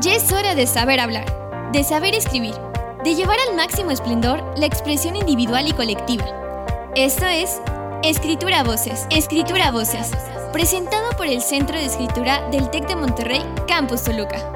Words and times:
Ya 0.00 0.14
es 0.14 0.30
hora 0.32 0.54
de 0.54 0.68
saber 0.68 1.00
hablar, 1.00 1.72
de 1.72 1.82
saber 1.82 2.14
escribir, 2.14 2.54
de 3.02 3.16
llevar 3.16 3.36
al 3.48 3.56
máximo 3.56 3.90
esplendor 3.90 4.38
la 4.56 4.66
expresión 4.66 5.16
individual 5.16 5.66
y 5.66 5.72
colectiva. 5.72 6.92
Esto 6.94 7.26
es 7.26 7.60
Escritura 8.04 8.62
Voces, 8.62 9.08
Escritura 9.10 9.72
Voces, 9.72 10.12
presentado 10.52 11.10
por 11.16 11.26
el 11.26 11.40
Centro 11.40 11.76
de 11.76 11.86
Escritura 11.86 12.48
del 12.50 12.70
TEC 12.70 12.86
de 12.86 12.94
Monterrey, 12.94 13.40
Campus 13.66 14.04
Toluca. 14.04 14.52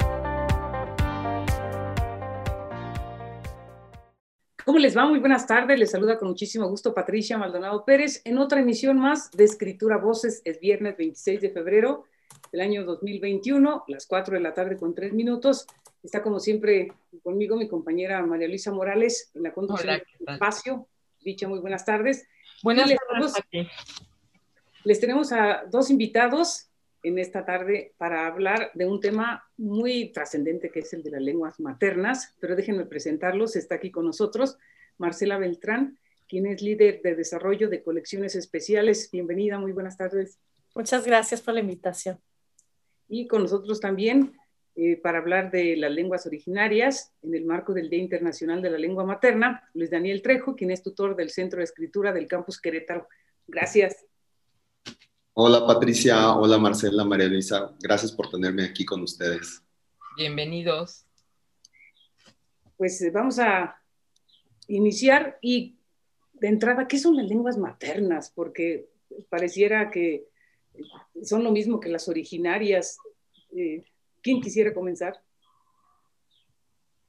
¿Cómo 4.63 4.79
les 4.79 4.95
va? 4.95 5.05
Muy 5.05 5.19
buenas 5.19 5.45
tardes. 5.45 5.77
Les 5.77 5.91
saluda 5.91 6.17
con 6.17 6.29
muchísimo 6.29 6.69
gusto 6.69 6.93
Patricia 6.93 7.37
Maldonado 7.37 7.83
Pérez 7.83 8.21
en 8.23 8.37
otra 8.37 8.61
emisión 8.61 8.97
más 8.97 9.29
de 9.31 9.43
Escritura 9.43 9.97
Voces. 9.97 10.41
Es 10.45 10.61
viernes 10.61 10.95
26 10.95 11.41
de 11.41 11.49
febrero 11.49 12.05
del 12.51 12.61
año 12.61 12.83
2021, 12.85 13.85
las 13.87 14.05
4 14.05 14.35
de 14.35 14.41
la 14.41 14.53
tarde 14.53 14.77
con 14.77 14.93
3 14.93 15.13
minutos. 15.13 15.67
Está 16.03 16.21
como 16.21 16.39
siempre 16.39 16.91
conmigo 17.23 17.55
mi 17.55 17.67
compañera 17.67 18.21
María 18.25 18.47
Luisa 18.47 18.71
Morales 18.71 19.31
en 19.33 19.43
la 19.43 19.53
conducción 19.53 20.01
del 20.19 20.33
espacio. 20.33 20.87
Dicha, 21.21 21.47
muy 21.47 21.59
buenas 21.59 21.85
tardes. 21.85 22.27
Buenas 22.61 22.87
les 22.87 22.97
tardes. 22.97 23.33
Tenemos, 23.49 23.69
les 24.83 24.99
tenemos 24.99 25.31
a 25.31 25.63
dos 25.69 25.89
invitados 25.89 26.69
en 27.03 27.19
esta 27.19 27.45
tarde 27.45 27.93
para 27.97 28.27
hablar 28.27 28.71
de 28.73 28.85
un 28.85 28.99
tema 28.99 29.43
muy 29.57 30.11
trascendente 30.11 30.69
que 30.69 30.79
es 30.79 30.93
el 30.93 31.03
de 31.03 31.11
las 31.11 31.21
lenguas 31.21 31.59
maternas, 31.59 32.35
pero 32.39 32.55
déjenme 32.55 32.85
presentarlos. 32.85 33.55
Está 33.55 33.75
aquí 33.75 33.91
con 33.91 34.05
nosotros 34.05 34.57
Marcela 34.97 35.37
Beltrán, 35.37 35.97
quien 36.27 36.45
es 36.45 36.61
líder 36.61 37.01
de 37.01 37.15
desarrollo 37.15 37.69
de 37.69 37.83
colecciones 37.83 38.35
especiales. 38.35 39.09
Bienvenida, 39.11 39.59
muy 39.59 39.71
buenas 39.71 39.97
tardes. 39.97 40.39
Muchas 40.75 41.05
gracias 41.05 41.41
por 41.41 41.53
la 41.53 41.59
invitación. 41.59 42.19
Y 43.07 43.27
con 43.27 43.43
nosotros 43.43 43.79
también 43.79 44.35
eh, 44.75 44.97
para 44.97 45.19
hablar 45.19 45.51
de 45.51 45.77
las 45.77 45.91
lenguas 45.91 46.25
originarias 46.25 47.13
en 47.21 47.35
el 47.35 47.45
marco 47.45 47.73
del 47.73 47.91
Día 47.91 47.99
Internacional 47.99 48.59
de 48.59 48.71
la 48.71 48.79
Lengua 48.79 49.03
Materna, 49.05 49.69
Luis 49.75 49.91
Daniel 49.91 50.23
Trejo, 50.23 50.55
quien 50.55 50.71
es 50.71 50.81
tutor 50.81 51.15
del 51.15 51.29
Centro 51.29 51.59
de 51.59 51.65
Escritura 51.65 52.11
del 52.11 52.27
Campus 52.27 52.59
Querétaro. 52.59 53.07
Gracias. 53.45 54.03
Hola 55.33 55.65
Patricia, 55.67 56.31
hola 56.35 56.57
Marcela, 56.57 57.03
María 57.03 57.27
Luisa, 57.27 57.75
gracias 57.79 58.11
por 58.11 58.29
tenerme 58.29 58.63
aquí 58.63 58.83
con 58.83 59.01
ustedes. 59.01 59.63
Bienvenidos. 60.17 61.05
Pues 62.75 62.99
eh, 63.01 63.11
vamos 63.11 63.37
a 63.37 63.75
iniciar 64.67 65.37
y 65.39 65.77
de 66.33 66.47
entrada, 66.47 66.87
¿qué 66.87 66.97
son 66.97 67.15
las 67.15 67.27
lenguas 67.27 67.57
maternas? 67.57 68.31
Porque 68.33 68.89
pareciera 69.29 69.91
que 69.91 70.32
son 71.23 71.43
lo 71.43 71.51
mismo 71.51 71.79
que 71.79 71.89
las 71.89 72.07
originarias. 72.07 72.97
Eh, 73.55 73.83
¿Quién 74.21 74.41
quisiera 74.41 74.73
comenzar? 74.73 75.21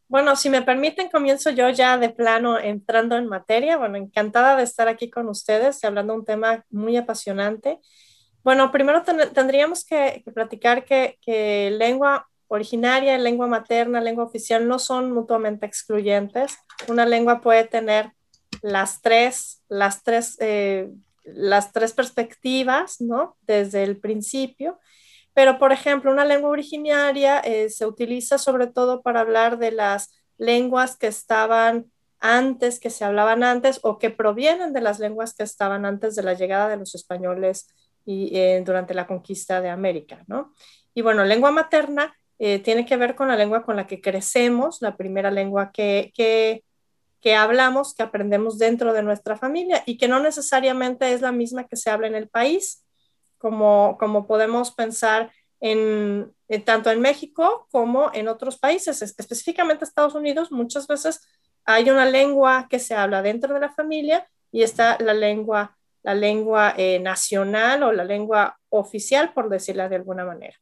Bueno, 0.08 0.36
si 0.36 0.50
me 0.50 0.62
permiten, 0.62 1.08
comienzo 1.08 1.50
yo 1.50 1.70
ya 1.70 1.98
de 1.98 2.10
plano 2.10 2.58
entrando 2.58 3.16
en 3.16 3.26
materia. 3.26 3.76
Bueno, 3.76 3.96
encantada 3.96 4.56
de 4.56 4.62
estar 4.62 4.86
aquí 4.88 5.10
con 5.10 5.28
ustedes 5.28 5.82
y 5.82 5.86
hablando 5.86 6.12
de 6.12 6.18
un 6.20 6.24
tema 6.24 6.64
muy 6.70 6.96
apasionante. 6.96 7.80
Bueno, 8.42 8.70
primero 8.70 9.02
ten 9.02 9.32
tendríamos 9.32 9.84
que, 9.84 10.22
que 10.24 10.30
platicar 10.30 10.84
que, 10.84 11.18
que, 11.22 11.70
lengua 11.70 12.28
originaria, 12.48 13.16
lengua 13.18 13.46
materna, 13.46 14.00
lengua 14.00 14.24
oficial 14.24 14.68
no 14.68 14.78
son 14.78 15.12
mutuamente 15.12 15.66
excluyentes. 15.66 16.58
Una 16.88 17.06
lengua 17.06 17.40
puede 17.40 17.64
tener 17.64 18.12
las 18.62 19.00
tres, 19.00 19.62
las 19.68 20.02
tres, 20.02 20.36
eh, 20.40 20.90
las 21.24 21.72
tres 21.72 21.92
perspectivas, 21.92 23.00
¿no? 23.00 23.36
Desde 23.42 23.82
el 23.82 23.98
principio. 23.98 24.78
Pero, 25.32 25.58
por 25.58 25.72
ejemplo, 25.72 26.12
una 26.12 26.24
lengua 26.24 26.50
originaria 26.50 27.40
eh, 27.40 27.68
se 27.70 27.86
utiliza 27.86 28.38
sobre 28.38 28.68
todo 28.68 29.02
para 29.02 29.20
hablar 29.20 29.58
de 29.58 29.72
las 29.72 30.14
lenguas 30.38 30.96
que 30.96 31.08
estaban 31.08 31.86
antes, 32.20 32.80
que 32.80 32.90
se 32.90 33.04
hablaban 33.04 33.42
antes 33.42 33.80
o 33.82 33.98
que 33.98 34.10
provienen 34.10 34.72
de 34.72 34.80
las 34.80 34.98
lenguas 34.98 35.34
que 35.34 35.42
estaban 35.42 35.84
antes 35.84 36.14
de 36.14 36.22
la 36.22 36.34
llegada 36.34 36.68
de 36.68 36.76
los 36.76 36.94
españoles 36.94 37.68
y, 38.06 38.36
eh, 38.36 38.62
durante 38.64 38.94
la 38.94 39.06
conquista 39.06 39.60
de 39.60 39.68
América, 39.68 40.24
¿no? 40.26 40.54
Y 40.94 41.02
bueno, 41.02 41.24
lengua 41.24 41.50
materna 41.50 42.14
eh, 42.38 42.60
tiene 42.60 42.86
que 42.86 42.96
ver 42.96 43.14
con 43.14 43.28
la 43.28 43.36
lengua 43.36 43.64
con 43.64 43.76
la 43.76 43.86
que 43.86 44.00
crecemos, 44.00 44.80
la 44.80 44.96
primera 44.96 45.30
lengua 45.30 45.70
que, 45.72 46.12
que, 46.14 46.64
que 47.24 47.34
hablamos, 47.34 47.94
que 47.94 48.02
aprendemos 48.02 48.58
dentro 48.58 48.92
de 48.92 49.02
nuestra 49.02 49.34
familia 49.34 49.82
y 49.86 49.96
que 49.96 50.08
no 50.08 50.20
necesariamente 50.20 51.10
es 51.14 51.22
la 51.22 51.32
misma 51.32 51.66
que 51.66 51.74
se 51.74 51.88
habla 51.88 52.06
en 52.06 52.14
el 52.14 52.28
país 52.28 52.84
como, 53.38 53.96
como 53.98 54.26
podemos 54.26 54.72
pensar 54.72 55.32
en, 55.58 56.34
tanto 56.66 56.90
en 56.90 57.00
México 57.00 57.66
como 57.70 58.10
en 58.12 58.28
otros 58.28 58.58
países, 58.58 59.00
específicamente 59.00 59.86
Estados 59.86 60.14
Unidos, 60.14 60.52
muchas 60.52 60.86
veces 60.86 61.26
hay 61.64 61.88
una 61.88 62.04
lengua 62.04 62.66
que 62.68 62.78
se 62.78 62.94
habla 62.94 63.22
dentro 63.22 63.54
de 63.54 63.60
la 63.60 63.72
familia 63.72 64.28
y 64.52 64.62
está 64.62 64.98
la 65.00 65.14
lengua, 65.14 65.78
la 66.02 66.14
lengua 66.14 66.74
eh, 66.76 67.00
nacional 67.00 67.84
o 67.84 67.92
la 67.92 68.04
lengua 68.04 68.60
oficial, 68.68 69.32
por 69.32 69.48
decirla 69.48 69.88
de 69.88 69.96
alguna 69.96 70.26
manera. 70.26 70.60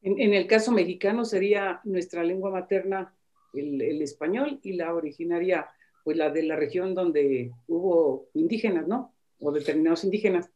En 0.00 0.32
el 0.32 0.46
caso 0.46 0.72
mexicano 0.72 1.26
sería 1.26 1.82
nuestra 1.84 2.24
lengua 2.24 2.50
materna 2.50 3.14
el, 3.54 4.02
español 4.02 4.60
y 4.62 4.72
la 4.74 4.94
originaria, 4.94 5.68
pues 6.04 6.16
la 6.16 6.30
de 6.30 6.42
la 6.42 6.56
región 6.56 6.94
donde 6.94 7.52
hubo 7.66 8.28
indígenas, 8.34 8.86
¿no? 8.86 9.12
o 9.42 9.52
determinados 9.52 10.04
indígenas. 10.04 10.50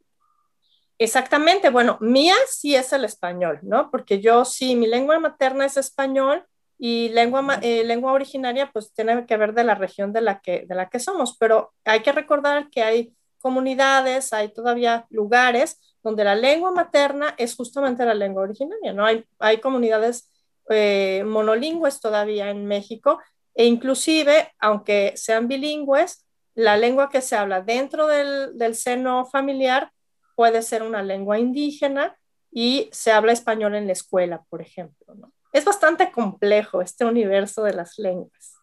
Exactamente, 0.98 1.68
bueno, 1.68 1.98
mía 2.00 2.34
sí 2.48 2.74
es 2.74 2.92
el 2.92 3.04
español, 3.04 3.58
¿no? 3.62 3.90
Porque 3.90 4.20
yo 4.20 4.44
sí, 4.46 4.76
mi 4.76 4.86
lengua 4.86 5.18
materna 5.18 5.66
es 5.66 5.76
español 5.76 6.44
y 6.78 7.10
lengua, 7.10 7.58
eh, 7.62 7.84
lengua 7.84 8.12
originaria 8.12 8.70
pues 8.72 8.92
tiene 8.94 9.26
que 9.26 9.36
ver 9.36 9.52
de 9.52 9.64
la 9.64 9.74
región 9.74 10.12
de 10.12 10.22
la, 10.22 10.40
que, 10.40 10.64
de 10.66 10.74
la 10.74 10.88
que 10.88 10.98
somos, 10.98 11.36
pero 11.36 11.74
hay 11.84 12.00
que 12.00 12.12
recordar 12.12 12.70
que 12.70 12.82
hay 12.82 13.14
comunidades, 13.38 14.32
hay 14.32 14.52
todavía 14.52 15.06
lugares 15.10 15.80
donde 16.02 16.24
la 16.24 16.34
lengua 16.34 16.70
materna 16.70 17.34
es 17.36 17.54
justamente 17.54 18.04
la 18.06 18.14
lengua 18.14 18.44
originaria, 18.44 18.92
¿no? 18.94 19.04
Hay, 19.04 19.24
hay 19.38 19.58
comunidades 19.58 20.30
eh, 20.70 21.22
monolingües 21.24 22.00
todavía 22.00 22.50
en 22.50 22.66
México 22.66 23.20
e 23.54 23.66
inclusive, 23.66 24.52
aunque 24.58 25.12
sean 25.16 25.48
bilingües, 25.48 26.26
la 26.54 26.76
lengua 26.76 27.08
que 27.08 27.20
se 27.20 27.36
habla 27.36 27.62
dentro 27.62 28.06
del, 28.06 28.56
del, 28.58 28.74
seno 28.74 29.26
familiar 29.26 29.92
puede 30.34 30.62
ser 30.62 30.82
una 30.82 31.02
lengua 31.02 31.38
indígena 31.38 32.16
y 32.50 32.88
se 32.92 33.12
habla 33.12 33.32
español 33.32 33.74
en 33.74 33.86
la 33.86 33.92
escuela, 33.92 34.44
por 34.48 34.60
ejemplo. 34.60 35.14
¿no? 35.14 35.32
Es 35.52 35.64
bastante 35.64 36.10
complejo 36.10 36.82
este 36.82 37.04
universo 37.04 37.62
de 37.62 37.74
las 37.74 37.98
lenguas. 37.98 38.54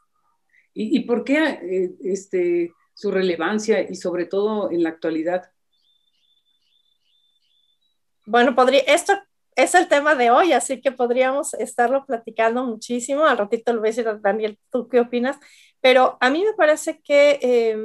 ¿Y, 0.73 0.97
y 0.97 1.01
por 1.01 1.23
qué 1.23 1.37
eh, 1.37 1.91
este, 2.03 2.73
su 2.93 3.11
relevancia 3.11 3.81
y 3.81 3.95
sobre 3.95 4.25
todo 4.25 4.71
en 4.71 4.83
la 4.83 4.89
actualidad? 4.89 5.51
Bueno, 8.25 8.55
podría, 8.55 8.81
esto 8.81 9.13
es 9.55 9.75
el 9.75 9.87
tema 9.87 10.15
de 10.15 10.31
hoy, 10.31 10.53
así 10.53 10.81
que 10.81 10.91
podríamos 10.91 11.53
estarlo 11.55 12.05
platicando 12.05 12.63
muchísimo. 12.65 13.25
Al 13.25 13.37
ratito 13.37 13.73
lo 13.73 13.79
voy 13.79 13.89
a 13.89 13.91
decir 13.91 14.07
a 14.07 14.15
Daniel, 14.15 14.57
¿tú 14.71 14.87
qué 14.87 14.99
opinas? 14.99 15.37
Pero 15.81 16.17
a 16.21 16.29
mí 16.29 16.43
me 16.43 16.53
parece 16.53 17.01
que 17.01 17.39
eh, 17.41 17.77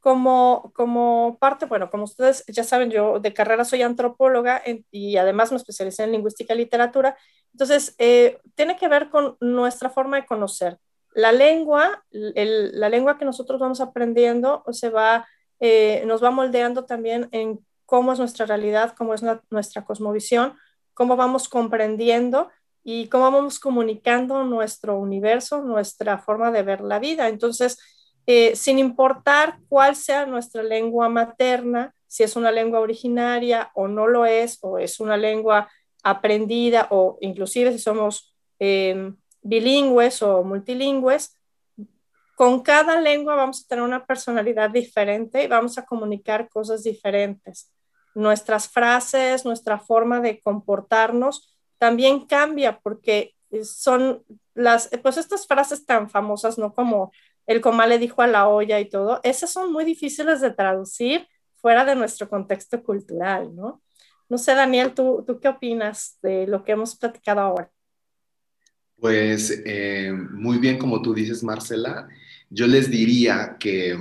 como, 0.00 0.72
como 0.74 1.36
parte, 1.40 1.66
bueno, 1.66 1.90
como 1.90 2.04
ustedes 2.04 2.44
ya 2.46 2.62
saben, 2.62 2.90
yo 2.90 3.18
de 3.18 3.34
carrera 3.34 3.64
soy 3.64 3.82
antropóloga 3.82 4.62
y 4.92 5.16
además 5.16 5.50
me 5.50 5.56
especialicé 5.56 6.04
en 6.04 6.12
lingüística 6.12 6.54
y 6.54 6.58
literatura, 6.58 7.16
entonces 7.52 7.94
eh, 7.98 8.38
tiene 8.54 8.76
que 8.76 8.86
ver 8.86 9.10
con 9.10 9.36
nuestra 9.40 9.90
forma 9.90 10.16
de 10.16 10.26
conocer. 10.26 10.78
La 11.12 11.32
lengua, 11.32 12.04
el, 12.10 12.78
la 12.78 12.88
lengua 12.88 13.18
que 13.18 13.24
nosotros 13.24 13.58
vamos 13.58 13.80
aprendiendo 13.80 14.62
se 14.70 14.90
va, 14.90 15.26
eh, 15.58 16.04
nos 16.06 16.22
va 16.22 16.30
moldeando 16.30 16.84
también 16.84 17.28
en 17.32 17.58
cómo 17.84 18.12
es 18.12 18.18
nuestra 18.18 18.46
realidad, 18.46 18.94
cómo 18.96 19.12
es 19.12 19.24
nuestra 19.50 19.84
cosmovisión, 19.84 20.54
cómo 20.96 21.14
vamos 21.14 21.50
comprendiendo 21.50 22.48
y 22.82 23.08
cómo 23.08 23.30
vamos 23.30 23.60
comunicando 23.60 24.44
nuestro 24.44 24.98
universo, 24.98 25.60
nuestra 25.62 26.16
forma 26.16 26.50
de 26.50 26.62
ver 26.62 26.80
la 26.80 26.98
vida. 26.98 27.28
Entonces, 27.28 27.78
eh, 28.26 28.56
sin 28.56 28.78
importar 28.78 29.58
cuál 29.68 29.94
sea 29.94 30.24
nuestra 30.24 30.62
lengua 30.62 31.10
materna, 31.10 31.94
si 32.06 32.22
es 32.22 32.34
una 32.34 32.50
lengua 32.50 32.80
originaria 32.80 33.70
o 33.74 33.88
no 33.88 34.06
lo 34.06 34.24
es, 34.24 34.58
o 34.62 34.78
es 34.78 34.98
una 34.98 35.18
lengua 35.18 35.68
aprendida, 36.02 36.88
o 36.90 37.18
inclusive 37.20 37.72
si 37.72 37.78
somos 37.78 38.34
eh, 38.58 39.12
bilingües 39.42 40.22
o 40.22 40.42
multilingües, 40.44 41.36
con 42.36 42.62
cada 42.62 42.98
lengua 43.00 43.34
vamos 43.34 43.62
a 43.62 43.68
tener 43.68 43.84
una 43.84 44.06
personalidad 44.06 44.70
diferente 44.70 45.44
y 45.44 45.46
vamos 45.46 45.76
a 45.76 45.84
comunicar 45.84 46.48
cosas 46.48 46.82
diferentes. 46.82 47.70
Nuestras 48.16 48.68
frases, 48.68 49.44
nuestra 49.44 49.78
forma 49.78 50.20
de 50.20 50.40
comportarnos 50.40 51.54
también 51.78 52.26
cambia 52.26 52.80
porque 52.80 53.34
son 53.62 54.24
las, 54.54 54.90
pues 55.02 55.18
estas 55.18 55.46
frases 55.46 55.84
tan 55.84 56.08
famosas, 56.08 56.58
¿no? 56.58 56.72
Como 56.74 57.12
el 57.46 57.60
comal 57.60 57.90
le 57.90 57.98
dijo 57.98 58.22
a 58.22 58.26
la 58.26 58.48
olla 58.48 58.80
y 58.80 58.88
todo, 58.88 59.20
esas 59.22 59.52
son 59.52 59.72
muy 59.72 59.84
difíciles 59.84 60.40
de 60.40 60.50
traducir 60.50 61.28
fuera 61.56 61.84
de 61.84 61.94
nuestro 61.94 62.28
contexto 62.28 62.82
cultural, 62.82 63.54
¿no? 63.54 63.82
No 64.28 64.38
sé, 64.38 64.54
Daniel, 64.54 64.94
¿tú, 64.94 65.22
tú 65.26 65.38
qué 65.38 65.48
opinas 65.48 66.18
de 66.22 66.46
lo 66.46 66.64
que 66.64 66.72
hemos 66.72 66.96
platicado 66.96 67.40
ahora? 67.40 67.70
Pues 68.98 69.62
eh, 69.66 70.10
muy 70.12 70.58
bien, 70.58 70.78
como 70.78 71.02
tú 71.02 71.14
dices, 71.14 71.44
Marcela, 71.44 72.08
yo 72.48 72.66
les 72.66 72.90
diría 72.90 73.56
que 73.60 73.96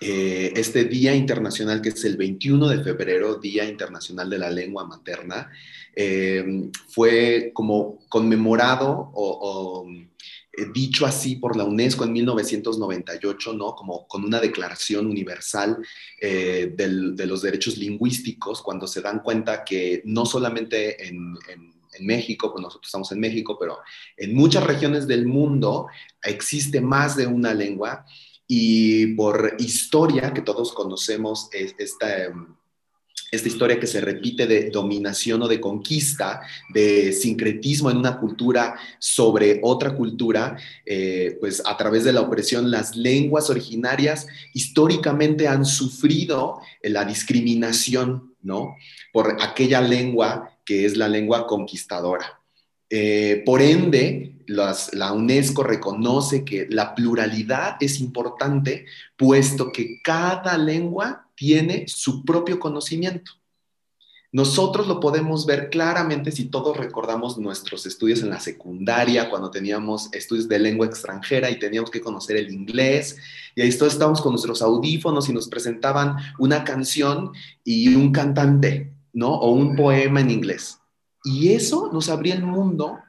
eh, 0.00 0.52
este 0.56 0.84
Día 0.84 1.14
Internacional, 1.14 1.80
que 1.80 1.90
es 1.90 2.04
el 2.04 2.16
21 2.16 2.68
de 2.68 2.82
febrero, 2.82 3.36
Día 3.36 3.64
Internacional 3.64 4.28
de 4.28 4.38
la 4.38 4.50
Lengua 4.50 4.86
Materna, 4.86 5.50
eh, 5.94 6.70
fue 6.88 7.52
como 7.54 8.00
conmemorado 8.08 9.10
o, 9.14 9.86
eh, 9.88 10.66
dicho 10.74 11.06
así 11.06 11.36
por 11.36 11.56
la 11.56 11.64
UNESCO 11.64 12.04
en 12.04 12.12
1998, 12.12 13.52
¿no? 13.54 13.74
Como 13.74 14.06
con 14.08 14.24
una 14.24 14.40
declaración 14.40 15.06
universal 15.06 15.78
de 16.20 17.26
los 17.26 17.42
derechos 17.42 17.76
lingüísticos, 17.76 18.60
cuando 18.62 18.86
se 18.86 19.00
dan 19.00 19.20
cuenta 19.20 19.64
que 19.64 20.02
no 20.04 20.26
solamente 20.26 21.08
en, 21.08 21.36
en 21.48 21.72
en 21.94 22.06
México, 22.06 22.50
pues 22.52 22.62
nosotros 22.62 22.88
estamos 22.88 23.12
en 23.12 23.20
México, 23.20 23.58
pero 23.58 23.78
en 24.16 24.34
muchas 24.34 24.64
regiones 24.64 25.06
del 25.06 25.26
mundo 25.26 25.88
existe 26.22 26.80
más 26.80 27.16
de 27.16 27.26
una 27.26 27.52
lengua 27.54 28.06
y 28.54 29.06
por 29.14 29.56
historia, 29.60 30.34
que 30.34 30.42
todos 30.42 30.74
conocemos 30.74 31.48
esta, 31.52 32.24
em, 32.24 32.54
esta 33.30 33.48
historia 33.48 33.80
que 33.80 33.86
se 33.86 34.02
repite 34.02 34.46
de 34.46 34.68
dominación 34.68 35.40
o 35.40 35.48
de 35.48 35.58
conquista, 35.58 36.42
de 36.68 37.14
sincretismo 37.14 37.90
en 37.90 37.96
una 37.96 38.18
cultura 38.20 38.78
sobre 38.98 39.58
otra 39.62 39.96
cultura, 39.96 40.58
eh, 40.84 41.38
pues 41.40 41.62
a 41.64 41.78
través 41.78 42.04
de 42.04 42.12
la 42.12 42.20
opresión, 42.20 42.70
las 42.70 42.94
lenguas 42.94 43.48
originarias 43.48 44.26
históricamente 44.52 45.48
han 45.48 45.64
sufrido 45.64 46.60
la 46.82 47.06
discriminación, 47.06 48.34
¿no? 48.42 48.76
Por 49.14 49.38
aquella 49.40 49.80
lengua 49.80 50.58
que 50.66 50.84
es 50.84 50.98
la 50.98 51.08
lengua 51.08 51.46
conquistadora. 51.46 52.38
Eh, 52.90 53.42
por 53.46 53.62
ende, 53.62 54.31
la 54.46 55.12
UNESCO 55.12 55.62
reconoce 55.62 56.44
que 56.44 56.66
la 56.70 56.94
pluralidad 56.94 57.76
es 57.80 58.00
importante, 58.00 58.86
puesto 59.16 59.72
que 59.72 60.00
cada 60.02 60.58
lengua 60.58 61.28
tiene 61.34 61.84
su 61.88 62.24
propio 62.24 62.58
conocimiento. 62.58 63.32
Nosotros 64.34 64.86
lo 64.86 64.98
podemos 64.98 65.44
ver 65.44 65.68
claramente 65.68 66.32
si 66.32 66.46
todos 66.46 66.74
recordamos 66.78 67.36
nuestros 67.36 67.84
estudios 67.84 68.22
en 68.22 68.30
la 68.30 68.40
secundaria, 68.40 69.28
cuando 69.28 69.50
teníamos 69.50 70.08
estudios 70.14 70.48
de 70.48 70.58
lengua 70.58 70.86
extranjera 70.86 71.50
y 71.50 71.58
teníamos 71.58 71.90
que 71.90 72.00
conocer 72.00 72.38
el 72.38 72.50
inglés, 72.50 73.18
y 73.54 73.60
ahí 73.60 73.70
todos 73.76 73.92
estábamos 73.92 74.22
con 74.22 74.32
nuestros 74.32 74.62
audífonos 74.62 75.28
y 75.28 75.34
nos 75.34 75.48
presentaban 75.48 76.16
una 76.38 76.64
canción 76.64 77.32
y 77.62 77.94
un 77.94 78.10
cantante, 78.10 78.94
¿no? 79.12 79.34
O 79.34 79.50
un 79.50 79.76
poema 79.76 80.22
en 80.22 80.30
inglés. 80.30 80.78
Y 81.24 81.52
eso 81.52 81.90
nos 81.92 82.08
abría 82.08 82.34
el 82.34 82.42
mundo 82.42 83.00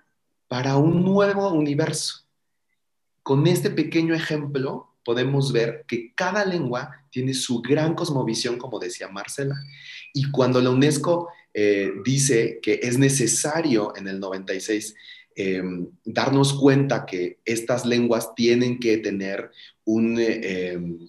para 0.54 0.78
un 0.78 1.04
nuevo 1.04 1.52
universo. 1.52 2.28
Con 3.24 3.48
este 3.48 3.72
pequeño 3.72 4.14
ejemplo 4.14 4.94
podemos 5.04 5.52
ver 5.52 5.84
que 5.88 6.14
cada 6.14 6.46
lengua 6.46 6.92
tiene 7.10 7.34
su 7.34 7.60
gran 7.60 7.96
cosmovisión, 7.96 8.60
como 8.60 8.78
decía 8.78 9.08
Marcela. 9.08 9.56
Y 10.14 10.30
cuando 10.30 10.62
la 10.62 10.70
UNESCO 10.70 11.30
eh, 11.56 11.94
dice 12.06 12.60
que 12.62 12.80
es 12.84 13.00
necesario 13.00 13.94
en 13.96 14.08
el 14.08 14.20
96 14.20 14.94
em, 15.36 15.88
darnos 16.06 16.54
cuenta 16.54 17.08
que 17.08 17.40
estas 17.46 17.84
lenguas 17.84 18.36
tienen 18.36 18.80
que 18.80 19.00
tener 19.00 19.50
un, 19.86 20.20
em, 20.20 21.00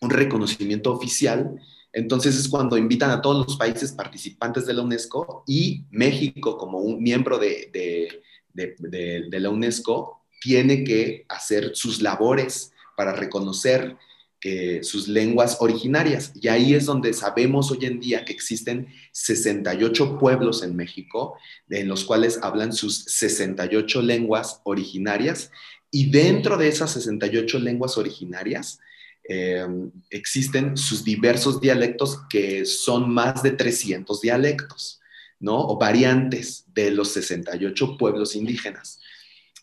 un 0.00 0.10
reconocimiento 0.10 0.92
oficial, 0.92 1.56
entonces 1.92 2.38
es 2.38 2.48
cuando 2.48 2.78
invitan 2.78 3.10
a 3.10 3.20
todos 3.20 3.48
los 3.48 3.56
países 3.56 3.90
participantes 3.90 4.64
de 4.64 4.74
la 4.74 4.82
UNESCO 4.82 5.42
y 5.44 5.86
México 5.90 6.56
como 6.56 6.78
un 6.78 7.02
miembro 7.02 7.36
de, 7.36 8.22
la 8.56 9.50
UNESCO 9.50 10.22
tiene 10.40 10.84
que 10.84 11.24
hacer 11.28 11.72
sus 11.74 12.02
labores 12.02 12.72
para 12.96 13.12
reconocer 13.12 13.96
eh, 14.42 14.80
sus 14.82 15.08
lenguas 15.08 15.58
originarias. 15.60 16.32
Y 16.34 16.48
ahí 16.48 16.74
es 16.74 16.86
donde 16.86 17.12
sabemos 17.12 17.70
hoy 17.70 17.86
en 17.86 18.00
día 18.00 18.24
que 18.24 18.32
existen 18.32 18.88
68 19.12 20.18
pueblos 20.18 20.62
en 20.62 20.76
México, 20.76 21.36
en 21.68 21.88
los 21.88 22.04
cuales 22.04 22.38
hablan 22.42 22.72
sus 22.72 23.04
68 23.04 24.02
lenguas 24.02 24.60
originarias. 24.64 25.50
Y 25.90 26.10
dentro 26.10 26.56
de 26.56 26.68
esas 26.68 26.92
68 26.92 27.58
lenguas 27.58 27.96
originarias, 27.98 28.80
Em, 29.28 29.90
existen 30.10 30.76
sus 30.76 31.02
diversos 31.02 31.60
dialectos 31.60 32.20
que 32.30 32.64
son 32.64 33.10
más 33.10 33.42
de 33.42 33.50
300 33.50 34.20
dialectos, 34.20 35.00
¿no? 35.40 35.58
O 35.58 35.78
variantes 35.78 36.64
de 36.74 36.90
los 36.90 37.12
68 37.12 37.96
pueblos 37.98 38.36
indígenas. 38.36 39.00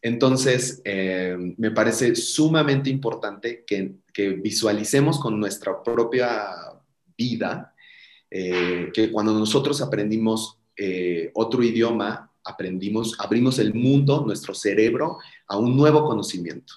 Entonces, 0.01 0.81
em, 0.83 1.55
me 1.57 1.71
parece 1.71 2.15
sumamente 2.15 2.89
importante 2.89 3.63
que, 3.65 3.95
visualicemos 4.43 5.19
con 5.19 5.39
nuestra 5.39 5.81
propia 5.81 6.45
vida 7.17 7.73
eh, 8.29 8.91
que 8.93 9.11
cuando 9.11 9.33
nosotros 9.33 9.81
aprendimos 9.81 10.59
eh, 10.77 11.31
otro 11.33 11.63
idioma, 11.63 12.31
aprendimos, 12.43 13.15
abrimos 13.19 13.57
el 13.57 13.73
mundo, 13.73 14.23
nuestro 14.23 14.53
cerebro, 14.53 15.17
a 15.47 15.57
un 15.57 15.75
nuevo 15.75 16.05
conocimiento. 16.05 16.73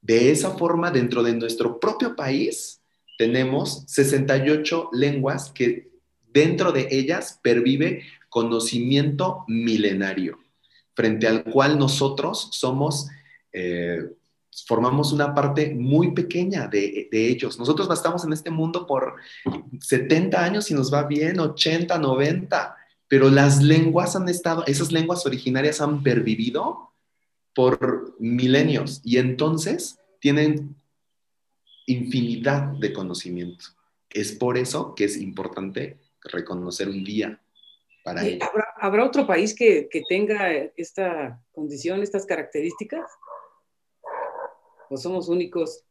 De 0.00 0.30
esa 0.30 0.52
forma, 0.56 0.92
dentro 0.92 1.24
de 1.24 1.34
nuestro 1.34 1.80
propio 1.80 2.14
país, 2.14 2.80
tenemos 3.16 3.82
68 3.88 4.90
lenguas 4.92 5.50
que 5.50 5.90
dentro 6.32 6.70
de 6.70 6.86
ellas 6.90 7.40
pervive 7.42 8.04
conocimiento 8.28 9.44
milenario, 9.48 10.38
frente 10.94 11.26
al 11.26 11.44
cual 11.44 11.78
nosotros 11.78 12.48
somos, 12.52 13.08
eh, 13.52 14.00
formamos 14.66 15.12
una 15.12 15.34
parte 15.34 15.74
muy 15.74 16.12
pequeña 16.12 16.66
de, 16.66 17.08
ellos. 17.12 17.58
Nosotros 17.58 17.88
estamos 17.92 18.24
en 18.24 18.32
este 18.32 18.50
mundo 18.50 18.86
por 18.86 19.14
70 19.80 20.42
años 20.42 20.70
y 20.70 20.74
nos 20.74 20.92
va 20.92 21.04
bien, 21.04 21.40
80, 21.40 21.98
90, 21.98 22.76
pero 23.06 23.30
las 23.30 23.62
lenguas 23.62 24.16
han 24.16 24.28
estado, 24.28 24.64
esas 24.66 24.92
lenguas 24.92 25.24
originarias 25.24 25.80
han 25.80 26.02
pervivido 26.02 26.92
por 27.54 28.14
milenios 28.18 29.00
y 29.04 29.18
entonces 29.18 29.98
tienen 30.20 30.76
infinidad 31.86 32.64
de 32.78 32.92
conocimiento. 32.92 33.64
Es 34.10 34.32
por 34.32 34.58
eso 34.58 34.94
que 34.94 35.04
es 35.04 35.16
importante 35.16 35.98
reconocer 36.22 36.88
un 36.88 37.04
día 37.04 37.40
para 38.08 38.26
ello. 38.26 38.46
¿Habrá, 38.76 39.04
otro 39.04 39.26
país 39.26 39.54
que, 39.54 39.88
tenga 40.08 40.50
esta 40.76 41.40
condición, 41.52 42.02
estas 42.02 42.26
características? 42.26 43.10
¿O 44.90 44.96
somos 44.96 45.28
únicos? 45.28 45.84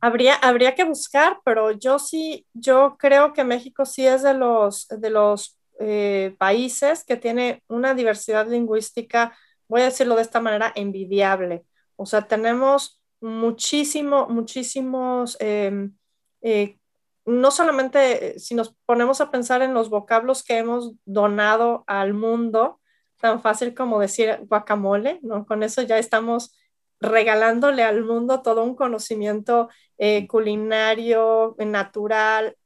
Habría, 0.00 0.34
habría 0.34 0.74
que 0.74 0.84
buscar, 0.84 1.40
pero 1.44 1.72
yo 1.72 1.98
sí, 1.98 2.46
yo 2.52 2.96
creo 2.98 3.32
que 3.32 3.44
México 3.44 3.84
sí 3.84 4.06
es 4.06 4.22
de 4.22 4.34
los, 4.34 4.86
de 4.88 5.10
los 5.10 5.58
eh, 5.80 6.34
países 6.38 7.04
que 7.04 7.16
tiene 7.16 7.62
una 7.68 7.94
diversidad 7.94 8.46
lingüística 8.46 9.34
voy 9.68 9.82
a 9.82 9.86
decirlo 9.86 10.16
de 10.16 10.22
esta 10.22 10.40
manera, 10.40 10.72
envidiable. 10.74 11.64
O 11.96 12.06
sea, 12.06 12.26
tenemos 12.26 13.00
muchísimo, 13.20 14.28
muchísimos, 14.28 15.36
em, 15.40 15.96
eh, 16.42 16.78
no 17.26 17.50
solamente 17.50 18.36
eh, 18.36 18.38
si 18.38 18.54
nos 18.54 18.74
ponemos 18.86 19.20
a 19.20 19.30
pensar 19.30 19.62
en 19.62 19.74
los 19.74 19.90
vocablos 19.90 20.42
que 20.42 20.58
hemos 20.58 20.94
donado 21.04 21.84
al 21.86 22.14
mundo, 22.14 22.80
tan 23.20 23.42
fácil 23.42 23.74
como 23.74 24.00
decir 24.00 24.38
guacamole, 24.48 25.20
¿no? 25.22 25.46
Con 25.46 25.62
eso 25.62 25.82
ya 25.82 25.98
estamos 25.98 26.56
regalándole 27.00 27.82
al 27.82 28.04
mundo 28.04 28.42
todo 28.42 28.64
un 28.64 28.74
conocimiento 28.74 29.68
eh, 29.98 30.26
culinario, 30.26 31.54
natural, 31.58 32.56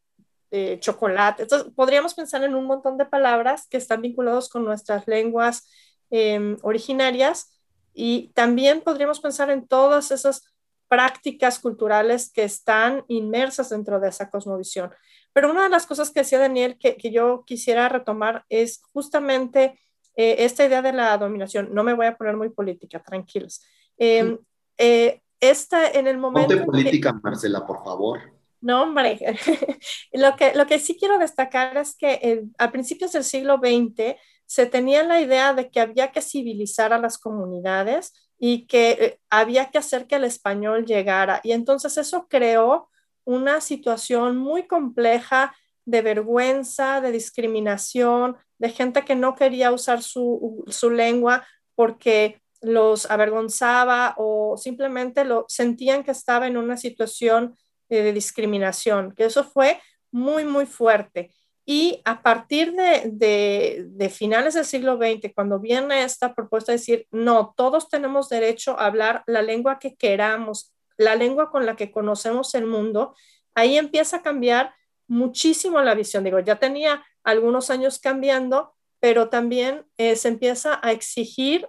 chocolate. 0.80 1.44
Entonces, 1.44 1.72
podríamos 1.76 2.14
pensar 2.14 2.42
en 2.42 2.56
un 2.56 2.64
montón 2.64 2.98
de 2.98 3.06
palabras 3.06 3.68
que 3.68 3.76
están 3.76 4.02
vinculados 4.02 4.48
con 4.48 4.64
nuestras 4.64 5.06
lenguas 5.06 5.64
Em, 6.12 6.58
originarias 6.62 7.56
y 7.94 8.32
también 8.34 8.80
podríamos 8.80 9.20
pensar 9.20 9.48
en 9.48 9.68
todas 9.68 10.10
esas 10.10 10.42
prácticas 10.90 11.60
culturales 11.60 12.32
que 12.32 12.42
están 12.42 13.04
inmersas 13.06 13.70
dentro 13.70 14.00
de 14.00 14.08
esa 14.08 14.28
cosmovisión. 14.28 14.90
Pero 15.32 15.48
una 15.48 15.62
de 15.62 15.68
las 15.68 15.86
cosas 15.86 16.10
que 16.10 16.20
decía 16.20 16.40
Daniel 16.40 16.76
que, 16.80 16.96
que 16.96 17.12
yo 17.12 17.44
quisiera 17.46 17.88
retomar 17.88 18.44
es 18.48 18.82
justamente 18.92 19.78
eh, 20.16 20.44
esta 20.44 20.66
idea 20.66 20.82
de 20.82 20.92
la 20.92 21.16
dominación. 21.16 21.68
No 21.72 21.84
me 21.84 21.94
voy 21.94 22.06
a 22.06 22.16
poner 22.16 22.36
muy 22.36 22.48
política, 22.48 23.00
tranquilos. 23.00 23.62
Eh, 23.98 24.36
eh, 24.78 25.22
esta 25.38 25.88
en 25.88 26.08
el 26.08 26.18
momento... 26.18 26.48
Ponte 26.48 26.64
política, 26.64 27.12
Marcela, 27.22 27.64
por 27.64 27.84
favor. 27.84 28.18
No, 28.60 28.82
hombre. 28.82 29.16
lo, 30.12 30.34
que, 30.34 30.54
lo 30.56 30.66
que 30.66 30.80
sí 30.80 30.96
quiero 30.98 31.18
destacar 31.18 31.76
es 31.76 31.96
que 31.96 32.48
a 32.58 32.72
principios 32.72 33.12
del 33.12 33.22
siglo 33.22 33.58
XX 33.58 34.16
se 34.44 34.66
tenía 34.66 35.04
la 35.04 35.20
idea 35.20 35.54
de 35.54 35.70
que 35.70 35.78
había 35.78 36.10
que 36.10 36.20
civilizar 36.20 36.92
a 36.92 36.98
las 36.98 37.16
comunidades 37.16 38.12
y 38.42 38.66
que 38.66 38.90
eh, 38.92 39.20
había 39.28 39.70
que 39.70 39.78
hacer 39.78 40.06
que 40.06 40.16
el 40.16 40.24
español 40.24 40.86
llegara. 40.86 41.40
Y 41.44 41.52
entonces 41.52 41.98
eso 41.98 42.26
creó 42.26 42.88
una 43.24 43.60
situación 43.60 44.38
muy 44.38 44.66
compleja 44.66 45.54
de 45.84 46.00
vergüenza, 46.00 47.02
de 47.02 47.12
discriminación, 47.12 48.38
de 48.58 48.70
gente 48.70 49.04
que 49.04 49.14
no 49.14 49.34
quería 49.34 49.72
usar 49.72 50.02
su, 50.02 50.64
lengua 50.90 51.46
porque 51.74 52.40
los 52.62 53.10
avergonzaba 53.10 54.14
o 54.16 54.56
simplemente 54.56 55.24
lo 55.24 55.44
sentían 55.48 56.02
que 56.02 56.10
estaba 56.10 56.46
en 56.46 56.56
una 56.56 56.76
situación 56.76 57.54
de 57.88 58.12
discriminación, 58.12 59.12
que 59.14 59.24
eso 59.24 59.44
fue 59.44 59.80
muy, 60.10 60.44
muy 60.44 60.64
fuerte. 60.64 61.30
Y 61.72 62.02
a 62.04 62.20
partir 62.20 62.72
de, 62.72 63.84
de, 63.86 64.08
finales 64.08 64.54
del 64.54 64.64
siglo 64.64 64.96
XX, 64.96 65.32
cuando 65.32 65.60
viene 65.60 66.02
esta 66.02 66.34
propuesta 66.34 66.72
de 66.72 66.78
decir, 66.78 67.06
no, 67.12 67.54
todos 67.56 67.88
tenemos 67.88 68.28
derecho 68.28 68.76
a 68.76 68.86
hablar 68.86 69.22
la 69.28 69.40
lengua 69.40 69.78
que 69.78 69.94
queramos, 69.94 70.74
la 70.96 71.14
lengua 71.14 71.48
con 71.52 71.66
la 71.66 71.76
que 71.76 71.92
conocemos 71.92 72.56
el 72.56 72.66
mundo, 72.66 73.14
ahí 73.54 73.78
empieza 73.78 74.16
a 74.16 74.22
cambiar 74.22 74.74
muchísimo 75.06 75.80
la 75.80 75.94
visión. 75.94 76.24
Digo, 76.24 76.40
ya 76.40 76.58
tenía 76.58 77.04
algunos 77.22 77.70
años 77.70 78.00
cambiando, 78.00 78.74
pero 78.98 79.28
también 79.28 79.86
eh, 79.96 80.16
se 80.16 80.26
empieza 80.26 80.80
a 80.82 80.90
exigir 80.90 81.68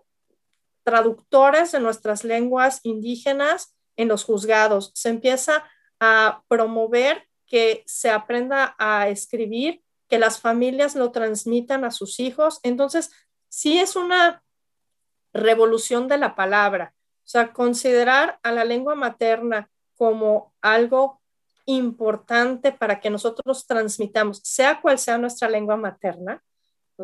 traductores 0.81 1.74
de 1.74 1.79
nuestras 1.79 2.24
lenguas 2.24 2.79
indígenas 2.81 3.77
en 3.98 4.08
los 4.08 4.24
juzgados. 4.24 4.93
Se 4.96 5.10
empieza 5.10 5.63
a 6.00 6.41
promover 6.48 7.27
que 7.46 7.84
se 7.86 8.10
aprenda 8.10 8.75
a 8.79 9.08
escribir, 9.08 9.84
que 10.12 10.20
las 10.20 10.41
familias 10.41 10.96
lo 10.96 11.13
transmitan 11.13 11.86
a 11.86 11.89
sus 11.89 12.20
hijos. 12.20 12.60
Entonces, 12.63 13.12
sí 13.48 13.80
es 13.80 13.96
una 13.96 14.44
revolución 15.32 16.10
de 16.10 16.18
la 16.18 16.36
palabra. 16.36 16.94
O 17.20 17.30
sea, 17.32 17.53
considerar 17.53 18.38
a 18.44 18.51
la 18.51 18.65
lengua 18.65 18.94
materna 18.94 19.72
como 19.96 20.53
algo 20.60 21.22
importante 21.63 22.74
para 22.74 23.00
que 23.00 23.10
nosotros 23.10 23.65
transmitamos, 23.65 24.41
sea 24.44 24.82
cual 24.82 25.00
sea 25.00 25.18
nuestra 25.18 25.48
lengua 25.48 25.77
materna, 25.77 26.44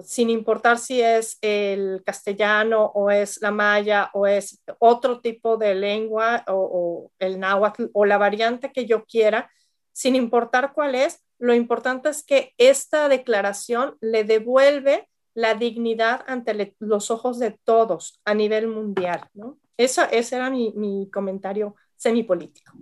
sin 0.03 0.29
importar 0.29 0.77
si 0.77 1.01
es 1.01 1.37
el 1.39 2.03
castellano 2.05 2.91
o 2.93 3.09
es 3.09 3.41
la 3.41 3.51
maya 3.51 4.09
o 4.13 4.27
es 4.27 4.61
otro 4.79 5.21
tipo 5.21 5.55
de 5.55 5.75
lengua 5.75 6.43
o, 6.49 7.09
el 7.19 7.39
náhuatl 7.39 7.85
o 7.93 8.03
la 8.03 8.17
variante 8.17 8.73
que 8.73 8.85
yo 8.85 9.05
quiera, 9.05 9.49
sin 9.97 10.15
importar 10.15 10.73
cuál 10.75 10.93
es, 10.93 11.23
lo 11.39 11.55
importante 11.55 12.09
es 12.09 12.21
que 12.21 12.53
esta 12.59 13.09
declaración 13.09 13.97
le 13.99 14.23
devuelve 14.23 15.09
la 15.33 15.55
dignidad 15.55 16.23
ante 16.27 16.75
los 16.77 17.09
ojos 17.09 17.39
de 17.39 17.57
todos 17.63 18.21
a 18.23 18.35
nivel 18.35 18.67
mundial. 18.67 19.27
¿no? 19.33 19.57
Eso, 19.75 20.03
ese 20.11 20.35
era 20.35 20.51
mi, 20.51 21.09
comentario 21.11 21.75
semipolítico. 21.95 22.73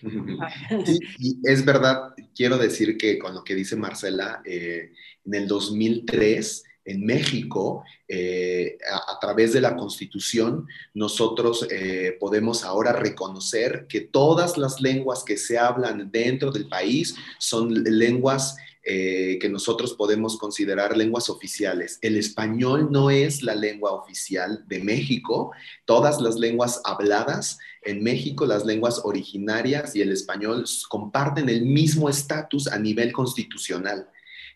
y 1.18 1.40
es 1.42 1.64
verdad, 1.64 2.14
quiero 2.32 2.56
decir 2.58 2.96
que 2.96 3.18
con 3.18 3.34
lo 3.34 3.42
que 3.42 3.56
dice 3.56 3.74
Marcela, 3.74 4.40
eh, 4.44 4.92
en 5.24 5.34
el 5.34 5.48
2003 5.48 6.62
en 6.84 7.04
México, 7.04 7.84
eh, 8.08 8.76
a, 8.90 9.18
través 9.20 9.52
de 9.52 9.60
la 9.60 9.76
Constitución, 9.76 10.66
nosotros 10.94 11.66
eh, 11.70 12.16
podemos 12.18 12.64
ahora 12.64 12.92
reconocer 12.92 13.86
que 13.88 14.00
todas 14.00 14.58
las 14.58 14.80
lenguas 14.80 15.22
que 15.22 15.36
se 15.36 15.58
hablan 15.58 16.10
dentro 16.10 16.50
del 16.50 16.68
país 16.68 17.14
son 17.38 17.72
lenguas 17.84 18.56
eh, 18.84 19.38
que 19.40 19.48
nosotros 19.48 19.94
podemos 19.94 20.36
considerar 20.36 20.96
lenguas 20.96 21.30
oficiales. 21.30 22.00
El 22.02 22.16
español 22.16 22.88
no 22.90 23.10
es 23.10 23.44
la 23.44 23.54
lengua 23.54 23.92
oficial 23.92 24.64
de 24.66 24.80
México. 24.80 25.52
Todas 25.84 26.20
las 26.20 26.36
lenguas 26.36 26.80
habladas 26.84 27.58
en 27.82 28.02
México, 28.02 28.44
las 28.44 28.66
lenguas 28.66 29.02
originarias 29.04 29.94
y 29.94 30.02
el 30.02 30.10
español 30.10 30.64
comparten 30.88 31.48
el 31.48 31.62
mismo 31.62 32.08
estatus 32.08 32.66
a 32.66 32.76
nivel 32.76 33.12
constitucional. 33.12 34.08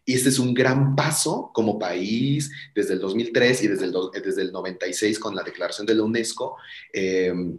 Y 0.06 0.14
este 0.14 0.28
es 0.28 0.38
un 0.38 0.54
gran 0.54 0.94
paso 0.94 1.50
como 1.52 1.78
país 1.78 2.50
desde 2.74 2.94
el 2.94 3.00
2003 3.00 3.64
y 3.64 3.66
desde 3.66 3.86
el, 3.86 3.94
desde 4.24 4.42
el 4.42 4.52
96 4.52 5.18
con 5.18 5.34
la 5.34 5.42
declaración 5.42 5.84
de 5.84 5.96
la 5.96 6.04
UNESCO. 6.04 6.56
Em, 6.92 7.58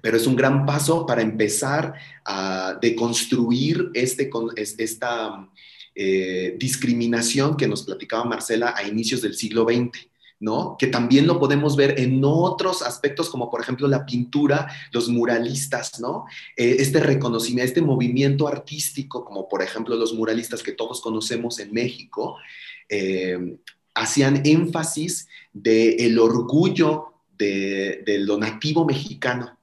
pero 0.00 0.16
es 0.16 0.26
un 0.26 0.36
gran 0.36 0.64
paso 0.64 1.04
para 1.04 1.20
empezar 1.20 1.94
a 2.24 2.78
deconstruir 2.80 3.90
este, 3.92 4.30
esta 4.56 5.50
eh, 5.96 6.56
discriminación 6.58 7.56
que 7.56 7.66
nos 7.66 7.82
platicaba 7.82 8.24
Marcela 8.24 8.74
a 8.76 8.86
inicios 8.86 9.20
del 9.20 9.34
siglo 9.34 9.64
XX. 9.64 10.08
¿No? 10.40 10.76
Que 10.78 10.88
también 10.88 11.26
lo 11.26 11.38
podemos 11.38 11.76
ver 11.76 11.98
en 11.98 12.22
otros 12.24 12.82
aspectos, 12.82 13.30
como 13.30 13.50
por 13.50 13.60
ejemplo 13.60 13.88
la 13.88 14.04
pintura, 14.04 14.68
los 14.92 15.08
muralistas, 15.08 16.00
¿no? 16.00 16.26
Eh, 16.56 16.76
este 16.78 17.00
reconocimiento, 17.00 17.68
este 17.68 17.82
movimiento 17.82 18.48
artístico, 18.48 19.24
como 19.24 19.48
por 19.48 19.62
ejemplo 19.62 19.96
los 19.96 20.12
muralistas 20.14 20.62
que 20.62 20.72
todos 20.72 21.00
conocemos 21.00 21.58
en 21.60 21.72
México, 21.72 22.36
eh, 22.88 23.56
hacían 23.94 24.42
énfasis 24.44 25.28
del 25.52 26.00
el 26.00 26.18
orgullo 26.18 27.14
de, 27.38 28.02
de 28.04 28.18
lo 28.18 28.38
nativo 28.38 28.84
mexicano, 28.84 29.58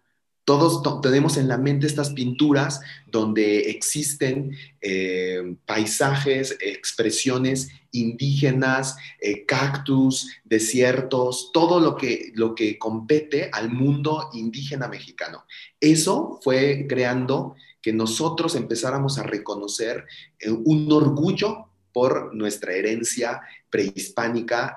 todos 0.52 1.02
tenemos 1.02 1.38
en 1.38 1.48
la 1.48 1.58
mente 1.58 1.88
estas 1.88 2.10
pinturas 2.10 2.82
donde 3.08 3.70
existen 3.70 4.54
eh, 4.82 5.56
paisajes, 5.66 6.58
expresiones 6.60 7.70
indígenas, 7.94 8.98
eh, 9.22 9.46
cactus, 9.46 10.28
desiertos, 10.44 11.52
todo 11.54 11.80
lo 11.80 11.96
que, 11.96 12.34
lo 12.36 12.54
que 12.54 12.78
compete 12.78 13.50
al 13.54 13.72
mundo 13.72 14.30
indígena 14.34 14.90
mexicano. 14.90 15.46
Eso 15.80 16.38
fue 16.44 16.86
creando 16.86 17.56
que 17.82 17.94
nosotros 17.94 18.56
empezáramos 18.56 19.20
a 19.20 19.24
reconocer 19.24 20.04
eh, 20.38 20.52
un 20.52 20.92
orgullo 20.92 21.70
por 21.94 22.36
nuestra 22.36 22.74
herencia 22.74 23.40
prehispánica 23.70 24.76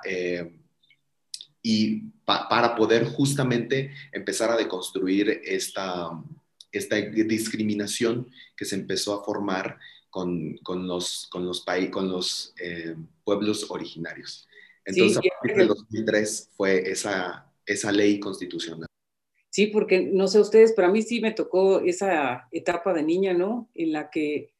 y 1.67 2.11
para 2.25 2.75
poder 2.75 3.05
justamente 3.05 3.89
empezar 4.11 4.51
a 4.51 4.55
deconstruir 4.55 5.41
esta, 5.43 6.11
esta 6.71 6.95
discriminación 6.95 8.29
que 8.55 8.65
se 8.65 8.75
empezó 8.75 9.19
a 9.19 9.25
formar 9.25 9.79
con, 10.11 10.57
con 10.57 10.87
los, 10.87 11.27
con 11.31 11.43
los, 11.47 11.65
con 11.91 12.11
los 12.11 12.53
eh, 12.61 12.95
pueblos 13.23 13.65
originarios. 13.71 14.47
Entonces, 14.85 15.17
a 15.17 15.21
partir 15.41 15.57
del 15.57 15.69
2003 15.69 16.51
fue 16.55 16.87
esa, 16.87 17.51
esa 17.65 17.91
ley 17.91 18.19
constitucional. 18.19 18.87
Sí, 19.49 19.65
porque 19.65 20.01
no 20.01 20.27
sé 20.27 20.39
ustedes, 20.39 20.73
pero 20.75 20.89
a 20.89 20.91
mí 20.91 21.01
sí 21.01 21.19
me 21.19 21.31
tocó 21.31 21.79
esa 21.79 22.47
etapa 22.51 22.93
de 22.93 23.01
niña, 23.01 23.33
¿no? 23.33 23.71
En 23.73 23.91
la 23.91 24.11
que 24.11 24.53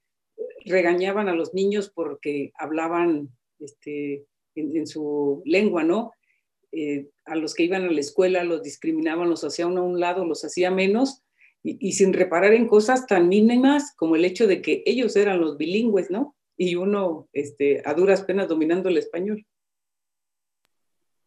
regañaban 0.65 1.29
a 1.29 1.35
los 1.35 1.53
niños 1.53 1.91
porque 1.93 2.51
hablaban 2.57 3.29
este, 3.59 4.25
en, 4.55 4.75
en 4.75 4.87
su 4.87 5.43
lengua, 5.45 5.83
¿no? 5.83 6.11
Eh, 6.77 7.09
a 7.23 7.35
los 7.35 7.53
que 7.53 7.63
iban 7.63 7.85
a 7.85 7.91
la 7.91 7.99
escuela 8.01 8.43
los 8.43 8.61
discriminaban, 8.61 9.29
los 9.29 9.45
hacía 9.45 9.65
uno 9.65 9.81
a 9.81 9.85
un 9.85 9.99
lado, 9.99 10.25
los 10.25 10.43
hacía 10.43 10.71
menos, 10.71 11.23
y, 11.63 11.93
sin 11.93 12.13
reparar 12.13 12.53
en 12.53 12.67
cosas 12.67 13.07
tan 13.07 13.27
mínimas 13.27 13.95
como 13.95 14.15
el 14.15 14.25
hecho 14.25 14.45
de 14.45 14.61
que 14.61 14.83
ellos 14.85 15.15
eran 15.15 15.39
los 15.39 15.57
bilingües, 15.57 16.11
¿no? 16.11 16.35
Y 16.57 16.75
uno 16.75 17.27
este, 17.33 17.81
a 17.85 17.93
duras 17.95 18.23
penas 18.23 18.47
dominando 18.47 18.89
el 18.89 18.97
español. 18.97 19.47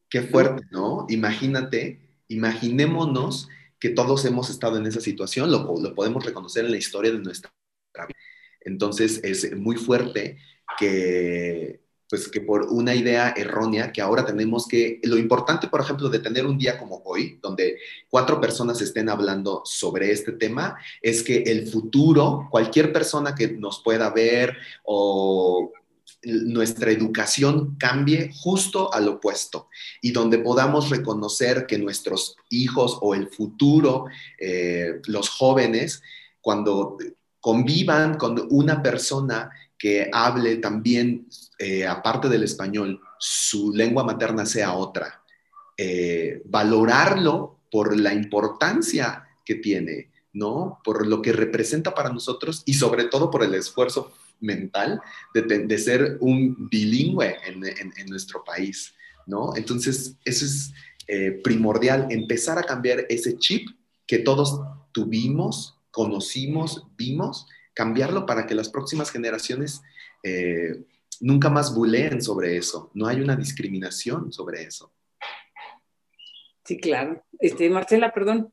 Qué 0.08 0.22
fuerte, 0.22 0.62
¿no? 0.70 1.06
Imagínate, 1.08 2.10
imaginémonos 2.28 3.48
que 3.80 3.88
todos 3.88 4.24
hemos 4.26 4.48
estado 4.50 4.76
en 4.76 4.86
esa 4.86 5.00
situación, 5.00 5.50
lo, 5.50 5.74
lo 5.80 5.94
podemos 5.94 6.24
reconocer 6.24 6.66
en 6.66 6.72
la 6.72 6.76
historia 6.76 7.10
de 7.10 7.18
nuestra 7.18 7.50
vida. 7.94 8.14
Entonces 8.60 9.20
es 9.24 9.56
muy 9.56 9.76
fuerte 9.76 10.38
que 10.78 11.80
pues 12.08 12.28
que 12.28 12.40
por 12.40 12.64
una 12.70 12.94
idea 12.94 13.34
errónea 13.36 13.92
que 13.92 14.00
ahora 14.00 14.24
tenemos 14.24 14.66
que, 14.66 15.00
lo 15.04 15.18
importante, 15.18 15.68
por 15.68 15.80
ejemplo, 15.80 16.08
de 16.08 16.20
tener 16.20 16.46
un 16.46 16.58
día 16.58 16.78
como 16.78 17.02
hoy, 17.04 17.38
donde 17.42 17.78
cuatro 18.08 18.40
personas 18.40 18.80
estén 18.80 19.08
hablando 19.08 19.62
sobre 19.64 20.10
este 20.10 20.32
tema, 20.32 20.78
es 21.02 21.22
que 21.22 21.42
el 21.42 21.68
futuro, 21.68 22.48
cualquier 22.50 22.92
persona 22.92 23.34
que 23.34 23.48
nos 23.48 23.82
pueda 23.82 24.10
ver 24.10 24.56
o 24.84 25.70
nuestra 26.22 26.90
educación 26.90 27.76
cambie 27.78 28.32
justo 28.34 28.92
al 28.92 29.08
opuesto 29.08 29.68
y 30.00 30.10
donde 30.10 30.38
podamos 30.38 30.90
reconocer 30.90 31.66
que 31.66 31.78
nuestros 31.78 32.36
hijos 32.48 32.98
o 33.02 33.14
el 33.14 33.28
futuro, 33.28 34.06
eh, 34.40 35.00
los 35.06 35.28
jóvenes, 35.28 36.02
cuando 36.40 36.96
convivan 37.40 38.16
con 38.16 38.48
una 38.50 38.82
persona 38.82 39.50
que 39.78 40.10
hable 40.12 40.56
también, 40.56 41.28
eh, 41.58 41.86
aparte 41.86 42.28
del 42.28 42.42
español, 42.42 43.00
su 43.18 43.72
lengua 43.72 44.04
materna 44.04 44.44
sea 44.44 44.74
otra. 44.74 45.22
Eh, 45.76 46.42
valorarlo 46.44 47.60
por 47.70 47.96
la 47.96 48.12
importancia 48.12 49.24
que 49.44 49.54
tiene, 49.56 50.10
¿no? 50.32 50.80
Por 50.82 51.06
lo 51.06 51.22
que 51.22 51.32
representa 51.32 51.94
para 51.94 52.12
nosotros 52.12 52.62
y 52.66 52.74
sobre 52.74 53.04
todo 53.04 53.30
por 53.30 53.44
el 53.44 53.54
esfuerzo 53.54 54.12
mental 54.40 55.00
de, 55.34 55.78
ser 55.78 56.18
un 56.20 56.68
bilingüe 56.68 57.36
en, 57.46 58.08
nuestro 58.08 58.44
país, 58.44 58.94
¿no? 59.26 59.56
Entonces, 59.56 60.16
eso 60.24 60.44
es 60.44 60.72
eh, 61.06 61.40
primordial, 61.42 62.06
empezar 62.10 62.58
a 62.58 62.62
cambiar 62.62 63.06
ese 63.08 63.36
chip 63.38 63.68
que 64.06 64.18
todos 64.18 64.60
tuvimos, 64.92 65.78
conocimos, 65.90 66.86
vimos, 66.96 67.46
cambiarlo 67.78 68.26
para 68.26 68.44
que 68.44 68.56
las 68.56 68.70
próximas 68.70 69.08
generaciones 69.08 69.82
eh, 70.24 70.82
nunca 71.20 71.48
más 71.48 71.72
buleen 71.72 72.20
sobre 72.20 72.56
eso. 72.56 72.90
No 72.92 73.06
hay 73.06 73.20
una 73.20 73.36
discriminación 73.36 74.32
sobre 74.32 74.64
eso. 74.64 74.92
Sí, 76.64 76.80
claro. 76.80 77.24
Este, 77.38 77.70
Marcela, 77.70 78.12
perdón. 78.12 78.52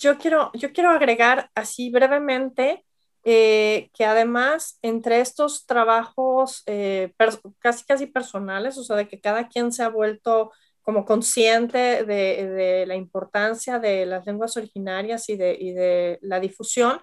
Yo 0.00 0.18
quiero, 0.18 0.50
yo 0.54 0.72
quiero 0.72 0.90
agregar 0.90 1.52
así 1.54 1.88
brevemente 1.88 2.84
eh, 3.22 3.90
que 3.94 4.04
además 4.04 4.80
entre 4.82 5.20
estos 5.20 5.64
trabajos 5.66 6.64
eh, 6.66 7.12
casi 7.60 7.84
casi 7.84 8.06
personales, 8.08 8.76
o 8.76 8.82
sea, 8.82 8.96
de 8.96 9.06
que 9.06 9.20
cada 9.20 9.46
quien 9.46 9.70
se 9.72 9.84
ha 9.84 9.88
vuelto 9.88 10.50
como 10.82 11.04
consciente 11.04 12.04
de, 12.04 12.84
la 12.88 12.96
importancia 12.96 13.78
de 13.78 14.04
las 14.04 14.26
lenguas 14.26 14.56
originarias 14.56 15.28
y 15.28 15.36
de, 15.36 15.56
y 15.60 15.72
de, 15.74 16.18
la 16.22 16.40
difusión, 16.40 16.98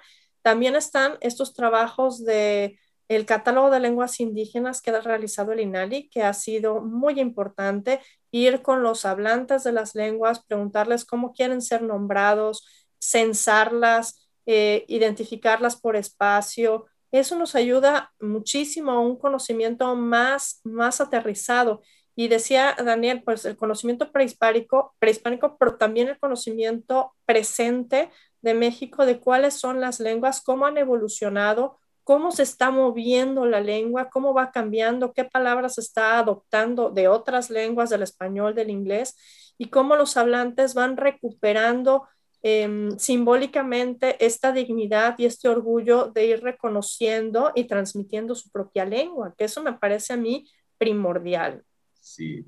también 0.47 0.77
están 0.77 1.17
estos 1.19 1.53
trabajos 1.53 2.23
de 2.23 2.79
el 3.09 3.25
catálogo 3.25 3.69
de 3.69 3.81
lenguas 3.81 4.17
indígenas 4.21 4.81
que 4.81 4.91
ha 4.91 5.01
realizado 5.01 5.51
el 5.51 5.59
INALI, 5.59 6.07
que 6.07 6.23
ha 6.23 6.31
sido 6.33 6.79
muy 6.79 7.19
importante 7.19 7.99
ir 8.31 8.61
con 8.61 8.81
los 8.81 9.03
hablantes 9.03 9.65
de 9.65 9.73
las 9.73 9.93
lenguas, 9.93 10.45
preguntarles 10.45 11.03
cómo 11.03 11.33
quieren 11.33 11.61
ser 11.61 11.81
nombrados, 11.81 12.65
censarlas, 12.97 14.29
eh, 14.45 14.85
identificarlas 14.87 15.75
por 15.75 15.97
espacio. 15.97 16.85
Eso 17.11 17.37
nos 17.37 17.53
ayuda 17.53 18.13
muchísimo 18.21 18.91
a 18.91 19.01
un 19.01 19.17
conocimiento 19.17 19.97
más, 19.97 20.61
más 20.63 21.01
aterrizado. 21.01 21.81
Y 22.15 22.29
decía 22.29 22.73
Daniel, 22.81 23.21
pues 23.21 23.43
el 23.43 23.57
conocimiento 23.57 24.13
prehispánico, 24.13 24.95
prehispánico, 24.97 25.57
pero 25.57 25.75
también 25.75 26.07
el 26.07 26.17
conocimiento 26.17 27.13
presente 27.25 28.11
de 28.47 28.53
México 28.53 29.05
de 29.05 29.19
cuáles 29.19 29.55
son 29.55 29.81
las 29.81 29.99
lenguas, 29.99 30.41
cómo 30.41 30.65
han 30.65 30.77
evolucionado, 30.77 31.77
cómo 32.05 32.31
se 32.31 32.43
está 32.43 32.71
moviendo 32.71 33.45
la 33.45 33.59
lengua, 33.59 34.09
cómo 34.09 34.33
va 34.33 34.51
cambiando, 34.51 35.11
qué 35.11 35.25
palabras 35.25 35.77
está 35.77 36.17
adoptando 36.17 36.89
de 36.89 37.09
otras 37.09 37.49
lenguas, 37.49 37.89
del 37.89 38.03
español, 38.03 38.55
del 38.55 38.69
inglés, 38.69 39.17
y 39.57 39.65
cómo 39.65 39.97
los 39.97 40.15
hablantes 40.15 40.73
van 40.73 40.95
recuperando 40.95 42.07
em, 42.41 42.97
simbólicamente 42.97 44.15
esta 44.25 44.53
dignidad 44.53 45.15
y 45.17 45.25
este 45.25 45.49
orgullo 45.49 46.05
de 46.05 46.27
ir 46.27 46.41
reconociendo 46.41 47.51
y 47.53 47.65
transmitiendo 47.65 48.33
su 48.33 48.49
propia 48.49 48.85
lengua, 48.85 49.35
que 49.37 49.43
eso 49.43 49.61
me 49.61 49.73
parece 49.73 50.13
a 50.13 50.17
mí 50.17 50.47
primordial. 50.77 51.65
Sí, 51.99 52.45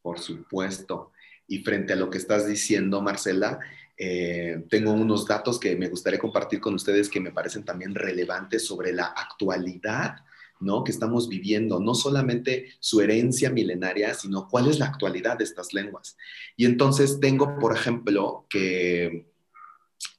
por 0.00 0.20
supuesto. 0.20 1.10
Y 1.48 1.64
frente 1.64 1.94
a 1.94 1.96
lo 1.96 2.08
que 2.10 2.18
estás 2.18 2.46
diciendo, 2.46 3.02
Marcela, 3.02 3.58
eh, 4.02 4.64
tengo 4.70 4.92
unos 4.92 5.26
datos 5.26 5.60
que 5.60 5.76
me 5.76 5.88
gustaría 5.88 6.18
compartir 6.18 6.58
con 6.58 6.72
ustedes 6.72 7.10
que 7.10 7.20
me 7.20 7.32
parecen 7.32 7.66
también 7.66 7.94
relevantes 7.94 8.64
sobre 8.66 8.94
la 8.94 9.04
actualidad 9.04 10.24
¿no? 10.58 10.84
que 10.84 10.90
estamos 10.90 11.28
viviendo, 11.28 11.80
no 11.80 11.94
solamente 11.94 12.70
su 12.80 13.02
herencia 13.02 13.50
milenaria, 13.50 14.14
sino 14.14 14.48
cuál 14.48 14.70
es 14.70 14.78
la 14.78 14.86
actualidad 14.86 15.36
de 15.36 15.44
estas 15.44 15.74
lenguas. 15.74 16.16
Y 16.56 16.64
entonces 16.64 17.20
tengo, 17.20 17.58
por 17.58 17.76
ejemplo, 17.76 18.46
que 18.48 19.26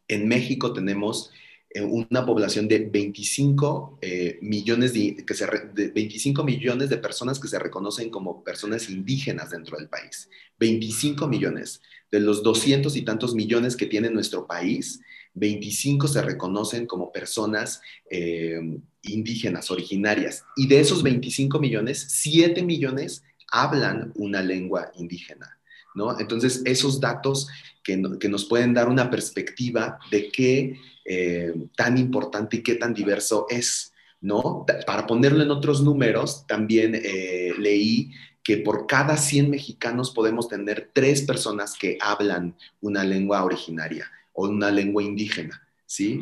en 0.08 0.28
México 0.28 0.74
tenemos 0.74 1.32
una 1.80 2.24
población 2.24 2.68
de 2.68 2.80
25, 2.80 3.98
eh, 4.02 4.38
millones 4.44 4.94
de, 4.94 5.24
que 5.26 5.34
se 5.34 5.48
25 5.48 6.44
millones 6.44 6.90
de 6.90 6.98
personas 6.98 7.40
que 7.40 7.48
se 7.48 7.58
reconocen 7.58 8.12
como 8.12 8.44
personas 8.44 8.90
indígenas 8.92 9.50
dentro 9.50 9.78
del 9.78 9.90
país. 9.90 10.30
25 10.60 11.28
millones. 11.28 11.82
De 12.12 12.20
los 12.20 12.44
200 12.44 12.96
y 12.96 13.04
tantos 13.04 13.34
millones 13.34 13.76
que 13.76 13.86
tiene 13.86 14.10
nuestro 14.10 14.46
país, 14.46 15.02
25 15.34 16.08
se 16.08 16.22
reconocen 16.22 16.86
como 16.86 17.12
personas 17.12 17.82
eh, 18.10 18.60
indígenas, 19.04 19.72
originarias. 19.72 20.44
Y 20.56 20.68
de 20.68 20.80
esos 20.80 21.04
25 21.04 21.60
millones, 21.60 22.06
7 22.10 22.64
millones 22.64 23.24
hablan 23.52 24.12
una 24.16 24.42
lengua 24.42 24.92
indígena. 24.96 25.58
¿no? 25.96 26.20
Entonces, 26.20 26.62
esos 26.66 27.00
datos 27.00 27.48
que, 27.84 28.02
que 28.20 28.30
nos 28.30 28.46
pueden 28.46 28.74
dar 28.74 28.90
una 28.90 29.10
perspectiva 29.10 30.00
de 30.10 30.30
qué 30.30 30.78
eh, 31.06 31.54
tan 31.76 31.98
importante 31.98 32.58
y 32.58 32.64
qué 32.64 32.76
tan 32.76 32.94
diverso 32.94 33.48
es, 33.50 33.94
¿no? 34.22 34.66
Para 34.86 35.08
ponerlo 35.08 35.42
en 35.42 35.50
otros 35.50 35.82
números, 35.82 36.46
también 36.46 36.94
eh, 36.94 37.54
leí 37.58 38.12
que 38.52 38.58
por 38.58 38.86
cada 38.86 39.16
100 39.16 39.50
mexicanos 39.50 40.12
podemos 40.12 40.50
tener 40.50 40.90
tres 40.92 41.22
personas 41.22 41.74
que 41.80 41.98
hablan 42.02 42.58
una 42.82 43.06
lengua 43.06 43.46
originaria 43.46 44.12
o 44.34 44.50
una 44.50 44.70
lengua 44.70 45.02
indígena, 45.02 45.66
¿sí? 45.86 46.20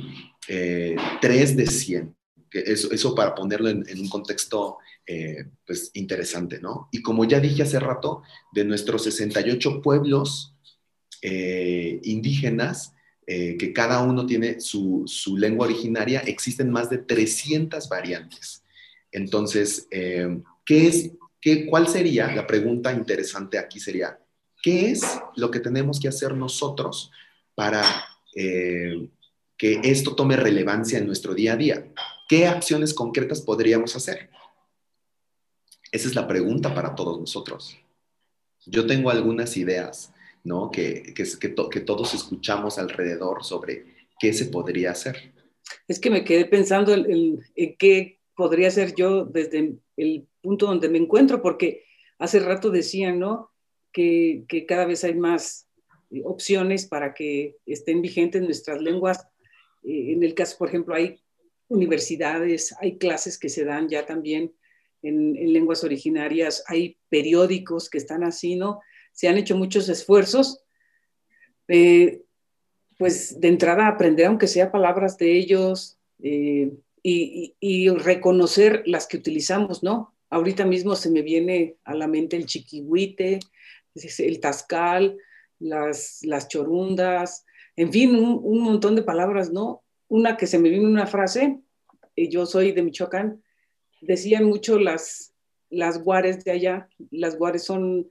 Eh, 0.48 0.96
tres 1.20 1.58
de 1.58 1.66
100. 1.66 2.16
Que 2.52 2.60
eso, 2.60 2.92
eso 2.92 3.16
para 3.16 3.34
ponerlo 3.34 3.68
en, 3.70 3.84
un 4.00 4.10
contexto 4.10 4.78
pues 5.66 5.90
interesante, 5.96 6.60
¿no? 6.60 6.88
Y 6.92 7.02
como 7.02 7.26
ya 7.26 7.40
dije 7.40 7.64
hace 7.64 7.80
rato, 7.80 8.22
de 8.54 8.64
nuestros 8.64 9.06
68 9.06 9.82
pueblos 9.82 10.56
indígenas, 11.24 12.94
eh, 13.32 13.58
que 13.58 13.74
cada 13.74 14.02
uno 14.02 14.26
tiene 14.26 14.60
su, 14.60 15.06
lengua 15.38 15.68
originaria, 15.68 16.22
existen 16.22 16.72
más 16.72 16.90
de 16.90 16.98
300 16.98 17.88
variantes. 17.88 18.64
Entonces, 19.12 19.88
eh, 19.92 20.42
¿qué 20.66 20.88
es, 20.88 21.12
qué, 21.42 21.66
¿cuál 21.66 21.88
sería, 21.88 22.34
la 22.34 22.46
pregunta 22.48 22.92
interesante 22.92 23.58
aquí 23.58 23.80
sería, 23.80 24.20
¿qué 24.62 24.92
es 24.92 25.04
lo 25.36 25.52
que 25.52 25.60
tenemos 25.60 26.00
que 26.00 26.08
hacer 26.08 26.36
nosotros 26.36 27.12
para 27.56 27.84
eh, 28.36 29.08
que 29.58 29.82
esto 29.84 30.16
tome 30.16 30.36
relevancia 30.36 30.98
en 30.98 31.08
nuestro 31.08 31.34
día 31.34 31.54
a 31.54 31.58
día? 31.58 31.88
¿Qué 32.28 32.48
acciones 32.48 32.94
concretas 32.94 33.42
podríamos 33.42 33.96
hacer? 33.96 34.30
Esa 35.92 36.08
es 36.08 36.16
la 36.16 36.28
pregunta 36.28 36.74
para 36.76 36.94
todos 36.94 37.20
nosotros. 37.20 37.78
Yo 38.66 38.86
tengo 38.86 39.10
algunas 39.10 39.58
ideas 39.58 40.14
¿no? 40.44 40.72
Que, 40.72 41.14
que, 41.14 41.24
que, 41.40 41.80
todos 41.82 42.14
escuchamos 42.14 42.78
alrededor 42.78 43.44
sobre 43.44 43.86
qué 44.20 44.34
se 44.34 44.46
podría 44.46 44.92
hacer. 44.92 45.34
Es 45.88 46.00
que 46.00 46.10
me 46.10 46.24
quedé 46.24 46.46
pensando 46.46 46.94
en, 46.94 47.40
qué 47.78 48.20
podría 48.36 48.70
hacer 48.70 48.96
yo 48.96 49.26
desde 49.26 49.76
el 50.02 50.28
punto 50.42 50.68
donde 50.68 50.90
me 50.90 50.98
encuentro, 50.98 51.42
porque 51.42 51.84
hace 52.18 52.40
rato 52.40 52.70
decían, 52.70 53.20
¿no? 53.20 53.52
Que, 53.92 54.46
que 54.48 54.66
cada 54.66 54.86
vez 54.86 55.04
hay 55.04 55.16
más 55.16 55.68
opciones 56.24 56.86
para 56.86 57.14
que 57.14 57.58
estén 57.66 58.02
vigentes 58.02 58.42
nuestras 58.42 58.82
lenguas. 58.82 59.28
Eh, 59.84 60.14
en 60.14 60.24
el 60.24 60.34
caso, 60.34 60.58
por 60.58 60.70
ejemplo, 60.70 60.96
hay 60.96 61.20
universidades, 61.68 62.76
hay 62.80 62.98
clases 62.98 63.38
que 63.38 63.50
se 63.50 63.66
dan 63.66 63.90
ya 63.90 64.06
también 64.06 64.54
en, 65.02 65.36
en 65.38 65.54
lenguas 65.54 65.84
originarias, 65.84 66.64
hay 66.68 66.98
periódicos 67.10 67.90
que 67.90 67.98
están 67.98 68.24
así, 68.24 68.56
¿no? 68.56 68.80
se 69.20 69.28
han 69.28 69.38
hecho 69.38 69.58
muchos 69.58 69.90
esfuerzos, 69.90 70.64
eh, 71.68 72.22
pues 72.98 73.38
de 73.40 73.50
entrada 73.50 73.86
aprender, 73.88 74.28
aunque 74.28 74.48
sea 74.48 74.72
palabras 74.72 75.18
de 75.18 75.38
ellos, 75.38 76.00
eh, 76.24 76.72
y, 77.04 77.90
reconocer 77.90 78.84
las 78.86 79.08
que 79.08 79.18
utilizamos, 79.18 79.84
¿no? 79.84 80.14
Ahorita 80.30 80.66
mismo 80.66 80.96
se 80.96 81.10
me 81.10 81.22
viene 81.22 81.78
a 81.84 81.96
la 81.96 82.08
mente 82.08 82.36
el 82.36 82.46
chiquihuite, 82.46 83.40
el 84.20 84.40
tascal, 84.40 85.18
las, 85.60 86.20
las 86.24 86.48
chorundas, 86.48 87.46
en 87.76 87.92
fin, 87.92 88.16
un, 88.16 88.62
montón 88.62 88.96
de 88.96 89.04
palabras, 89.04 89.52
¿no? 89.52 89.84
Una 90.08 90.38
que 90.38 90.48
se 90.48 90.60
me 90.60 90.70
vino 90.70 90.88
una 90.88 91.08
frase, 91.08 91.60
eh, 92.16 92.30
yo 92.30 92.46
soy 92.46 92.72
de 92.72 92.84
Michoacán, 92.84 93.44
decían 94.02 94.46
mucho 94.46 94.80
las, 94.80 95.34
las 95.70 96.04
guares 96.04 96.44
de 96.44 96.52
allá, 96.52 96.90
las 97.12 97.38
guares 97.38 97.64
son 97.64 98.08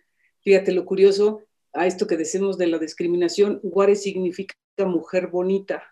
Fíjate 0.48 0.72
lo 0.72 0.84
curioso 0.84 1.42
a 1.72 1.86
esto 1.86 2.06
que 2.06 2.16
decimos 2.16 2.56
de 2.56 2.68
la 2.68 2.78
discriminación, 2.78 3.60
guare 3.62 3.96
significa 3.96 4.54
mujer 4.86 5.26
bonita. 5.26 5.82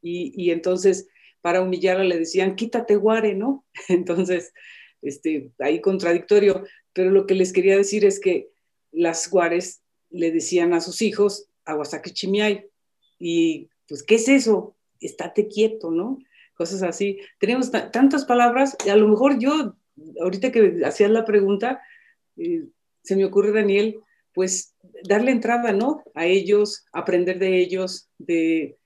Y, 0.00 0.52
entonces 0.52 1.08
para 1.46 1.62
humillarla 1.62 2.02
le 2.02 2.18
decían, 2.18 2.56
quítate 2.56 2.96
guare, 2.96 3.36
¿no? 3.36 3.64
Entonces, 3.88 4.52
este, 5.00 5.52
ahí 5.60 5.80
contradictorio. 5.80 6.64
Pero 6.92 7.12
lo 7.12 7.24
que 7.24 7.34
les 7.34 7.52
quería 7.52 7.76
decir 7.76 8.04
es 8.04 8.18
que 8.18 8.48
las 8.90 9.30
guares 9.30 9.80
le 10.10 10.32
decían 10.32 10.74
a 10.74 10.80
sus 10.80 11.02
hijos, 11.02 11.48
aguasaki 11.64 12.10
chimiay. 12.10 12.66
Y 13.20 13.70
pues, 13.86 14.02
¿qué 14.02 14.16
es 14.16 14.26
eso? 14.26 14.76
Estate 14.98 15.46
quieto, 15.46 15.92
¿no? 15.92 16.18
Cosas 16.56 16.82
así. 16.82 17.20
Tenemos 17.38 17.70
tantas 17.70 18.24
palabras, 18.24 18.76
y 18.84 18.88
a 18.88 18.96
lo 18.96 19.06
mejor 19.06 19.38
yo, 19.38 19.76
ahorita 20.20 20.50
que 20.50 20.80
hacías 20.84 21.12
la 21.12 21.24
pregunta, 21.24 21.80
eh, 22.38 22.64
se 23.04 23.14
me 23.14 23.24
ocurre, 23.24 23.52
Daniel, 23.52 24.00
pues 24.34 24.74
darle 25.04 25.30
entrada, 25.30 25.70
¿no? 25.70 26.02
A 26.12 26.26
ellos, 26.26 26.86
aprender 26.92 27.38
de 27.38 27.60
ellos, 27.60 28.10
de, 28.18 28.78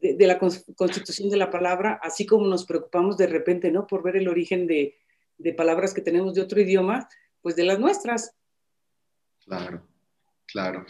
de, 0.00 0.26
la 0.26 0.38
constitución 0.38 1.30
de 1.30 1.36
la 1.36 1.50
palabra, 1.50 2.00
así 2.02 2.26
como 2.26 2.46
nos 2.46 2.64
preocupamos 2.64 3.16
de 3.16 3.26
repente, 3.26 3.70
¿no? 3.70 3.86
Por 3.86 4.02
ver 4.02 4.16
el 4.16 4.28
origen 4.28 4.66
de, 4.66 4.96
de 5.38 5.52
palabras 5.52 5.94
que 5.94 6.00
tenemos 6.00 6.34
de 6.34 6.42
otro 6.42 6.60
idioma, 6.60 7.08
pues 7.40 7.56
de 7.56 7.64
las 7.64 7.78
nuestras. 7.78 8.32
Claro, 9.44 9.82
claro. 10.46 10.84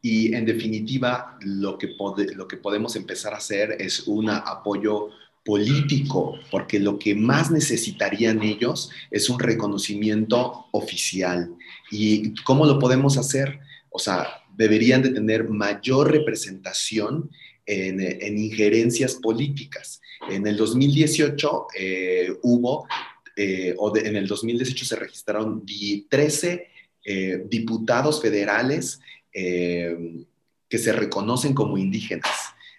Y 0.00 0.34
en 0.34 0.44
definitiva, 0.44 1.38
lo 1.40 1.78
que, 1.78 1.94
lo 2.34 2.46
que 2.46 2.56
podemos 2.58 2.94
empezar 2.96 3.34
a 3.34 3.38
hacer 3.38 3.76
es 3.80 4.06
un 4.06 4.30
apoyo 4.30 5.08
político, 5.44 6.38
porque 6.50 6.78
lo 6.78 6.98
que 6.98 7.14
más 7.14 7.50
necesitarían 7.50 8.42
ellos 8.42 8.90
es 9.10 9.28
un 9.28 9.38
reconocimiento 9.38 10.66
oficial. 10.72 11.54
¿Y 11.90 12.34
cómo 12.44 12.66
lo 12.66 12.78
podemos 12.78 13.18
hacer? 13.18 13.60
O 13.90 13.98
sea, 13.98 14.26
deberían 14.56 15.02
de 15.02 15.10
tener 15.10 15.48
mayor 15.48 16.10
representación 16.10 17.30
en, 17.66 18.38
injerencias 18.38 19.14
políticas. 19.14 20.00
En 20.30 20.46
el 20.46 20.56
2018 20.56 21.66
eh, 21.78 22.28
hubo, 22.42 22.86
eh, 23.36 23.74
o 23.78 23.96
en 23.96 24.16
el 24.16 24.26
2018 24.26 24.84
se 24.84 24.96
registraron 24.96 25.64
13 26.08 26.68
eh, 27.04 27.44
diputados 27.48 28.20
federales 28.20 29.00
que 29.32 30.78
se 30.78 30.92
reconocen 30.92 31.54
como 31.54 31.76
indígenas. 31.76 32.30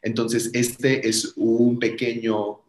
Entonces, 0.01 0.51
este 0.53 1.09
es 1.09 1.33
un 1.35 1.79
pequeño 1.79 2.61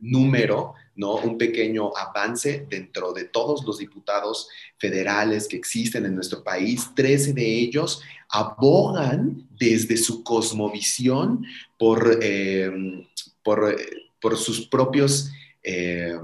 número, 0.00 0.74
¿no? 0.96 1.16
Un 1.16 1.38
pequeño 1.38 1.96
avance 1.96 2.66
dentro 2.68 3.12
de 3.12 3.24
todos 3.24 3.64
los 3.64 3.78
diputados 3.78 4.48
federales 4.78 5.48
que 5.48 5.56
existen 5.56 6.06
en 6.06 6.14
nuestro 6.14 6.42
país. 6.42 6.90
Trece 6.94 7.32
de 7.32 7.46
ellos 7.46 8.02
abogan 8.28 9.48
desde 9.58 9.96
su 9.96 10.22
cosmovisión 10.22 11.44
por, 11.78 12.18
eh, 12.22 12.70
por, 13.42 14.36
sus 14.36 14.66
propios... 14.66 15.30
Eh, 15.62 16.18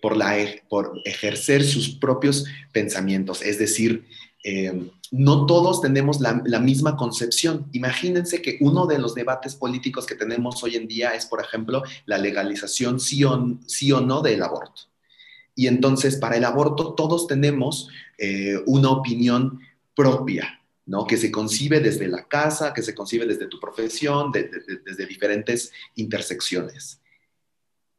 por, 0.00 0.16
la, 0.16 0.36
por 0.68 1.00
ejercer 1.04 1.62
sus 1.62 1.90
propios 1.90 2.46
pensamientos, 2.72 3.42
es 3.42 3.58
decir, 3.58 4.04
eh, 4.44 4.90
no 5.10 5.46
todos 5.46 5.80
tenemos 5.82 6.20
la, 6.20 6.32
misma 6.58 6.96
concepción. 6.96 7.66
Imagínense 7.72 8.40
que 8.40 8.56
uno 8.60 8.86
de 8.86 8.98
los 8.98 9.14
debates 9.14 9.54
políticos 9.54 10.06
que 10.06 10.14
tenemos 10.14 10.62
hoy 10.64 10.76
en 10.76 10.88
día 10.88 11.10
es, 11.10 11.26
por 11.26 11.40
ejemplo, 11.40 11.82
la 12.06 12.18
legalización 12.18 12.98
sí 12.98 13.22
o, 13.24 13.58
sí 13.66 13.92
o 13.92 14.00
no 14.00 14.22
del 14.22 14.42
aborto. 14.42 14.82
Y 15.54 15.66
entonces, 15.66 16.16
para 16.16 16.36
el 16.36 16.44
aborto, 16.44 16.94
todos 16.94 17.26
tenemos 17.26 17.90
eh, 18.16 18.58
una 18.66 18.90
opinión 18.90 19.60
propia, 19.94 20.60
¿no? 20.86 21.06
Que 21.06 21.18
se 21.18 21.30
concibe 21.30 21.80
desde 21.80 22.08
la 22.08 22.26
casa, 22.26 22.72
que 22.72 22.82
se 22.82 22.94
concibe 22.94 23.26
desde 23.26 23.48
tu 23.48 23.60
profesión, 23.60 24.32
desde 24.32 25.06
diferentes 25.06 25.72
intersecciones. 25.94 27.00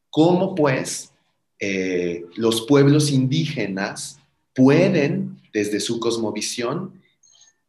¿Cómo, 0.09 0.55
pues, 0.55 1.13
eh, 1.59 2.25
los 2.35 2.65
pueblos 2.65 3.11
indígenas 3.11 4.19
pueden, 4.53 5.39
desde 5.53 5.79
su 5.79 5.99
cosmovisión, 5.99 7.01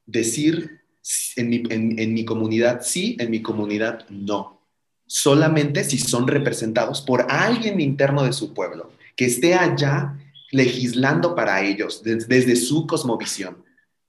decir 0.06 0.80
en 1.36 2.14
mi, 2.14 2.24
comunidad 2.24 2.80
sí, 2.82 3.16
en 3.20 3.30
mi 3.30 3.42
comunidad 3.42 4.08
no. 4.08 4.62
Solamente 5.06 5.84
si 5.84 5.98
son 5.98 6.26
representados 6.26 7.02
por 7.02 7.26
alguien 7.28 7.80
interno 7.80 8.24
de 8.24 8.32
su 8.32 8.54
pueblo, 8.54 8.90
que 9.16 9.26
esté 9.26 9.54
allá 9.54 10.18
legislando 10.50 11.34
para 11.34 11.62
ellos, 11.62 12.02
desde 12.02 12.56
su 12.56 12.86
cosmovisión, 12.86 13.62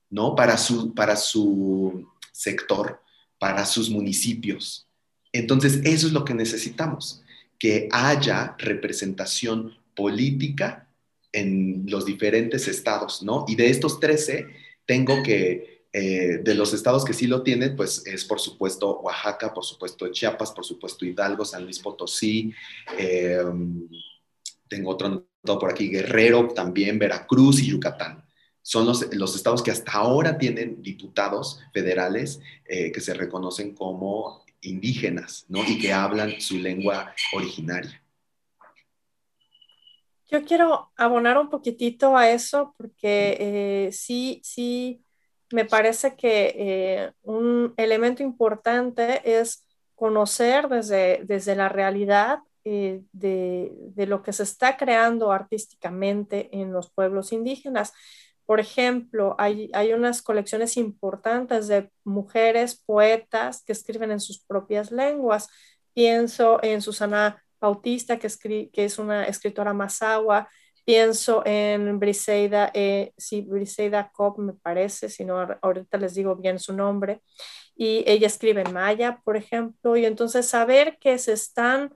¿no? 0.08 0.34
Para 0.34 0.56
su, 0.56 0.94
para 0.94 1.16
su 1.16 2.08
sector, 2.32 3.02
para 3.38 3.66
sus 3.66 3.90
municipios. 3.90 4.88
Entonces, 5.32 5.80
eso 5.84 6.06
es 6.06 6.12
lo 6.12 6.24
que 6.24 6.34
necesitamos, 6.34 7.22
que 7.58 7.88
haya 7.92 8.54
representación 8.58 9.74
política 9.94 10.85
en 11.36 11.84
los 11.86 12.06
diferentes 12.06 12.66
estados, 12.66 13.22
¿no? 13.22 13.44
Y 13.46 13.56
de 13.56 13.68
estos 13.68 14.00
13, 14.00 14.46
tengo 14.86 15.22
que 15.22 15.86
eh, 15.92 16.38
de 16.42 16.54
los 16.54 16.72
estados 16.72 17.04
que 17.04 17.12
sí 17.12 17.26
lo 17.26 17.42
tienen, 17.42 17.76
pues 17.76 18.06
es 18.06 18.24
por 18.24 18.40
supuesto 18.40 19.00
Oaxaca, 19.00 19.52
por 19.52 19.64
supuesto 19.64 20.08
Chiapas, 20.08 20.52
por 20.52 20.64
supuesto 20.64 21.04
Hidalgo, 21.04 21.44
San 21.44 21.64
Luis 21.64 21.78
Potosí, 21.78 22.52
em, 22.98 23.86
tengo 24.68 24.90
otro 24.90 25.26
por 25.42 25.70
aquí, 25.70 25.88
Guerrero, 25.88 26.48
también 26.48 26.98
Veracruz 26.98 27.60
y 27.60 27.66
Yucatán. 27.68 28.24
Son 28.62 28.84
los, 28.84 29.14
los 29.14 29.36
estados 29.36 29.62
que 29.62 29.70
hasta 29.70 29.92
ahora 29.92 30.38
tienen 30.38 30.82
diputados 30.82 31.60
federales 31.72 32.40
eh, 32.64 32.90
que 32.90 33.00
se 33.00 33.14
reconocen 33.14 33.74
como 33.74 34.44
indígenas, 34.62 35.44
¿no? 35.48 35.62
Y 35.64 35.78
que 35.78 35.92
hablan 35.92 36.40
su 36.40 36.58
lengua 36.58 37.14
originaria. 37.32 38.02
Yo 40.28 40.44
quiero 40.44 40.90
abonar 40.96 41.38
un 41.38 41.50
poquitito 41.50 42.16
a 42.16 42.30
eso 42.30 42.74
porque 42.76 43.36
eh, 43.38 43.92
sí, 43.92 44.40
sí, 44.44 45.04
me 45.52 45.64
parece 45.64 46.16
que 46.16 46.54
eh, 46.56 47.12
un 47.22 47.74
elemento 47.76 48.22
importante 48.22 49.38
es 49.38 49.64
conocer 49.94 50.68
desde, 50.68 51.22
desde 51.24 51.54
la 51.56 51.68
realidad 51.68 52.40
eh, 52.68 53.04
de, 53.12 54.06
lo 54.08 54.24
que 54.24 54.32
se 54.32 54.42
está 54.42 54.76
creando 54.76 55.30
artísticamente 55.30 56.48
en 56.52 56.72
los 56.72 56.90
pueblos 56.90 57.30
indígenas. 57.32 57.92
Por 58.44 58.58
ejemplo, 58.58 59.36
hay, 59.38 59.70
unas 59.92 60.20
colecciones 60.20 60.76
importantes 60.76 61.68
de 61.68 61.92
mujeres 62.02 62.74
poetas 62.84 63.62
que 63.62 63.72
escriben 63.72 64.10
en 64.10 64.18
sus 64.18 64.44
propias 64.44 64.90
lenguas. 64.90 65.48
Pienso 65.94 66.60
en 66.62 66.82
Susana 66.82 67.40
Bautista, 67.60 68.18
que, 68.18 68.28
que 68.72 68.84
es 68.84 68.98
una 68.98 69.24
escritora 69.24 69.72
mazahua, 69.72 70.48
Pienso 70.86 71.42
en 71.44 71.98
Briseida, 71.98 72.70
eh, 72.72 73.12
sí, 73.16 73.40
Briseida 73.40 74.12
Cobb 74.12 74.38
me 74.38 74.52
parece, 74.52 75.08
si 75.08 75.24
no, 75.24 75.44
ahorita 75.60 75.98
les 75.98 76.14
digo 76.14 76.36
bien 76.36 76.60
su 76.60 76.72
nombre, 76.72 77.22
y 77.74 78.04
ella 78.06 78.28
escribe 78.28 78.62
en 78.62 78.72
maya, 78.72 79.20
por 79.24 79.36
ejemplo, 79.36 79.96
y 79.96 80.04
entonces 80.06 80.46
saber 80.46 80.96
que 81.00 81.18
se 81.18 81.32
están 81.32 81.92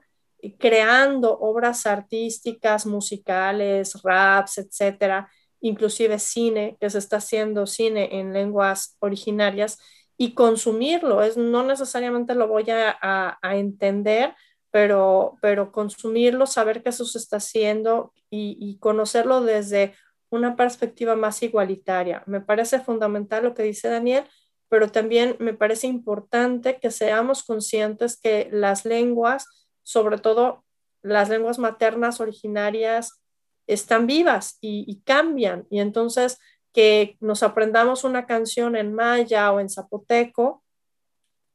creando 0.59 1.39
obras 1.39 1.85
artísticas, 1.85 2.85
musicales, 2.85 3.93
raps, 4.03 4.57
etcétera, 4.57 5.31
inclusive 5.61 6.19
cine, 6.19 6.75
que 6.77 6.89
se 6.89 6.97
está 6.97 7.17
haciendo 7.17 7.67
cine 7.67 8.19
en 8.19 8.33
lenguas 8.33 8.97
originarias 8.99 9.79
y 10.17 10.33
consumirlo, 10.33 11.23
es, 11.23 11.37
no 11.37 11.63
necesariamente 11.63 12.35
lo 12.35 12.49
voy 12.49 12.65
a 12.67 13.39
entender, 13.53 14.35
pero, 14.71 15.37
pero 15.41 15.71
consumirlo, 15.71 16.47
saber 16.47 16.81
que 16.81 16.89
eso 16.89 17.05
se 17.05 17.17
está 17.17 17.37
haciendo 17.37 18.13
y, 18.29 18.77
conocerlo 18.79 19.41
desde 19.41 19.93
una 20.29 20.55
perspectiva 20.55 21.17
más 21.17 21.43
igualitaria. 21.43 22.23
Me 22.25 22.39
parece 22.39 22.79
fundamental 22.79 23.43
lo 23.43 23.53
que 23.53 23.63
dice 23.63 23.89
Daniel, 23.89 24.23
pero 24.69 24.89
también 24.89 25.35
me 25.39 25.53
parece 25.53 25.87
importante 25.87 26.79
que 26.79 26.89
seamos 26.89 27.43
conscientes 27.43 28.17
que 28.17 28.47
las 28.51 28.85
lenguas, 28.85 29.45
sobre 29.83 30.17
todo 30.17 30.63
las 31.01 31.27
lenguas 31.27 31.59
maternas 31.59 32.21
originarias, 32.21 33.21
están 33.67 34.07
vivas 34.07 34.57
y, 34.61 34.85
y 34.87 35.01
cambian. 35.01 35.67
Y 35.69 35.81
entonces 35.81 36.39
que 36.71 37.17
nos 37.19 37.43
aprendamos 37.43 38.05
una 38.05 38.25
canción 38.25 38.77
en 38.77 38.93
maya 38.93 39.51
o 39.51 39.59
en 39.59 39.69
zapoteco, 39.69 40.63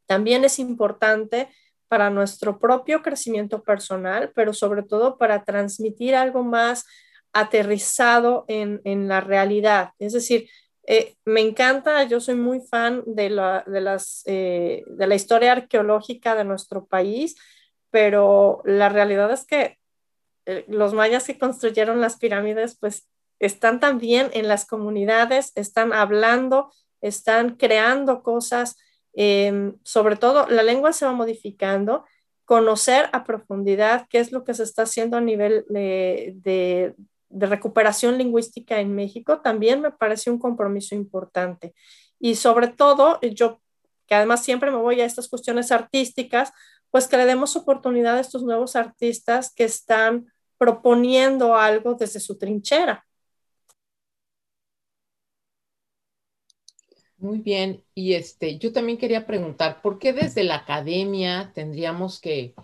también 0.04 0.44
es 0.44 0.58
importante 0.58 1.48
para 1.88 2.10
nuestro 2.10 2.58
propio 2.58 3.02
crecimiento 3.02 3.62
personal, 3.62 4.32
pero 4.34 4.52
sobre 4.52 4.82
todo 4.82 5.18
para 5.18 5.44
transmitir 5.44 6.14
algo 6.14 6.42
más 6.42 6.86
aterrizado 7.32 8.44
en, 8.48 9.08
la 9.08 9.20
realidad. 9.20 9.90
Es 9.98 10.14
decir, 10.14 10.48
eh, 10.86 11.16
me 11.24 11.40
encanta, 11.40 12.02
yo 12.04 12.20
soy 12.20 12.34
muy 12.34 12.60
fan 12.60 13.02
de 13.06 13.30
la, 13.30 13.62
de, 13.66 13.80
las, 13.80 14.22
eh, 14.26 14.84
de 14.86 15.06
la 15.06 15.14
historia 15.14 15.52
arqueológica 15.52 16.34
de 16.34 16.44
nuestro 16.44 16.86
país, 16.86 17.36
pero 17.90 18.62
la 18.64 18.88
realidad 18.88 19.30
es 19.32 19.44
que 19.46 19.78
eh, 20.46 20.64
los 20.68 20.94
mayas 20.94 21.24
que 21.24 21.38
construyeron 21.38 22.00
las 22.00 22.16
pirámides, 22.16 22.78
pues 22.78 23.08
están 23.38 23.80
también 23.80 24.30
en 24.32 24.48
las 24.48 24.64
comunidades, 24.64 25.52
están 25.56 25.92
hablando, 25.92 26.72
están 27.00 27.56
creando 27.56 28.22
cosas 28.22 28.76
Em, 29.18 29.74
sobre 29.82 30.16
todo, 30.16 30.46
la 30.48 30.62
lengua 30.62 30.92
se 30.92 31.06
va 31.06 31.12
modificando, 31.12 32.04
conocer 32.44 33.08
a 33.12 33.24
profundidad 33.24 34.06
qué 34.10 34.18
es 34.20 34.30
lo 34.30 34.44
que 34.44 34.54
se 34.54 34.62
está 34.62 34.82
haciendo 34.82 35.16
a 35.16 35.22
nivel 35.22 35.64
de, 35.68 36.94
recuperación 37.30 38.18
lingüística 38.18 38.78
en 38.80 38.94
México 38.94 39.40
también 39.40 39.80
me 39.80 39.90
parece 39.90 40.30
un 40.30 40.38
compromiso 40.38 40.94
importante. 40.94 41.74
Y 42.20 42.36
sobre 42.36 42.68
todo, 42.68 43.18
yo 43.20 43.60
que 44.06 44.14
además 44.14 44.44
siempre 44.44 44.70
me 44.70 44.76
voy 44.76 45.00
a 45.00 45.04
estas 45.04 45.28
cuestiones 45.28 45.72
artísticas, 45.72 46.52
pues 46.90 47.08
que 47.08 47.16
le 47.16 47.26
demos 47.26 47.56
oportunidad 47.56 48.16
a 48.16 48.20
estos 48.20 48.42
nuevos 48.42 48.76
artistas 48.76 49.52
que 49.52 49.64
están 49.64 50.26
proponiendo 50.58 51.56
algo 51.56 51.94
desde 51.94 52.20
su 52.20 52.38
trinchera. 52.38 53.05
Muy 57.18 57.38
bien, 57.38 57.82
y 57.94 58.12
este, 58.12 58.58
yo 58.58 58.72
también 58.72 58.98
quería 58.98 59.26
preguntar, 59.26 59.80
¿por 59.80 59.98
qué 59.98 60.12
desde 60.12 60.44
la 60.44 60.56
academia 60.56 61.50
tendríamos 61.54 62.20
que, 62.20 62.54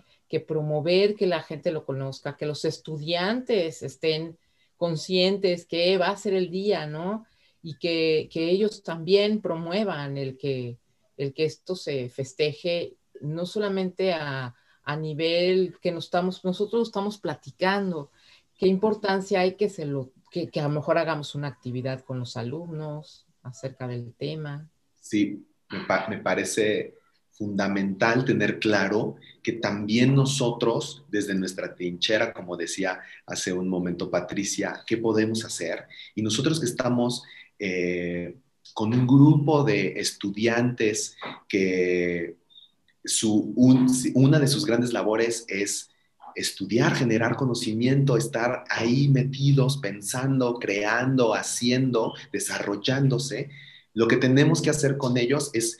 promover 0.47 1.13
que 1.15 1.27
la 1.27 1.43
gente 1.43 1.71
lo 1.71 1.85
conozca, 1.85 2.37
que 2.37 2.47
los 2.47 2.65
estudiantes 2.65 3.83
estén 3.83 4.39
conscientes 4.77 5.67
que 5.67 5.95
va 5.99 6.07
a 6.07 6.17
ser 6.17 6.33
el 6.33 6.49
día, 6.49 6.87
¿no? 6.87 7.27
Y 7.61 7.77
que, 7.77 8.29
ellos 8.33 8.81
también 8.81 9.41
promuevan 9.41 10.17
el 10.17 10.35
que, 10.37 10.79
el 11.17 11.35
que 11.35 11.45
esto 11.45 11.75
se 11.75 12.09
festeje 12.09 12.95
no 13.21 13.45
solamente 13.45 14.13
a, 14.13 14.55
a 14.83 14.95
nivel 14.95 15.77
que 15.81 15.91
nos 15.91 16.05
estamos, 16.05 16.43
nosotros 16.43 16.87
estamos 16.87 17.19
platicando, 17.19 18.11
qué 18.57 18.67
importancia 18.67 19.41
hay 19.41 19.55
que, 19.55 19.69
se 19.69 19.85
lo, 19.85 20.11
que, 20.31 20.49
a 20.59 20.63
lo 20.63 20.69
mejor 20.69 20.97
hagamos 20.97 21.35
una 21.35 21.47
actividad 21.47 22.01
con 22.03 22.19
los 22.19 22.37
alumnos 22.37 23.27
acerca 23.43 23.87
del 23.87 24.13
tema. 24.13 24.69
Sí, 24.99 25.45
me, 26.09 26.17
parece 26.19 26.95
fundamental 27.31 28.25
tener 28.25 28.59
claro 28.59 29.15
que 29.41 29.53
también 29.53 30.15
nosotros, 30.15 31.03
desde 31.09 31.35
nuestra 31.35 31.75
trinchera, 31.75 32.33
como 32.33 32.55
decía 32.55 32.99
hace 33.25 33.51
un 33.51 33.67
momento 33.67 34.09
Patricia, 34.09 34.83
¿qué 34.87 34.97
podemos 34.97 35.43
hacer? 35.43 35.85
Y 36.15 36.21
nosotros 36.21 36.59
que 36.59 36.65
estamos 36.65 37.23
eh, 37.59 38.37
con 38.73 38.93
un 38.93 39.05
grupo 39.05 39.63
de 39.63 39.99
estudiantes 39.99 41.17
que 41.47 42.37
su, 43.03 43.53
una 43.55 44.39
de 44.39 44.47
sus 44.47 44.65
grandes 44.65 44.93
labores 44.93 45.45
es 45.47 45.89
estudiar, 46.35 46.95
generar 46.95 47.35
conocimiento, 47.35 48.17
estar 48.17 48.63
ahí 48.69 49.07
metidos, 49.07 49.77
pensando, 49.77 50.59
creando, 50.59 51.33
haciendo, 51.33 52.13
desarrollándose, 52.31 53.49
lo 53.93 54.07
que 54.07 54.17
tenemos 54.17 54.61
que 54.61 54.69
hacer 54.69 54.97
con 54.97 55.17
ellos 55.17 55.51
es 55.53 55.77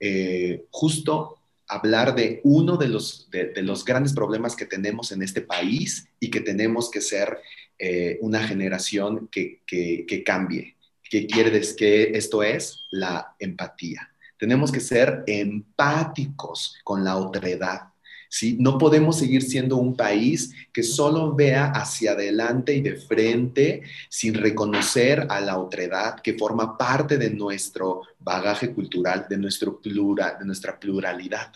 eh, 0.00 0.66
justo 0.70 1.38
hablar 1.68 2.14
de 2.14 2.40
uno 2.44 2.76
de 2.76 2.88
los, 2.88 3.28
de, 3.30 3.52
los 3.62 3.84
grandes 3.84 4.12
problemas 4.12 4.54
que 4.54 4.66
tenemos 4.66 5.10
en 5.10 5.22
este 5.22 5.40
país 5.40 6.08
y 6.20 6.30
que 6.30 6.40
tenemos 6.40 6.90
que 6.90 7.00
ser 7.00 7.38
eh, 7.78 8.18
una 8.20 8.46
generación 8.46 9.28
que, 9.28 9.62
que, 9.66 10.04
que 10.06 10.22
cambie. 10.22 10.76
¿Qué 11.02 11.26
quiere 11.26 11.50
decir 11.50 11.76
que 11.76 12.02
esto 12.14 12.42
es? 12.42 12.86
La 12.90 13.34
empatía. 13.38 14.12
Tenemos 14.38 14.70
que 14.70 14.80
ser 14.80 15.24
empáticos 15.26 16.76
con 16.84 17.04
la 17.04 17.16
otredad. 17.16 17.88
¿Sí? 18.28 18.56
No 18.60 18.78
podemos 18.78 19.18
seguir 19.18 19.42
siendo 19.42 19.76
un 19.76 19.96
país 19.96 20.54
que 20.72 20.82
solo 20.82 21.34
vea 21.34 21.66
hacia 21.66 22.12
adelante 22.12 22.74
y 22.74 22.80
de 22.80 22.96
frente 22.96 23.82
sin 24.08 24.34
reconocer 24.34 25.26
a 25.30 25.40
la 25.40 25.58
otredad 25.58 26.20
que 26.20 26.34
forma 26.34 26.76
parte 26.76 27.18
de 27.18 27.30
nuestro 27.30 28.02
bagaje 28.18 28.72
cultural, 28.72 29.26
de, 29.28 29.38
nuestro 29.38 29.80
plural, 29.80 30.36
de 30.38 30.44
nuestra 30.44 30.78
pluralidad. 30.78 31.52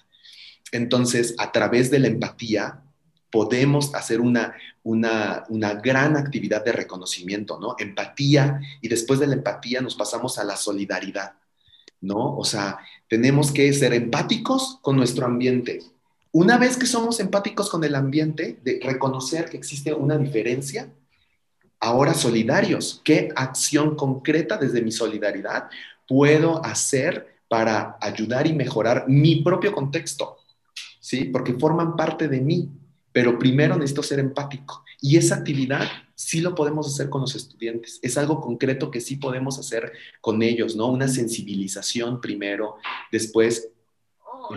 Entonces, 0.73 1.35
a 1.39 1.51
través 1.51 1.91
de 1.91 1.99
la 1.99 2.09
empatía, 2.09 2.83
podemos 3.31 3.95
hacer 3.95 4.21
una, 4.21 4.55
una, 4.83 5.45
una, 5.49 5.75
gran 5.75 6.17
actividad 6.17 6.65
de 6.65 6.73
reconocimiento, 6.73 7.59
¿no? 7.61 7.77
Empatía 7.79 8.61
y 8.81 8.89
después 8.89 9.21
de 9.21 9.27
la 9.27 9.35
empatía 9.35 9.81
nos 9.81 9.95
pasamos 9.95 10.39
a 10.39 10.45
la 10.45 10.57
solidaridad, 10.57 11.35
¿no? 12.01 12.37
O 12.37 12.45
sea, 12.45 12.79
tenemos 13.09 13.53
que 13.53 13.73
ser 13.73 13.95
empáticos 13.95 14.79
con 14.83 14.97
nuestro 14.97 15.27
ambiente. 15.27 15.81
Una 16.33 16.59
vez 16.59 16.77
que 16.77 16.87
somos 16.87 17.19
empáticos 17.21 17.69
con 17.69 17.83
el 17.85 17.95
ambiente, 17.95 18.59
de 18.63 18.81
reconocer 18.83 19.51
que 19.51 19.57
existe 19.57 19.93
una 19.93 20.17
diferencia, 20.17 20.93
ahora 21.81 22.15
solidarios. 22.15 23.01
¿Qué 23.05 23.31
acción 23.35 23.97
concreta 23.97 24.57
desde 24.57 24.83
mi 24.83 24.93
solidaridad 24.93 25.69
puedo 26.07 26.65
hacer 26.65 27.41
para 27.49 27.97
ayudar 28.01 28.47
y 28.47 28.53
mejorar 28.53 29.07
mi 29.09 29.43
propio 29.43 29.73
contexto? 29.73 30.37
¿Sí? 31.01 31.25
Porque 31.25 31.55
forman 31.55 31.97
parte 31.97 32.29
de 32.29 32.41
mí 32.41 32.71
pero 33.13 33.39
primero 33.39 33.77
necesito 33.77 34.03
ser 34.03 34.19
empático. 34.21 34.85
Y 35.01 35.17
esa 35.17 35.37
actividad 35.37 35.89
sí 36.15 36.41
lo 36.41 36.55
podemos 36.55 36.87
hacer 36.87 37.09
con 37.09 37.23
los 37.23 37.35
estudiantes. 37.35 37.99
Es 38.03 38.17
algo 38.17 38.41
concreto 38.41 38.91
que 38.91 39.01
sí 39.01 39.17
podemos 39.17 39.59
hacer 39.59 39.93
con 40.21 40.43
ellos, 40.43 40.77
¿no? 40.77 40.89
Una 40.89 41.09
sensibilización 41.09 42.21
primero, 42.21 42.77
después 43.11 43.71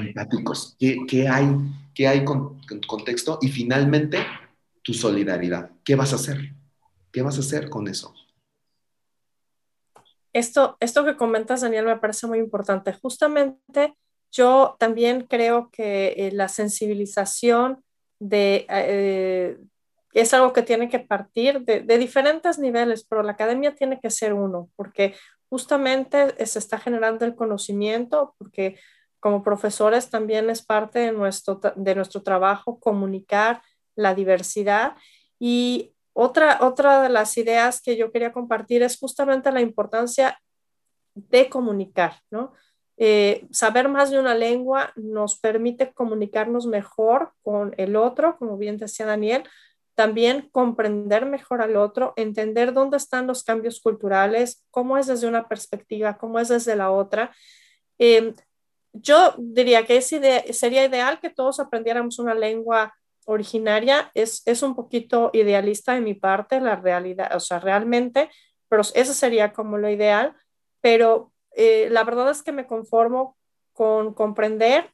empáticos. 0.02 0.76
¿Qué, 0.80 1.28
hay, 1.28 1.48
qué 1.94 2.08
hay 2.08 2.26
con, 2.26 2.62
contexto? 2.88 3.40
Y 3.42 3.50
finalmente, 3.50 4.20
tu 4.82 4.94
solidaridad. 4.94 5.72
¿Qué 5.84 5.96
vas 5.96 6.14
a 6.14 6.16
hacer? 6.16 6.54
¿Qué 7.12 7.22
vas 7.22 7.38
a 7.38 7.42
hacer 7.42 7.70
con 7.70 7.88
eso? 7.88 8.14
Esto, 10.34 10.78
esto 10.80 11.06
que 11.06 11.16
comentas, 11.16 11.62
Daniel, 11.62 11.86
me 11.86 11.98
parece 11.98 12.28
muy 12.28 12.40
importante. 12.40 12.94
Justamente 12.94 13.96
yo 14.32 14.76
también 14.80 15.28
creo 15.28 15.70
que 15.72 16.16
eh, 16.18 16.32
la 16.32 16.50
sensibilización 16.50 17.84
de, 18.20 18.66
eh, 18.70 19.58
es 20.14 20.34
algo 20.34 20.54
que 20.54 20.62
tiene 20.62 20.90
que 20.90 21.00
partir 21.00 21.62
de, 21.62 21.98
diferentes 21.98 22.60
niveles, 22.60 23.04
pero 23.04 23.24
la 23.24 23.34
academia 23.34 23.76
tiene 23.76 24.00
que 24.00 24.10
ser 24.10 24.34
uno, 24.34 24.70
porque 24.76 25.16
justamente 25.50 26.46
se 26.46 26.60
está 26.60 26.80
generando 26.80 27.26
el 27.26 27.36
conocimiento, 27.36 28.36
porque 28.38 28.80
como 29.24 29.42
profesores 29.42 30.10
también 30.10 30.50
es 30.50 30.62
parte 30.62 31.00
de 31.00 31.14
nuestro, 31.14 31.62
de 31.78 31.96
nuestro 31.96 32.24
trabajo 32.24 32.78
comunicar 32.78 33.62
la 33.96 34.14
diversidad. 34.14 34.98
Y 35.40 35.94
otra, 36.12 36.58
otra 36.60 37.02
de 37.02 37.08
las 37.08 37.38
ideas 37.38 37.82
que 37.82 37.96
yo 37.96 38.12
quería 38.12 38.34
compartir 38.34 38.84
es 38.84 39.00
justamente 39.00 39.50
la 39.54 39.62
importancia 39.62 40.38
de 41.16 41.48
comunicar, 41.48 42.16
¿no? 42.32 42.52
Eh, 42.98 43.48
saber 43.50 43.88
más 43.88 44.12
de 44.12 44.20
una 44.20 44.36
lengua 44.36 44.92
nos 44.98 45.40
permite 45.40 45.94
comunicarnos 45.94 46.68
mejor 46.68 47.32
con 47.44 47.74
el 47.78 47.96
otro, 47.96 48.38
como 48.38 48.58
bien 48.58 48.76
decía 48.76 49.06
Daniel, 49.06 49.44
también 49.96 50.50
comprender 50.52 51.26
mejor 51.26 51.62
al 51.62 51.78
otro, 51.78 52.12
entender 52.18 52.74
dónde 52.74 52.98
están 52.98 53.26
los 53.26 53.46
cambios 53.46 53.80
culturales, 53.80 54.66
cómo 54.70 54.98
es 54.98 55.08
desde 55.08 55.28
una 55.28 55.48
perspectiva, 55.48 56.18
cómo 56.18 56.40
es 56.40 56.50
desde 56.50 56.76
la 56.76 56.92
otra. 56.92 57.34
Em, 57.98 58.36
yo 58.94 59.36
diría 59.38 59.86
que 59.86 60.02
sería 60.02 60.86
ideal 60.86 61.20
que 61.20 61.30
todos 61.30 61.60
aprendiéramos 61.60 62.20
una 62.20 62.34
lengua 62.34 62.94
originaria. 63.26 64.12
Es, 64.14 64.42
es 64.46 64.64
un 64.64 64.76
poquito 64.76 65.30
idealista 65.34 65.94
de 65.94 66.02
mi 66.02 66.14
parte, 66.14 66.62
la 66.62 66.76
realidad, 66.76 67.36
o 67.36 67.40
sea, 67.40 67.60
realmente, 67.60 68.30
pero 68.70 68.82
eso 68.82 69.14
sería 69.14 69.54
como 69.54 69.78
lo 69.78 69.90
ideal. 69.90 70.36
Pero 70.82 71.34
eh, 71.56 71.88
la 71.90 72.04
verdad 72.04 72.30
es 72.32 72.44
que 72.44 72.52
me 72.52 72.68
conformo 72.68 73.38
con 73.74 74.14
comprender, 74.14 74.92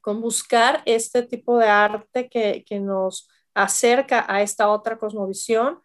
con 0.00 0.20
buscar 0.20 0.82
este 0.86 1.22
tipo 1.22 1.58
de 1.58 1.66
arte 1.66 2.28
que, 2.28 2.64
nos 2.80 3.28
acerca 3.54 4.24
a 4.28 4.42
esta 4.42 4.68
otra 4.68 4.98
cosmovisión, 4.98 5.80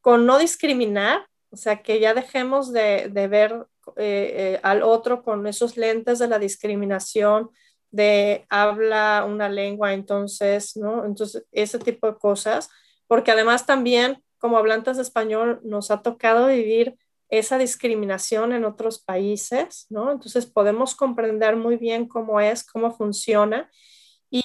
con 0.00 0.26
no 0.26 0.38
discriminar, 0.38 1.26
o 1.50 1.56
sea, 1.56 1.82
que 1.82 2.00
ya 2.00 2.14
dejemos 2.14 2.72
de, 2.72 3.08
ver 3.12 3.66
eh, 3.96 4.54
eh, 4.56 4.60
al 4.62 4.82
otro 4.82 5.22
con 5.22 5.46
esos 5.46 5.76
lentes 5.76 6.18
de 6.18 6.28
la 6.28 6.38
discriminación, 6.38 7.50
de 7.90 8.46
habla 8.48 9.24
una 9.28 9.48
lengua, 9.48 9.92
entonces, 9.92 10.76
¿no? 10.76 11.04
Entonces, 11.04 11.44
ese 11.52 11.78
tipo 11.78 12.06
de 12.06 12.18
cosas, 12.18 12.70
porque 13.06 13.30
además 13.30 13.66
también, 13.66 14.22
como 14.38 14.56
hablantes 14.56 14.96
de 14.96 15.02
español, 15.02 15.60
nos 15.62 15.90
ha 15.90 16.02
tocado 16.02 16.46
vivir 16.46 16.96
esa 17.28 17.56
discriminación 17.58 18.52
en 18.52 18.64
otros 18.64 18.98
países, 18.98 19.86
¿no? 19.88 20.12
Entonces 20.12 20.46
podemos 20.46 20.94
comprender 20.94 21.56
muy 21.56 21.76
bien 21.76 22.06
cómo 22.06 22.40
es, 22.40 22.62
cómo 22.62 22.90
funciona 22.90 23.70
y, 24.30 24.44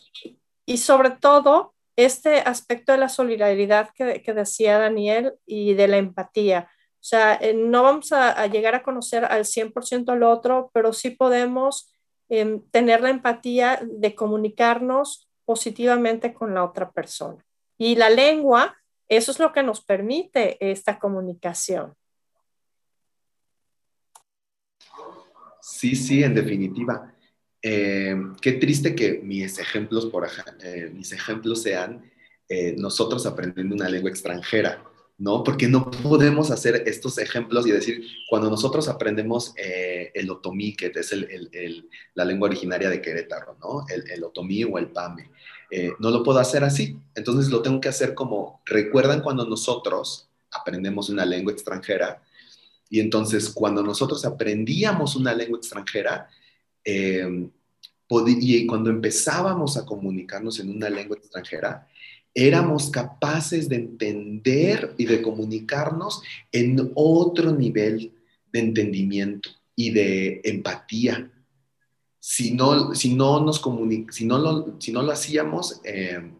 y 0.66 0.78
sobre 0.78 1.12
todo 1.12 1.74
este 1.98 2.40
aspecto 2.40 2.94
de 2.94 3.00
la 3.00 3.10
solidaridad 3.10 3.90
que, 3.94 4.22
que, 4.22 4.34
decía 4.34 4.80
Daniel 4.80 5.34
y 5.46 5.74
de 5.74 5.88
la 5.88 5.98
empatía. 5.98 6.70
O 7.00 7.04
sea, 7.08 7.36
eh, 7.36 7.54
no 7.54 7.84
vamos 7.84 8.12
a, 8.12 8.48
llegar 8.48 8.76
a 8.76 8.84
conocer 8.84 9.24
al 9.26 9.46
100% 9.46 10.10
al 10.12 10.24
otro, 10.24 10.72
pero 10.74 10.94
sí 10.94 11.12
podemos 11.12 11.94
em, 12.30 12.62
tener 12.72 13.02
la 13.02 13.10
empatía 13.10 13.80
de 13.84 14.16
comunicarnos 14.16 15.30
positivamente 15.46 16.34
con 16.34 16.54
la 16.54 16.64
otra 16.64 16.92
persona. 16.92 17.46
Y 17.78 17.96
la 17.96 18.10
lengua, 18.10 18.76
eso 19.08 19.32
es 19.32 19.40
lo 19.40 19.54
que 19.54 19.64
nos 19.64 19.84
permite 19.84 20.58
esta 20.60 21.00
comunicación. 21.00 21.94
Sí, 25.62 25.96
sí, 25.96 26.24
en 26.24 26.34
definitiva. 26.34 27.14
Eh, 27.62 28.16
qué 28.42 28.54
triste 28.54 28.96
que 28.96 29.20
mis 29.20 29.60
ejemplos, 29.60 30.06
por, 30.06 30.28
eh, 30.64 30.90
mis 30.94 31.12
ejemplos 31.12 31.62
sean 31.62 32.10
eh, 32.48 32.76
nosotros 32.78 33.26
aprendiendo 33.26 33.76
una 33.76 33.90
lengua 33.90 34.10
extranjera, 34.10 34.84
¿no? 35.18 35.44
Porque 35.44 35.68
no 35.68 35.90
podemos 35.90 36.52
hacer 36.52 36.84
estos 36.86 37.18
ejemplos 37.18 37.66
y 37.66 37.72
decir, 37.72 38.06
cuando 38.30 38.50
nosotros 38.50 38.88
aprendemos 38.88 39.54
el 39.56 40.30
otomí, 40.30 40.76
que 40.76 40.92
es 40.94 41.16
la 42.14 42.26
lengua 42.26 42.50
originaria 42.50 42.90
de 42.90 43.02
Querétaro, 43.02 43.58
¿no? 43.60 43.86
El, 43.90 44.24
otomí 44.24 44.64
o 44.64 44.78
el 44.78 44.88
pame, 44.90 45.32
no 46.00 46.12
lo 46.12 46.24
puedo 46.24 46.40
hacer 46.40 46.64
así. 46.64 46.98
Entonces 47.16 47.52
lo 47.52 47.62
tengo 47.62 47.82
que 47.82 47.90
hacer 47.90 48.14
como, 48.14 48.62
¿recuerdan 48.66 49.22
cuando 49.22 49.46
nosotros 49.46 50.30
aprendemos 50.52 51.10
una 51.10 51.26
lengua 51.26 51.52
extranjera? 51.52 52.22
Y 52.90 53.00
entonces, 53.00 53.50
cuando 53.50 53.84
nosotros 53.84 54.24
aprendíamos 54.24 55.16
una 55.16 55.34
lengua 55.34 55.58
extranjera, 55.58 56.30
eh, 56.84 57.50
y 58.10 58.66
cuando 58.66 58.90
empezábamos 58.90 59.76
a 59.76 59.86
comunicarnos 59.86 60.60
en 60.60 60.70
una 60.70 60.90
lengua 60.90 61.18
extranjera, 61.18 61.88
éramos 62.34 62.90
capaces 62.90 63.68
de 63.68 63.78
entender 63.78 64.94
y 64.98 65.06
de 65.06 65.22
comunicarnos 65.22 66.22
en 66.52 66.92
otro 66.96 67.52
nivel 67.52 68.14
de 68.52 68.60
entendimiento 68.60 69.50
y 69.76 69.92
de 69.92 70.42
empatía. 70.44 71.32
si 72.20 72.52
no, 72.52 72.94
si 72.94 73.14
no, 73.14 73.40
nos 73.40 73.62
si 74.12 74.26
no, 74.26 74.38
lo, 74.38 74.76
si 74.80 74.92
no 74.92 75.02
lo 75.02 75.12
hacíamos, 75.12 75.80
eh, 75.86 76.32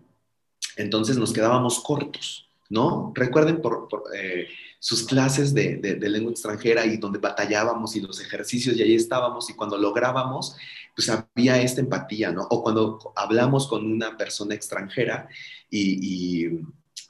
entonces 0.76 1.18
nos 1.18 1.32
quedábamos 1.34 1.80
cortos, 1.80 2.50
¿no? 2.70 3.12
Recuerden 3.16 3.62
por, 3.62 3.88
eh, 4.16 4.48
sus 4.80 5.04
clases 5.04 5.54
de, 5.54 5.78
de, 5.78 6.10
lengua 6.10 6.32
extranjera 6.32 6.86
y 6.86 6.98
donde 6.98 7.20
batallábamos 7.20 7.96
y 7.96 8.02
los 8.02 8.22
ejercicios 8.22 8.76
y 8.78 8.84
ahí 8.84 8.96
estábamos 8.96 9.50
y 9.50 9.54
cuando 9.54 9.78
lográbamos, 9.78 10.56
pues 10.98 11.10
había 11.10 11.62
esta 11.62 11.80
empatía, 11.80 12.32
¿no? 12.32 12.48
O 12.50 12.64
cuando 12.64 13.14
hablamos 13.16 13.68
con 13.68 13.86
una 13.86 14.18
persona 14.18 14.56
extranjera 14.56 15.30
y, 15.70 16.48
y, 16.48 16.60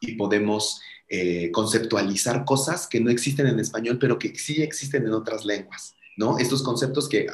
y 0.02 0.16
podemos 0.16 0.82
eh, 1.08 1.52
conceptualizar 1.54 2.44
cosas 2.44 2.86
que 2.86 3.00
no 3.00 3.10
existen 3.10 3.48
en 3.48 3.62
español, 3.62 3.98
pero 3.98 4.20
que 4.20 4.36
sí 4.36 4.62
existen 4.62 5.06
en 5.06 5.14
otras 5.14 5.46
lenguas, 5.46 5.96
¿no? 6.18 6.38
Estos 6.38 6.64
conceptos 6.64 7.08
que, 7.08 7.28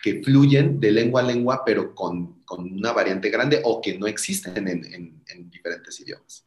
que 0.00 0.22
fluyen 0.22 0.78
de 0.78 0.92
lengua 0.92 1.22
a 1.22 1.24
lengua, 1.24 1.62
pero 1.66 1.92
con, 1.92 2.44
con 2.44 2.72
una 2.72 2.92
variante 2.92 3.28
grande 3.28 3.60
o 3.64 3.80
que 3.80 3.98
no 3.98 4.06
existen 4.06 4.68
en, 4.68 4.84
en, 5.26 5.50
diferentes 5.50 5.98
idiomas. 5.98 6.44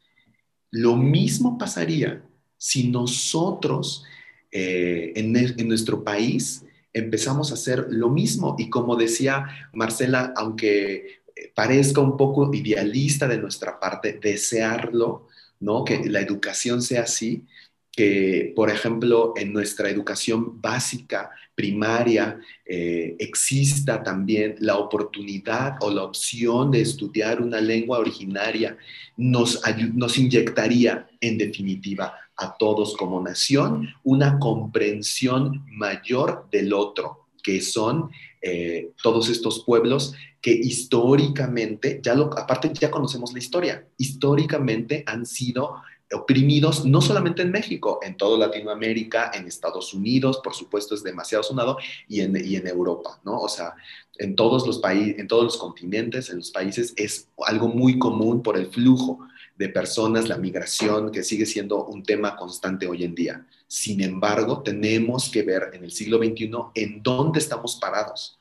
Lo 0.71 0.95
mismo 0.95 1.57
pasaría 1.57 2.23
si 2.57 2.87
nosotros 2.87 4.05
eh, 4.53 5.11
en, 5.17 5.35
en 5.35 5.67
nuestro 5.67 6.01
país 6.01 6.63
empezamos 6.93 7.51
a 7.51 7.55
hacer 7.55 7.87
lo 7.89 8.09
mismo. 8.09 8.55
Y 8.57 8.69
como 8.69 8.95
decía 8.95 9.45
Marcela, 9.73 10.33
aunque 10.35 11.19
parezca 11.55 12.01
un 12.01 12.17
poco 12.17 12.53
idealista 12.53 13.27
de 13.27 13.37
nuestra 13.37 13.79
parte 13.79 14.19
desearlo, 14.21 15.27
¿no? 15.59 15.83
Que 15.83 16.09
la 16.09 16.21
educación 16.21 16.81
sea 16.81 17.03
así, 17.03 17.45
que, 17.91 18.53
por 18.55 18.69
ejemplo, 18.69 19.33
en 19.35 19.51
nuestra 19.51 19.89
educación 19.89 20.61
básica, 20.61 21.31
primaria, 21.53 22.39
eh, 22.65 23.17
exista 23.19 24.01
también 24.01 24.55
la 24.59 24.77
oportunidad 24.77 25.75
o 25.81 25.91
la 25.91 26.03
opción 26.03 26.71
de 26.71 26.81
estudiar 26.81 27.41
una 27.41 27.59
lengua 27.59 27.99
originaria, 27.99 28.77
nos, 29.17 29.61
nos 29.93 30.17
inyectaría, 30.17 31.09
en 31.19 31.37
definitiva, 31.37 32.13
a 32.39 32.57
todos 32.57 32.95
como 32.95 33.21
nación 33.21 33.89
una 34.03 34.39
comprensión 34.39 35.65
mayor 35.67 36.47
del 36.51 36.73
otro, 36.73 37.27
que 37.43 37.61
son 37.61 38.09
eh, 38.41 38.91
todos 39.03 39.29
estos 39.29 39.63
pueblos 39.63 40.13
que 40.41 40.51
históricamente, 40.51 41.99
ya 42.01 42.15
lo, 42.15 42.37
aparte 42.37 42.71
ya 42.73 42.89
conocemos 42.89 43.33
la 43.33 43.39
historia, 43.39 43.85
históricamente 43.97 45.03
han 45.05 45.25
sido 45.25 45.81
oprimidos 46.11 46.85
no 46.85 47.01
solamente 47.01 47.41
en 47.41 47.51
México, 47.51 47.99
en 48.01 48.17
toda 48.17 48.37
Latinoamérica, 48.37 49.31
en 49.33 49.45
Estados 49.45 49.93
Unidos, 49.93 50.39
por 50.43 50.55
supuesto 50.55 50.95
es 50.95 51.03
demasiado 51.03 51.43
sonado, 51.43 51.77
y 52.07 52.21
en, 52.21 52.35
y 52.43 52.55
en 52.55 52.67
Europa, 52.67 53.19
¿no? 53.23 53.39
O 53.39 53.49
sea, 53.49 53.75
en 54.17 54.35
todos 54.35 54.65
los 54.65 54.79
países, 54.79 55.19
en 55.19 55.27
todos 55.27 55.43
los 55.43 55.57
continentes, 55.57 56.29
en 56.29 56.37
los 56.37 56.51
países, 56.51 56.93
es 56.97 57.27
algo 57.45 57.67
muy 57.67 57.99
común 57.99 58.41
por 58.41 58.57
el 58.57 58.67
flujo 58.67 59.19
de 59.59 59.69
personas, 59.69 60.27
la 60.27 60.37
migración, 60.37 61.11
que 61.11 61.21
sigue 61.21 61.45
siendo 61.45 61.85
un 61.85 62.01
tema 62.01 62.35
constante 62.35 62.87
hoy 62.87 63.03
en 63.03 63.13
día. 63.13 63.45
Sin 63.67 64.01
embargo, 64.01 64.63
tenemos 64.63 65.29
que 65.29 65.43
ver 65.43 65.69
en 65.73 65.83
el 65.83 65.91
siglo 65.91 66.17
XXI 66.17 66.49
en 66.73 67.03
dónde 67.03 67.37
estamos 67.37 67.75
parados 67.75 68.39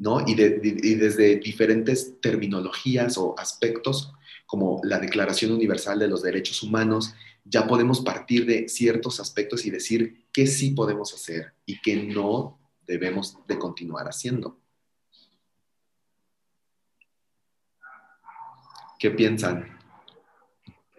¿no? 0.00 0.24
Y, 0.26 0.34
desde 0.34 1.36
diferentes 1.36 2.20
terminologías 2.22 3.18
o 3.18 3.34
aspectos, 3.38 4.12
como 4.46 4.80
la 4.82 4.98
Declaración 4.98 5.52
Universal 5.52 5.98
de 5.98 6.08
los 6.08 6.22
Derechos 6.22 6.62
Humanos, 6.62 7.14
ya 7.44 7.66
podemos 7.66 8.00
partir 8.00 8.46
de 8.46 8.66
ciertos 8.68 9.20
aspectos 9.20 9.66
y 9.66 9.70
decir 9.70 10.24
qué 10.32 10.46
sí 10.46 10.70
podemos 10.70 11.12
hacer 11.12 11.52
y 11.66 11.80
qué 11.82 11.96
no 11.96 12.58
debemos 12.86 13.36
de 13.46 13.58
continuar 13.58 14.08
haciendo. 14.08 14.58
¿Qué 18.98 19.10
piensan? 19.10 19.79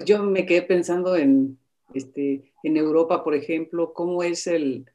Yo 0.05 0.23
me 0.23 0.45
quedé 0.45 0.61
pensando 0.61 1.15
en, 1.15 1.57
este, 1.93 2.51
en 2.63 2.77
Europa, 2.77 3.23
por 3.23 3.35
ejemplo, 3.35 3.93
cómo 3.93 4.23
es 4.23 4.47
el, 4.47 4.85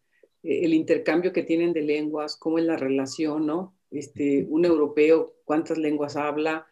el 0.43 0.75
intercambio 0.75 1.33
que 1.33 1.43
tienen 1.43 1.73
de 1.73 1.83
lenguas, 1.83 2.37
cómo 2.37 2.59
es 2.59 2.65
la 2.65 2.77
relación, 2.77 3.47
¿no? 3.47 3.77
este, 3.91 4.47
un 4.49 4.65
europeo 4.65 5.35
cuántas 5.45 5.79
lenguas 5.79 6.17
habla, 6.17 6.67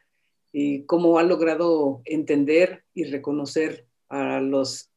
y 0.53 0.85
cómo 0.85 1.18
ha 1.18 1.25
logrado 1.25 2.01
entender 2.05 2.85
y 2.94 3.05
reconocer 3.05 3.88
a 4.09 4.40
los 4.40 4.90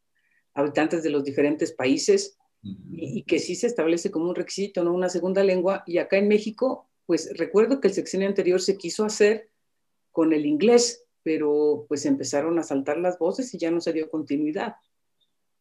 habitantes 0.53 1.01
de 1.01 1.09
los 1.09 1.23
diferentes 1.23 1.71
países 1.71 2.37
y, 2.61 3.23
que 3.23 3.39
sí 3.39 3.55
se 3.55 3.65
establece 3.65 4.11
como 4.11 4.29
un 4.29 4.35
requisito, 4.35 4.83
¿no? 4.83 4.93
Una 4.93 5.09
segunda 5.09 5.43
lengua. 5.43 5.83
Y 5.87 5.97
acá 5.97 6.17
en 6.17 6.27
México, 6.27 6.87
pues 7.07 7.35
recuerdo 7.37 7.81
que 7.81 7.87
el 7.87 7.95
sexenio 7.95 8.27
anterior 8.27 8.61
se 8.61 8.77
quiso 8.77 9.03
hacer 9.03 9.49
con 10.11 10.31
el 10.31 10.45
inglés, 10.45 11.05
pero 11.27 11.85
pues 11.89 12.05
empezaron 12.05 12.57
a 12.57 12.63
saltar 12.63 12.97
las 12.99 13.19
voces 13.19 13.53
y 13.53 13.57
ya 13.57 13.69
no 13.69 13.81
se 13.81 13.91
dio 13.91 14.09
continuidad, 14.09 14.77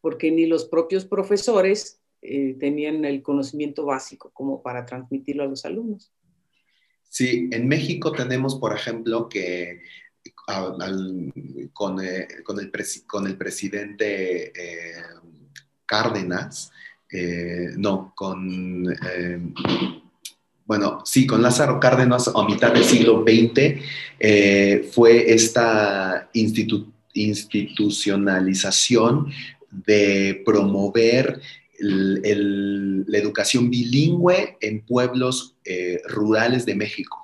porque 0.00 0.30
ni 0.30 0.46
los 0.46 0.66
propios 0.66 1.04
profesores 1.04 2.00
eh, 2.22 2.54
tenían 2.60 3.04
el 3.04 3.20
conocimiento 3.20 3.84
básico 3.84 4.30
como 4.32 4.62
para 4.62 4.86
transmitirlo 4.86 5.42
a 5.42 5.48
los 5.48 5.64
alumnos. 5.64 6.12
Sí, 7.08 7.50
en 7.50 7.66
México 7.66 8.12
tenemos, 8.12 8.54
por 8.54 8.76
ejemplo, 8.76 9.28
que 9.28 9.80
con, 10.36 10.80
eh, 10.80 12.28
con, 12.44 12.60
el 12.60 12.70
con, 13.04 13.26
el 13.26 13.36
presidente 13.36 14.52
eh, 14.54 15.02
Cárdenas, 15.84 16.70
eh, 17.10 17.70
no, 17.76 18.12
con, 18.14 18.86
bueno, 20.66 21.00
sí, 21.04 21.26
con 21.26 21.42
Lázaro 21.42 21.80
Cárdenas 21.80 22.30
a 22.34 22.44
mitad 22.44 22.72
del 22.72 22.84
siglo 22.84 23.24
XX 23.26 23.80
fue 24.92 25.32
esta 25.32 26.28
institucionalización 27.12 29.32
de 29.70 30.42
promover 30.44 31.40
la 31.78 33.18
educación 33.18 33.70
bilingüe 33.70 34.56
en 34.60 34.84
pueblos 34.84 35.56
eh, 35.64 36.00
rurales 36.08 36.64
de 36.64 36.74
México, 36.74 37.18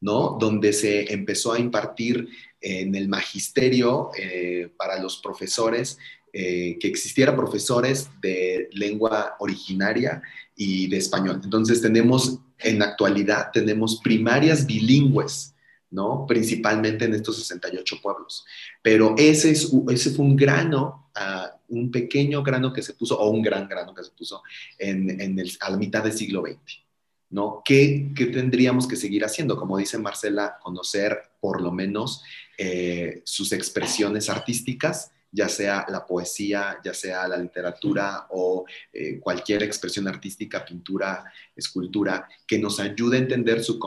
¿no? 0.00 0.36
Donde 0.40 0.72
se 0.72 1.12
empezó 1.12 1.52
a 1.52 1.60
impartir 1.60 2.28
en 2.60 2.94
el 2.94 3.08
magisterio 3.08 4.10
eh, 4.16 4.70
para 4.76 5.00
los 5.00 5.18
profesores, 5.18 5.98
eh, 6.32 6.78
que 6.80 6.88
existiera 6.88 7.36
profesores 7.36 8.08
de 8.20 8.68
lengua 8.72 9.36
originaria 9.38 10.22
y 10.56 10.88
de 10.88 10.96
español. 10.96 11.40
Entonces 11.44 11.80
tenemos, 11.80 12.38
en 12.58 12.82
actualidad, 12.82 13.50
tenemos 13.52 14.00
primarias 14.02 14.66
bilingües, 14.66 15.54
¿no? 15.90 16.24
Principalmente 16.26 17.04
en 17.04 17.14
estos 17.14 17.36
68 17.38 18.00
pueblos. 18.02 18.44
Pero 18.82 19.14
ese, 19.18 19.50
es, 19.50 19.70
ese 19.90 20.10
fue 20.10 20.24
un 20.24 20.36
grano 20.36 21.10
uh, 21.16 21.62
un 21.72 21.90
pequeño 21.90 22.42
grano 22.42 22.72
que 22.72 22.82
se 22.82 22.94
puso, 22.94 23.18
o 23.18 23.30
un 23.30 23.42
gran 23.42 23.66
grano 23.66 23.94
que 23.94 24.04
se 24.04 24.10
puso 24.10 24.42
en, 24.78 25.38
el, 25.38 25.50
a 25.60 25.70
la 25.70 25.76
mitad 25.76 26.04
del 26.04 26.12
siglo 26.12 26.42
XX. 26.42 26.82
¿no? 27.30 27.62
¿Qué, 27.64 28.12
tendríamos 28.14 28.86
que 28.86 28.96
seguir 28.96 29.24
haciendo? 29.24 29.56
Como 29.56 29.78
dice 29.78 29.98
Marcela, 29.98 30.58
conocer 30.62 31.18
por 31.40 31.62
lo 31.62 31.72
menos 31.72 32.22
eh, 32.58 33.22
sus 33.24 33.52
expresiones 33.52 34.28
artísticas, 34.28 35.12
ya 35.32 35.48
sea 35.48 35.86
la 35.88 36.06
poesía, 36.06 36.78
ya 36.84 36.92
sea 36.92 37.26
la 37.26 37.38
literatura 37.38 38.26
o 38.30 38.64
eh, 38.92 39.18
cualquier 39.18 39.62
expresión 39.62 40.06
artística, 40.06 40.64
pintura, 40.64 41.24
escultura, 41.56 42.28
que 42.46 42.58
nos 42.58 42.78
ayude 42.78 43.16
a 43.16 43.20
entender 43.20 43.64
su, 43.64 43.80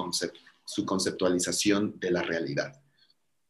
su 0.66 0.86
conceptualización 0.86 2.00
de 2.00 2.12
la 2.12 2.24
realidad, 2.24 2.82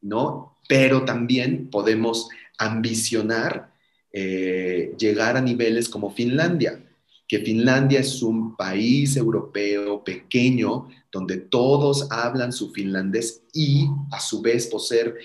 ¿no? 0.01 0.58
Pero 0.67 1.05
también 1.05 1.69
podemos 1.69 2.27
ambicionar 2.58 3.73
eh, 4.12 4.93
llegar 4.97 5.38
a 5.38 5.41
niveles 5.41 5.89
como 5.89 6.13
Finlandia, 6.13 6.81
que 7.27 7.39
Finlandia 7.39 8.01
es 8.01 8.21
un 8.21 8.55
país 8.55 9.17
europeo 9.17 10.03
pequeño 10.03 10.89
donde 11.12 11.38
todos 11.38 12.12
hablan 12.12 12.51
su 12.51 12.71
finlandés 12.71 13.41
y 13.53 13.88
a 14.12 14.19
su 14.19 14.41
vez 14.41 14.67
por 14.67 14.81
ser, 14.81 15.15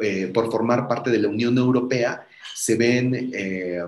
eh, 0.00 0.30
por 0.32 0.50
formar 0.50 0.88
parte 0.88 1.10
de 1.10 1.18
la 1.18 1.28
Unión 1.28 1.56
Europea, 1.58 2.26
se 2.54 2.76
ven 2.76 3.30
eh, 3.34 3.80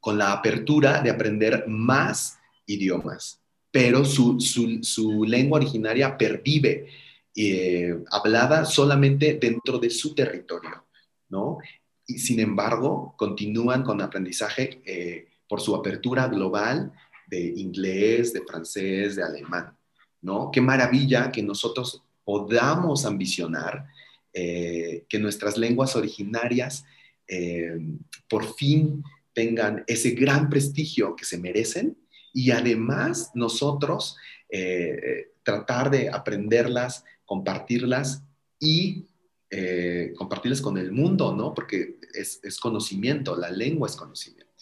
con 0.00 0.18
la 0.18 0.32
apertura 0.32 1.00
de 1.00 1.10
aprender 1.10 1.64
más 1.66 2.38
idiomas, 2.66 3.40
pero 3.70 4.04
su, 4.04 4.40
su 4.40 5.24
lengua 5.24 5.58
originaria 5.58 6.16
pervive, 6.16 6.86
hablada 8.10 8.64
solamente 8.64 9.38
dentro 9.40 9.78
de 9.78 9.90
su 9.90 10.14
territorio, 10.14 10.86
¿no? 11.28 11.58
y 12.06 12.18
sin 12.18 12.40
embargo 12.40 13.14
continúan 13.16 13.82
con 13.82 14.00
aprendizaje 14.00 14.80
eh, 14.86 15.28
por 15.48 15.60
su 15.60 15.74
apertura 15.74 16.28
global 16.28 16.92
de 17.26 17.40
inglés, 17.40 18.32
de 18.32 18.42
francés, 18.42 19.16
de 19.16 19.24
alemán, 19.24 19.76
¿no? 20.22 20.50
Qué 20.52 20.60
maravilla 20.60 21.32
que 21.32 21.42
nosotros 21.42 22.02
podamos 22.24 23.04
ambicionar 23.04 23.86
eh, 24.38 25.06
que 25.08 25.18
nuestras 25.18 25.56
lenguas 25.56 25.96
originarias 25.96 26.84
eh, 27.26 27.78
por 28.28 28.54
fin 28.54 29.02
tengan 29.32 29.82
ese 29.86 30.10
gran 30.10 30.50
prestigio 30.50 31.16
que 31.16 31.24
se 31.24 31.38
merecen 31.38 31.96
y 32.32 32.50
además 32.50 33.30
nosotros 33.34 34.16
eh, 34.50 35.32
tratar 35.42 35.90
de 35.90 36.10
aprenderlas, 36.10 37.04
compartirlas 37.24 38.24
y 38.60 39.06
eh, 39.48 40.12
compartirlas 40.16 40.60
con 40.60 40.76
el 40.76 40.92
mundo, 40.92 41.34
¿no? 41.34 41.54
Porque 41.54 41.98
es, 42.12 42.60
conocimiento, 42.60 43.36
la 43.36 43.50
lengua 43.50 43.88
es 43.88 43.96
conocimiento. 43.96 44.52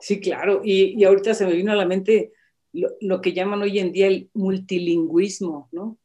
Sí, 0.00 0.18
claro, 0.18 0.62
y, 0.64 1.04
ahorita 1.04 1.34
se 1.34 1.46
me 1.46 1.52
vino 1.52 1.70
a 1.70 1.76
la 1.76 1.86
mente 1.86 2.32
lo, 2.72 3.20
que 3.20 3.32
llaman 3.32 3.62
hoy 3.62 3.78
en 3.78 3.92
día 3.92 4.08
el 4.08 4.28
multilingüismo, 4.34 5.68
¿no? 5.70 5.98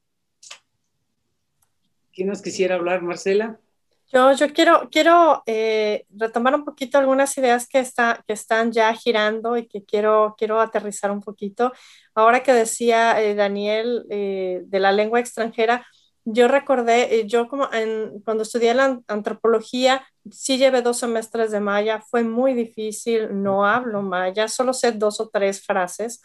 ¿Quién 2.18 2.30
nos 2.30 2.42
quisiera 2.42 2.74
hablar, 2.74 3.04
Marcela? 3.04 3.60
Yo, 4.12 4.32
yo 4.32 4.52
quiero, 4.52 4.90
quiero 4.92 5.44
eh, 5.46 6.08
retomar 6.10 6.56
un 6.56 6.66
poquito 6.66 6.98
algunas 6.98 7.38
ideas 7.38 7.68
que, 7.68 7.78
está, 7.78 8.24
que 8.26 8.34
están 8.34 8.72
ya 8.72 8.92
girando 8.96 9.56
y 9.56 9.68
que 9.68 9.86
quiero, 9.86 10.34
quiero 10.36 10.60
aterrizar 10.60 11.12
un 11.12 11.22
poquito. 11.22 11.72
Ahora 12.16 12.42
que 12.42 12.54
decía 12.54 13.22
eh, 13.22 13.36
Daniel 13.36 14.08
eh, 14.10 14.64
de 14.66 14.80
la 14.80 14.92
lengua 14.92 15.20
extranjera, 15.20 15.86
yo 16.26 16.48
recordé, 16.48 17.28
yo 17.28 17.48
como 17.48 17.72
en, 17.72 18.20
cuando 18.22 18.42
estudié 18.42 18.74
la 18.74 19.00
antropología, 19.08 20.04
sí 20.32 20.58
llevé 20.58 20.82
dos 20.82 20.98
semestres 20.98 21.52
de 21.52 21.60
maya, 21.60 22.02
fue 22.02 22.24
muy 22.24 22.56
difícil, 22.56 23.44
no 23.44 23.64
hablo 23.64 24.02
maya, 24.02 24.48
solo 24.48 24.74
sé 24.74 24.92
dos 24.92 25.20
o 25.20 25.30
tres 25.30 25.64
frases. 25.64 26.20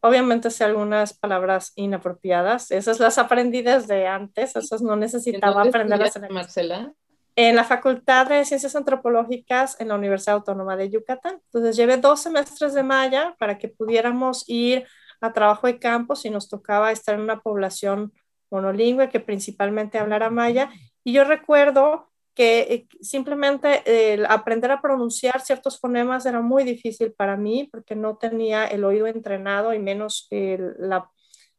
Obviamente 0.00 0.50
sé 0.50 0.64
algunas 0.64 1.12
palabras 1.12 1.72
inapropiadas, 1.74 2.70
esas 2.70 3.00
las 3.00 3.18
aprendí 3.18 3.62
desde 3.62 4.06
antes, 4.06 4.54
esas 4.54 4.80
no 4.82 4.96
necesitaba 4.96 5.62
aprenderlas. 5.62 6.18
Marcela? 6.30 6.94
en 7.38 7.54
la 7.54 7.62
Facultad 7.62 8.26
de 8.26 8.44
Ciencias 8.44 8.74
Antropológicas 8.74 9.80
en 9.80 9.86
la 9.86 9.94
Universidad 9.94 10.34
Autónoma 10.34 10.76
de 10.76 10.90
Yucatán. 10.90 11.40
Entonces 11.44 11.76
llevé 11.76 11.96
dos 11.96 12.20
semestres 12.20 12.74
de 12.74 12.82
maya 12.82 13.36
para 13.38 13.58
que 13.58 13.68
pudiéramos 13.68 14.42
ir 14.48 14.88
a 15.20 15.32
trabajo 15.32 15.68
de 15.68 15.78
campo 15.78 16.16
si 16.16 16.30
nos 16.30 16.48
tocaba 16.48 16.90
estar 16.90 17.14
en 17.14 17.20
una 17.20 17.40
población 17.40 18.12
monolingüe 18.50 19.08
que 19.08 19.20
principalmente 19.20 20.00
hablara 20.00 20.30
maya. 20.30 20.68
Y 21.04 21.12
yo 21.12 21.22
recuerdo 21.22 22.10
que 22.38 22.60
eh, 22.60 22.86
simplemente 23.00 23.82
aprender 24.28 24.70
a 24.70 24.80
pronunciar 24.80 25.40
ciertos 25.40 25.80
fonemas 25.80 26.24
era 26.24 26.40
muy 26.40 26.62
difícil 26.62 27.12
para 27.12 27.36
mí 27.36 27.68
porque 27.68 27.96
no 27.96 28.16
tenía 28.16 28.64
el 28.64 28.84
oído 28.84 29.08
entrenado 29.08 29.74
y 29.74 29.80
menos 29.80 30.28
la, 30.30 31.10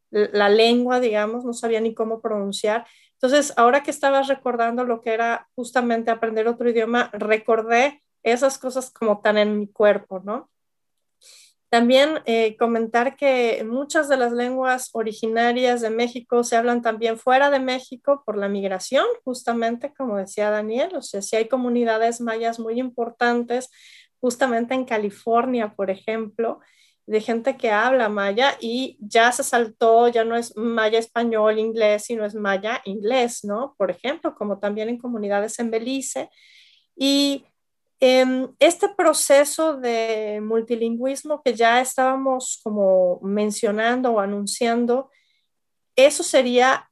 la 0.08 0.48
lengua, 0.48 0.98
digamos, 0.98 1.44
no 1.44 1.52
sabía 1.52 1.82
ni 1.82 1.92
cómo 1.92 2.22
pronunciar. 2.22 2.86
Entonces, 3.12 3.52
ahora 3.58 3.82
que 3.82 3.90
estabas 3.90 4.28
recordando 4.28 4.84
lo 4.84 5.02
que 5.02 5.12
era 5.12 5.50
justamente 5.54 6.10
aprender 6.10 6.48
otro 6.48 6.70
idioma, 6.70 7.10
recordé 7.12 8.02
esas 8.22 8.56
cosas 8.56 8.90
como 8.90 9.20
tan 9.20 9.36
en 9.36 9.58
mi 9.58 9.68
cuerpo, 9.68 10.20
¿no? 10.24 10.48
También 11.70 12.18
eh, 12.26 12.56
comentar 12.56 13.16
que 13.16 13.64
muchas 13.64 14.08
de 14.08 14.16
las 14.16 14.32
lenguas 14.32 14.90
originarias 14.92 15.80
de 15.80 15.90
México 15.90 16.42
se 16.42 16.56
hablan 16.56 16.82
también 16.82 17.16
fuera 17.16 17.48
de 17.48 17.60
México 17.60 18.24
por 18.26 18.36
la 18.36 18.48
migración, 18.48 19.06
justamente 19.24 19.94
como 19.96 20.16
decía 20.16 20.50
Daniel, 20.50 20.96
o 20.96 21.02
sea, 21.02 21.22
si 21.22 21.36
hay 21.36 21.46
comunidades 21.46 22.20
mayas 22.20 22.58
muy 22.58 22.80
importantes, 22.80 23.70
justamente 24.20 24.74
en 24.74 24.84
California, 24.84 25.72
por 25.76 25.90
ejemplo, 25.90 26.58
de 27.06 27.20
gente 27.20 27.56
que 27.56 27.70
habla 27.70 28.08
maya 28.08 28.56
y 28.60 28.96
ya 29.00 29.30
se 29.30 29.44
saltó, 29.44 30.08
ya 30.08 30.24
no 30.24 30.36
es 30.36 30.56
maya 30.56 30.98
español, 30.98 31.58
inglés, 31.58 32.04
sino 32.04 32.24
es 32.24 32.34
maya 32.34 32.80
inglés, 32.84 33.44
¿no? 33.44 33.74
Por 33.78 33.90
ejemplo, 33.90 34.34
como 34.34 34.58
también 34.58 34.88
en 34.88 34.98
comunidades 34.98 35.58
en 35.58 35.70
Belice. 35.70 36.30
Y 36.96 37.46
este 38.00 38.88
proceso 38.96 39.76
de 39.76 40.40
multilingüismo 40.42 41.42
que 41.42 41.54
ya 41.54 41.80
estábamos 41.82 42.60
como 42.64 43.20
mencionando 43.22 44.12
o 44.12 44.20
anunciando, 44.20 45.10
eso 45.96 46.22
sería 46.22 46.90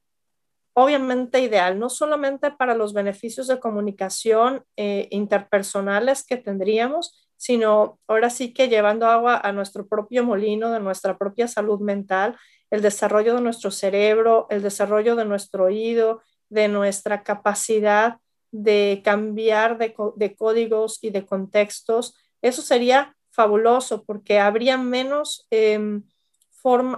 obviamente 0.73 1.41
ideal, 1.41 1.79
no 1.79 1.89
solamente 1.89 2.51
para 2.51 2.75
los 2.75 2.93
beneficios 2.93 3.47
de 3.47 3.59
comunicación 3.59 4.63
eh, 4.77 5.07
interpersonales 5.11 6.23
que 6.23 6.37
tendríamos, 6.37 7.27
sino 7.35 7.99
ahora 8.07 8.29
sí 8.29 8.53
que 8.53 8.69
llevando 8.69 9.07
agua 9.07 9.39
a 9.43 9.51
nuestro 9.51 9.87
propio 9.87 10.23
molino, 10.23 10.71
de 10.71 10.79
nuestra 10.79 11.17
propia 11.17 11.47
salud 11.47 11.79
mental, 11.79 12.37
el 12.69 12.81
desarrollo 12.81 13.35
de 13.35 13.41
nuestro 13.41 13.71
cerebro, 13.71 14.47
el 14.49 14.61
desarrollo 14.61 15.15
de 15.15 15.25
nuestro 15.25 15.65
oído, 15.65 16.21
de 16.49 16.67
nuestra 16.67 17.23
capacidad 17.23 18.17
de 18.51 19.01
cambiar 19.03 19.77
de, 19.77 20.35
códigos 20.35 20.99
y 21.01 21.09
de 21.11 21.25
contextos. 21.25 22.15
Eso 22.41 22.61
sería 22.61 23.15
fabuloso 23.31 24.03
porque 24.03 24.39
habría 24.39 24.77
menos, 24.77 25.47
em, 25.49 26.03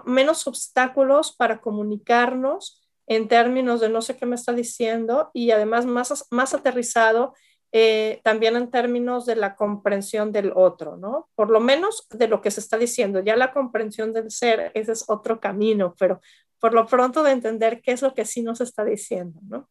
menos 0.06 0.48
obstáculos 0.48 1.36
para 1.36 1.62
comunicarnos 1.62 2.82
en 3.08 3.28
términos 3.28 3.82
de 3.82 3.90
no 3.90 4.02
sé 4.02 4.18
qué 4.18 4.26
me 4.26 4.36
está 4.36 4.54
diciendo 4.54 5.32
y 5.34 5.52
además 5.52 5.86
más, 5.86 6.26
más 6.32 6.54
aterrizado 6.54 7.34
eh, 7.74 8.20
también 8.24 8.58
en 8.58 8.70
términos 8.70 9.26
de 9.26 9.38
la 9.38 9.56
comprensión 9.56 10.34
del 10.34 10.52
otro, 10.54 10.98
¿no? 10.98 11.30
Por 11.36 11.50
lo 11.50 11.62
menos 11.62 12.06
de 12.10 12.28
lo 12.28 12.42
que 12.42 12.52
se 12.52 12.60
está 12.60 12.78
diciendo. 12.78 13.22
Ya 13.22 13.38
la 13.38 13.54
comprensión 13.54 14.12
del 14.12 14.30
ser, 14.30 14.72
ese 14.74 14.92
es 14.92 15.06
otro 15.08 15.40
camino, 15.40 15.96
pero 15.98 16.20
por 16.60 16.74
lo 16.74 16.86
pronto 16.86 17.24
de 17.24 17.32
entender 17.32 17.82
qué 17.82 17.94
es 17.94 18.02
lo 18.02 18.14
que 18.14 18.26
sí 18.26 18.42
nos 18.42 18.60
está 18.60 18.84
diciendo, 18.84 19.40
¿no? 19.44 19.70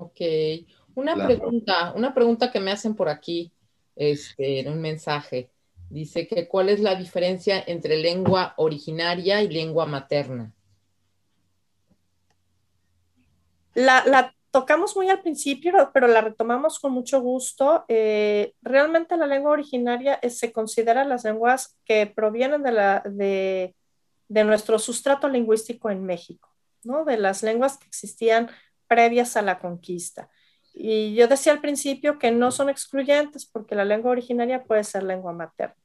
Ok. 0.00 0.20
Una 0.94 1.14
pregunta, 1.14 1.92
una 1.94 2.14
pregunta 2.14 2.50
que 2.50 2.58
me 2.58 2.72
hacen 2.72 2.94
por 2.96 3.08
aquí, 3.08 3.52
este, 3.96 4.60
en 4.60 4.68
un 4.72 4.80
mensaje. 4.80 5.50
Dice 5.90 6.26
que 6.26 6.48
cuál 6.48 6.70
es 6.70 6.80
la 6.80 6.94
diferencia 6.94 7.62
entre 7.66 7.98
lengua 7.98 8.54
originaria 8.56 9.42
y 9.42 9.48
lengua 9.48 9.86
materna. 9.86 10.52
La, 13.74 14.04
la 14.06 14.34
tocamos 14.50 14.96
muy 14.96 15.08
al 15.10 15.20
principio, 15.20 15.90
pero 15.92 16.06
la 16.06 16.22
retomamos 16.22 16.78
con 16.78 16.92
mucho 16.92 17.20
gusto. 17.20 17.84
Eh, 17.88 18.54
realmente 18.62 19.16
la 19.16 19.26
lengua 19.26 19.52
originaria 19.52 20.18
se 20.28 20.50
considera 20.50 21.04
las 21.04 21.24
lenguas 21.24 21.76
que 21.84 22.06
provienen 22.06 22.62
de, 22.62 22.72
la, 22.72 23.02
de, 23.04 23.74
de, 24.28 24.44
nuestro 24.44 24.78
sustrato 24.78 25.28
lingüístico 25.28 25.90
en 25.90 26.04
México, 26.04 26.48
¿no? 26.84 27.04
de 27.04 27.16
las 27.16 27.42
lenguas 27.42 27.78
que 27.78 27.86
existían 27.86 28.48
previas 28.90 29.36
a 29.36 29.42
la 29.42 29.60
conquista. 29.60 30.28
Y 30.74 31.14
yo 31.14 31.28
decía 31.28 31.52
al 31.52 31.60
principio 31.60 32.18
que 32.18 32.32
no 32.32 32.50
son 32.50 32.68
excluyentes 32.68 33.46
porque 33.46 33.76
la 33.76 33.84
lengua 33.84 34.10
originaria 34.10 34.64
puede 34.64 34.82
ser 34.82 35.04
lengua 35.04 35.32
materna. 35.32 35.76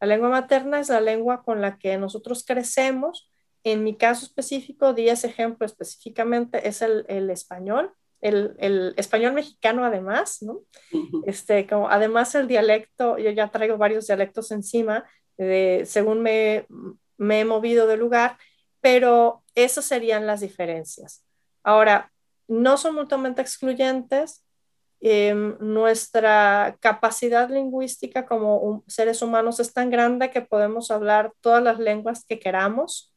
La 0.00 0.06
lengua 0.06 0.30
materna 0.30 0.80
es 0.80 0.88
la 0.88 1.02
lengua 1.02 1.44
con 1.44 1.60
la 1.60 1.78
que 1.78 1.98
nosotros 1.98 2.44
crecemos. 2.44 3.30
En 3.62 3.84
mi 3.84 3.96
caso 3.96 4.24
específico, 4.24 4.94
di 4.94 5.10
ese 5.10 5.26
ejemplo 5.26 5.66
específicamente, 5.66 6.66
es 6.66 6.80
el, 6.80 7.04
el 7.08 7.28
español 7.28 7.92
el, 8.24 8.94
español 8.96 9.34
mexicano 9.34 9.84
además, 9.84 10.42
¿no? 10.42 10.60
Este, 11.26 11.66
como, 11.66 11.90
además 11.90 12.34
el 12.34 12.48
dialecto, 12.48 13.18
yo 13.18 13.30
ya 13.30 13.50
traigo 13.50 13.76
varios 13.76 14.06
dialectos 14.06 14.50
encima, 14.50 15.04
según 15.36 16.22
me, 16.22 16.66
he 17.18 17.44
movido 17.44 17.86
de 17.86 17.98
lugar, 17.98 18.38
pero 18.80 19.44
esas 19.54 19.84
serían 19.84 20.26
las 20.26 20.40
diferencias. 20.40 21.24
Ahora, 21.62 22.12
no 22.48 22.76
son 22.76 22.94
mutuamente 22.94 23.42
excluyentes. 23.42 24.44
Em, 25.00 25.56
nuestra 25.60 26.78
capacidad 26.80 27.50
lingüística 27.50 28.24
como 28.24 28.82
seres 28.86 29.20
humanos 29.20 29.60
es 29.60 29.72
tan 29.72 29.90
grande 29.90 30.30
que 30.30 30.40
podemos 30.40 30.90
hablar 30.90 31.32
todas 31.40 31.62
las 31.62 31.78
lenguas 31.78 32.24
que 32.24 32.38
queramos 32.38 33.12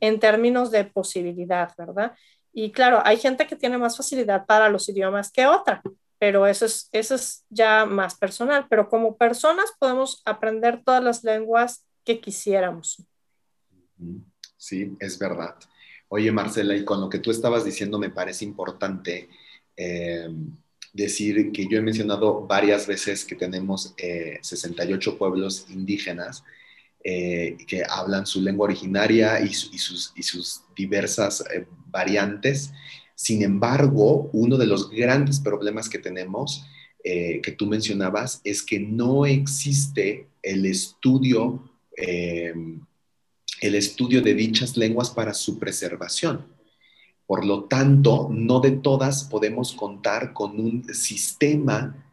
en 0.00 0.18
términos 0.18 0.70
de 0.70 0.84
posibilidad, 0.84 1.74
¿verdad? 1.76 2.14
Y 2.52 2.72
claro, 2.72 3.02
hay 3.04 3.18
gente 3.18 3.46
que 3.46 3.56
tiene 3.56 3.76
más 3.76 3.96
facilidad 3.96 4.46
para 4.46 4.70
los 4.70 4.88
idiomas 4.88 5.30
que 5.30 5.46
otra, 5.46 5.82
pero 6.18 6.46
eso 6.46 6.64
es, 6.64 6.88
eso 6.92 7.14
es 7.14 7.44
ya 7.50 7.84
más 7.84 8.14
personal. 8.14 8.66
Pero 8.70 8.88
como 8.88 9.16
personas 9.16 9.72
podemos 9.78 10.22
aprender 10.24 10.82
todas 10.82 11.04
las 11.04 11.22
lenguas 11.22 11.86
que 12.04 12.20
quisiéramos. 12.20 13.04
Sí, 14.56 14.96
es 15.00 15.18
verdad. 15.18 15.54
Oye, 16.08 16.30
Marcela, 16.32 16.76
y 16.76 16.84
con 16.84 17.00
lo 17.00 17.08
que 17.08 17.18
tú 17.18 17.30
estabas 17.30 17.64
diciendo 17.64 17.98
me 17.98 18.10
parece 18.10 18.44
importante 18.44 19.28
eh, 19.76 20.28
decir 20.96 21.52
que 21.52 21.66
yo 21.68 21.78
he 21.78 21.82
mencionado 21.82 22.46
varias 22.46 22.86
veces 22.86 23.24
que 23.24 23.34
tenemos 23.34 23.94
68 24.40 25.10
eh, 25.10 25.14
pueblos 25.16 25.66
indígenas 25.68 26.42
eh, 27.04 27.56
que 27.68 27.82
hablan 27.88 28.26
su 28.26 28.40
lengua 28.40 28.64
originaria 28.64 29.40
y, 29.40 29.52
sus, 29.52 30.12
y 30.16 30.22
sus, 30.22 30.62
diversas 30.74 31.44
eh, 31.52 31.66
variantes. 31.88 32.72
Sin 33.14 33.42
embargo, 33.42 34.30
uno 34.32 34.56
de 34.56 34.66
los 34.66 34.90
grandes 34.90 35.38
problemas 35.38 35.88
que 35.88 35.98
tenemos, 35.98 36.66
que 37.02 37.54
tú 37.56 37.66
mencionabas, 37.66 38.40
es 38.42 38.64
que 38.64 38.80
no 38.80 39.26
existe 39.26 40.26
el 40.42 40.66
estudio, 40.66 41.62
el 43.60 43.74
estudio 43.74 44.22
de 44.22 44.34
dichas 44.34 44.76
lenguas 44.76 45.10
para 45.10 45.34
su 45.34 45.58
preservación. 45.58 46.46
Por 47.26 47.44
lo 47.44 47.64
tanto, 47.64 48.28
no 48.30 48.60
de 48.60 48.72
todas 48.72 49.24
podemos 49.24 49.72
contar 49.72 50.32
con 50.32 50.60
un 50.60 50.94
sistema 50.94 52.06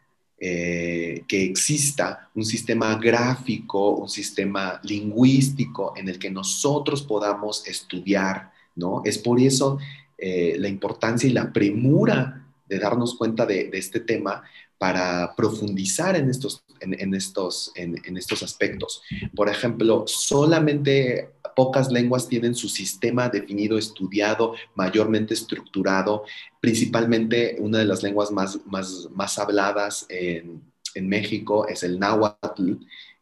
eh, 0.46 1.24
que 1.26 1.42
exista 1.42 2.30
un 2.36 2.44
sistema 2.44 2.96
gráfico, 2.96 3.92
un 3.92 4.10
sistema 4.10 4.78
lingüístico 4.84 5.94
en 5.96 6.10
el 6.10 6.20
que 6.20 6.30
nosotros 6.30 7.04
podamos 7.04 7.66
estudiar, 7.66 8.52
¿no? 8.76 9.04
Es 9.06 9.20
por 9.20 9.40
eso 9.40 9.78
eh, 10.18 10.56
la 10.58 10.68
importancia 10.68 11.30
y 11.30 11.34
la 11.34 11.54
premura 11.54 12.46
de 12.68 12.80
darnos 12.80 13.16
cuenta 13.16 13.46
de, 13.46 13.70
este 13.74 14.02
tema 14.02 14.44
para 14.78 15.34
profundizar 15.36 16.18
en 16.18 16.30
estos, 16.30 16.66
en, 16.82 17.14
estos, 17.14 17.72
en, 17.76 18.18
estos 18.18 18.44
aspectos. 18.44 19.02
Por 19.34 19.48
ejemplo, 19.48 20.04
solamente 20.08 21.30
pocas 21.54 21.92
lenguas 21.92 22.28
tienen 22.28 22.56
su 22.56 22.70
sistema 22.70 23.30
definido, 23.30 23.78
estudiado, 23.78 24.56
mayormente 24.76 25.34
estructurado. 25.34 26.24
Principalmente 26.60 27.58
una 27.60 27.80
de 27.80 27.86
las 27.86 28.04
lenguas 28.04 28.32
más, 28.32 28.60
más, 28.66 29.08
más 29.12 29.38
habladas 29.40 30.06
en, 30.10 30.62
en 30.96 31.08
México 31.08 31.68
es 31.68 31.84
el 31.84 32.00
náhuatl, 32.00 32.74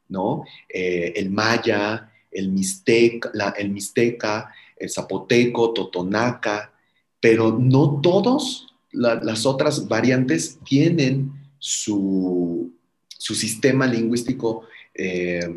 ¿no? 0.10 0.44
Eh, 0.68 1.14
el 1.16 1.30
maya, 1.30 2.12
el 2.32 2.50
mixteca, 2.52 3.32
el 3.58 3.70
mixteca, 3.70 4.54
el 4.78 4.90
zapoteco, 4.90 5.74
totonaca, 5.74 6.74
pero 7.20 7.58
no 7.58 8.02
todos 8.02 8.68
las 8.92 9.46
otras 9.46 9.88
variantes 9.88 10.60
tienen 10.66 11.32
su, 11.60 12.74
su 13.08 13.36
sistema 13.36 13.88
lingüístico 13.88 14.64
eh, 14.94 15.48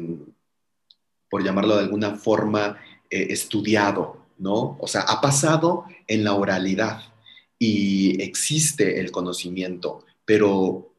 por 1.35 1.43
llamarlo 1.43 1.75
de 1.75 1.83
alguna 1.83 2.15
forma, 2.15 2.79
eh, 3.11 3.27
estudiado, 3.31 4.25
¿no? 4.39 4.79
O 4.79 4.87
sea, 4.87 5.01
ha 5.01 5.21
pasado 5.21 5.85
en 6.07 6.23
la 6.23 6.35
oralidad 6.35 7.03
y 7.59 8.23
existe 8.23 9.01
el 9.01 9.11
conocimiento, 9.11 10.05
pero 10.25 10.95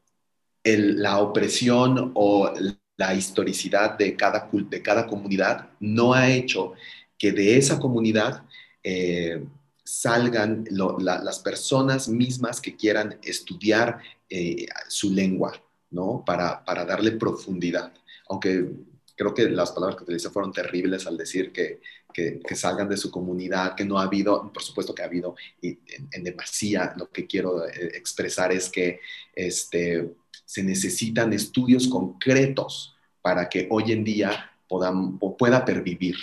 la 0.62 1.20
opresión 1.20 2.12
o 2.14 2.52
la 2.98 3.14
historicidad 3.14 3.96
de 3.96 4.14
cada, 4.14 4.50
de 4.52 4.82
cada 4.82 5.06
comunidad 5.06 5.70
no 5.80 6.12
ha 6.12 6.28
hecho 6.28 6.74
que 7.16 7.32
de 7.32 7.56
esa 7.56 7.80
comunidad 7.80 8.42
eh, 8.84 9.42
salgan 9.84 10.66
las 11.00 11.38
personas 11.38 12.10
mismas 12.10 12.60
que 12.60 12.76
quieran 12.76 13.18
estudiar 13.22 14.00
eh, 14.28 14.66
su 14.88 15.14
lengua, 15.14 15.54
¿no? 15.90 16.22
Para, 16.26 16.62
para 16.62 16.84
darle 16.84 17.12
profundidad. 17.12 17.90
Aunque 18.28 18.68
creo 19.16 19.34
que 19.34 19.48
las 19.48 19.72
palabras 19.72 19.96
que 19.96 20.04
utilicé 20.04 20.30
fueron 20.30 20.52
terribles 20.52 21.06
al 21.06 21.16
decir 21.16 21.52
que, 21.52 21.80
que, 22.12 22.54
salgan 22.54 22.88
de 22.88 22.96
su 22.96 23.10
comunidad, 23.10 23.74
que 23.74 23.84
no 23.84 23.98
ha 23.98 24.04
habido, 24.04 24.52
por 24.52 24.62
supuesto 24.62 24.94
que 24.94 25.02
ha 25.02 25.06
habido 25.06 25.34
y 25.60 25.78
en, 26.12 26.22
demasía, 26.22 26.94
lo 26.96 27.10
que 27.10 27.26
quiero 27.26 27.66
eh, 27.66 27.92
expresar 27.94 28.52
es 28.52 28.68
que 28.68 29.00
este, 29.34 30.14
se 30.44 30.62
necesitan 30.62 31.32
estudios 31.32 31.88
concretos 31.88 32.94
para 33.22 33.48
que 33.48 33.66
hoy 33.70 33.92
en 33.92 34.04
día 34.04 34.52
puedan, 34.68 35.18
pueda 35.18 35.64
pervivir, 35.64 36.16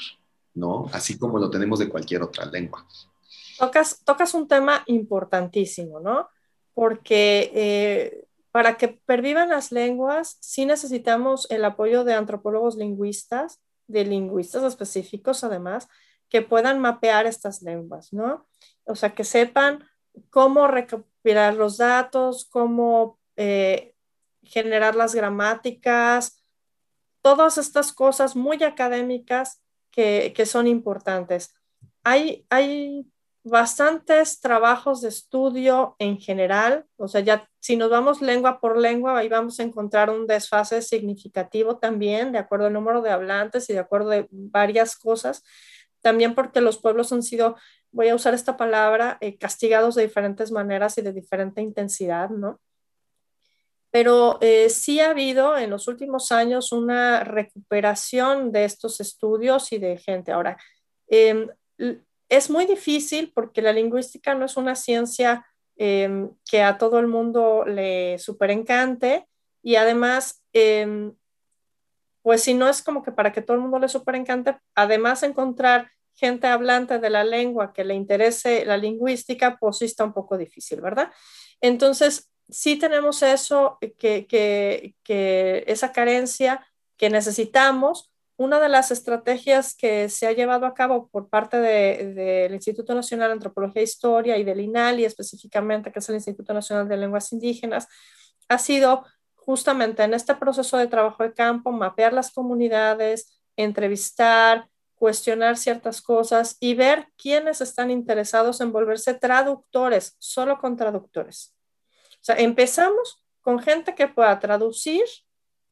¿no? 0.53 0.89
Así 0.93 1.17
como 1.17 1.37
lo 1.39 1.49
tenemos 1.49 1.79
de 1.79 1.89
cualquier 1.89 2.21
otra 2.23 2.45
lengua. 2.45 2.85
Tocas, 3.57 4.01
tocas 4.03 4.33
un 4.33 4.47
tema 4.47 4.83
importantísimo, 4.87 5.99
¿no? 5.99 6.29
Porque 6.73 7.51
eh, 7.53 8.25
para 8.53 8.77
que 8.77 8.87
pervivan 8.87 9.49
las 9.49 9.71
lenguas, 9.71 10.37
sí 10.39 10.67
necesitamos 10.67 11.49
el 11.49 11.65
apoyo 11.65 12.03
de 12.03 12.13
antropólogos 12.13 12.75
lingüistas, 12.75 13.63
de 13.87 14.05
lingüistas 14.05 14.61
específicos 14.61 15.43
además, 15.43 15.87
que 16.29 16.43
puedan 16.43 16.79
mapear 16.79 17.25
estas 17.25 17.63
lenguas, 17.63 18.13
¿no? 18.13 18.47
O 18.83 18.95
sea, 18.95 19.15
que 19.15 19.23
sepan 19.23 19.83
cómo 20.29 20.67
recopilar 20.67 21.55
los 21.55 21.77
datos, 21.77 22.45
cómo 22.45 23.19
eh, 23.37 23.95
generar 24.43 24.95
las 24.95 25.15
gramáticas, 25.15 26.45
todas 27.23 27.57
estas 27.57 27.91
cosas 27.91 28.35
muy 28.35 28.61
académicas 28.63 29.63
que, 29.89 30.31
que 30.35 30.45
son 30.45 30.67
importantes. 30.67 31.55
Hay, 32.03 32.45
hay 32.51 33.11
bastantes 33.43 34.39
trabajos 34.39 35.01
de 35.01 35.09
estudio 35.09 35.95
en 35.99 36.17
general, 36.17 36.85
o 36.95 37.07
sea, 37.07 37.21
ya 37.21 37.49
si 37.59 37.75
nos 37.75 37.89
vamos 37.89 38.21
lengua 38.21 38.61
por 38.61 38.77
lengua, 38.77 39.17
ahí 39.17 39.27
vamos 39.27 39.59
a 39.59 39.63
encontrar 39.63 40.09
un 40.09 40.27
desfase 40.27 40.81
significativo 40.81 41.77
también, 41.77 42.31
de 42.31 42.37
acuerdo 42.37 42.67
al 42.67 42.73
número 42.73 43.01
de 43.01 43.11
hablantes 43.11 43.69
y 43.69 43.73
de 43.73 43.79
acuerdo 43.79 44.11
a 44.13 44.25
varias 44.31 44.95
cosas, 44.95 45.43
también 46.01 46.35
porque 46.35 46.61
los 46.61 46.77
pueblos 46.77 47.11
han 47.11 47.23
sido, 47.23 47.57
voy 47.91 48.09
a 48.09 48.15
usar 48.15 48.33
esta 48.33 48.55
palabra, 48.55 49.17
eh, 49.19 49.37
castigados 49.37 49.95
de 49.95 50.03
diferentes 50.03 50.51
maneras 50.51 50.97
y 50.97 51.01
de 51.01 51.11
diferente 51.11 51.61
intensidad, 51.61 52.29
¿no? 52.29 52.61
Pero 53.91 54.39
eh, 54.41 54.69
sí 54.69 54.99
ha 55.01 55.11
habido 55.11 55.57
en 55.57 55.69
los 55.69 55.87
últimos 55.87 56.31
años 56.31 56.71
una 56.71 57.23
recuperación 57.23 58.51
de 58.51 58.65
estos 58.65 58.99
estudios 58.99 59.71
y 59.71 59.77
de 59.77 59.97
gente. 59.97 60.31
Ahora, 60.31 60.57
eh, 61.07 61.47
es 62.29 62.49
muy 62.49 62.65
difícil 62.65 63.31
porque 63.33 63.61
la 63.61 63.73
lingüística 63.73 64.33
no 64.35 64.45
es 64.45 64.57
una 64.57 64.75
ciencia 64.75 65.45
em, 65.75 66.29
que 66.49 66.61
a 66.61 66.77
todo 66.77 66.99
el 66.99 67.07
mundo 67.07 67.65
le 67.65 68.17
super 68.19 68.51
encante 68.51 69.27
y 69.61 69.75
además, 69.75 70.43
em, 70.53 71.15
pues 72.21 72.43
si 72.43 72.53
no 72.53 72.69
es 72.69 72.81
como 72.81 73.03
que 73.03 73.11
para 73.11 73.31
que 73.31 73.41
todo 73.41 73.55
el 73.55 73.63
mundo 73.63 73.79
le 73.79 73.89
super 73.89 74.15
encante, 74.15 74.57
además 74.75 75.23
encontrar 75.23 75.89
gente 76.13 76.47
hablante 76.47 76.99
de 76.99 77.09
la 77.09 77.23
lengua 77.23 77.73
que 77.73 77.83
le 77.83 77.95
interese 77.95 78.65
la 78.65 78.77
lingüística, 78.77 79.57
pues 79.59 79.77
sí 79.79 79.85
está 79.85 80.03
un 80.03 80.13
poco 80.13 80.37
difícil, 80.37 80.79
¿verdad? 80.79 81.11
Entonces, 81.59 82.31
sí 82.49 82.77
tenemos 82.77 83.23
eso, 83.23 83.79
que, 83.97 84.27
que 84.27 85.63
esa 85.67 85.91
carencia 85.91 86.65
que 86.97 87.09
necesitamos, 87.09 88.12
una 88.35 88.59
de 88.59 88.69
las 88.69 88.91
estrategias 88.91 89.75
que 89.75 90.09
se 90.09 90.27
ha 90.27 90.31
llevado 90.31 90.65
a 90.65 90.73
cabo 90.73 91.07
por 91.09 91.29
parte 91.29 91.57
del 91.57 92.53
Instituto 92.53 92.95
Nacional 92.95 93.29
de 93.29 93.33
Antropología 93.33 93.81
e 93.81 93.85
Historia 93.85 94.37
y 94.37 94.43
del 94.43 94.59
INALI 94.59 95.05
específicamente, 95.05 95.91
que 95.91 95.99
es 95.99 96.09
el 96.09 96.15
Instituto 96.15 96.53
Nacional 96.53 96.87
de 96.87 96.97
Lenguas 96.97 97.31
Indígenas, 97.31 97.87
ha 98.49 98.57
sido 98.57 99.05
justamente 99.35 100.03
en 100.03 100.13
este 100.13 100.35
proceso 100.35 100.77
de 100.77 100.87
trabajo 100.87 101.23
de 101.23 101.33
campo, 101.33 101.71
mapear 101.71 102.13
las 102.13 102.31
comunidades, 102.31 103.41
entrevistar, 103.55 104.67
cuestionar 104.95 105.57
ciertas 105.57 106.01
cosas 106.01 106.57
y 106.59 106.75
ver 106.75 107.09
quiénes 107.17 107.61
están 107.61 107.91
interesados 107.91 108.61
en 108.61 108.71
volverse 108.71 109.13
traductores, 109.13 110.15
solo 110.17 110.57
con 110.59 110.77
traductores. 110.77 111.53
O 112.13 112.23
sea, 112.25 112.35
empezamos 112.35 113.23
con 113.41 113.59
gente 113.59 113.95
que 113.95 114.07
pueda 114.07 114.39
traducir, 114.39 115.03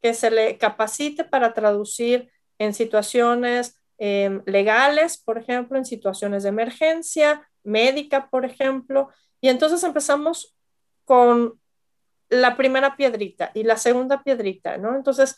que 0.02 0.14
se 0.14 0.30
le 0.30 0.58
capacite 0.58 1.24
para 1.24 1.54
traducir 1.54 2.30
en 2.62 2.76
situaciones 2.76 3.76
em, 3.98 4.44
legales, 4.46 5.18
por 5.18 5.40
ejemplo, 5.40 5.78
en 5.78 5.86
situaciones 5.86 6.44
de 6.44 6.50
emergencia, 6.50 7.50
médica, 7.64 8.30
por 8.30 8.46
ejemplo. 8.46 9.10
Y 9.42 9.50
entonces 9.50 9.84
empezamos 9.84 10.56
con 11.06 11.60
la 12.30 12.56
primera 12.56 12.96
piedrita 12.96 13.52
y 13.56 13.64
la 13.64 13.78
segunda 13.78 14.22
piedrita, 14.24 14.78
¿no? 14.78 14.96
Entonces, 14.96 15.36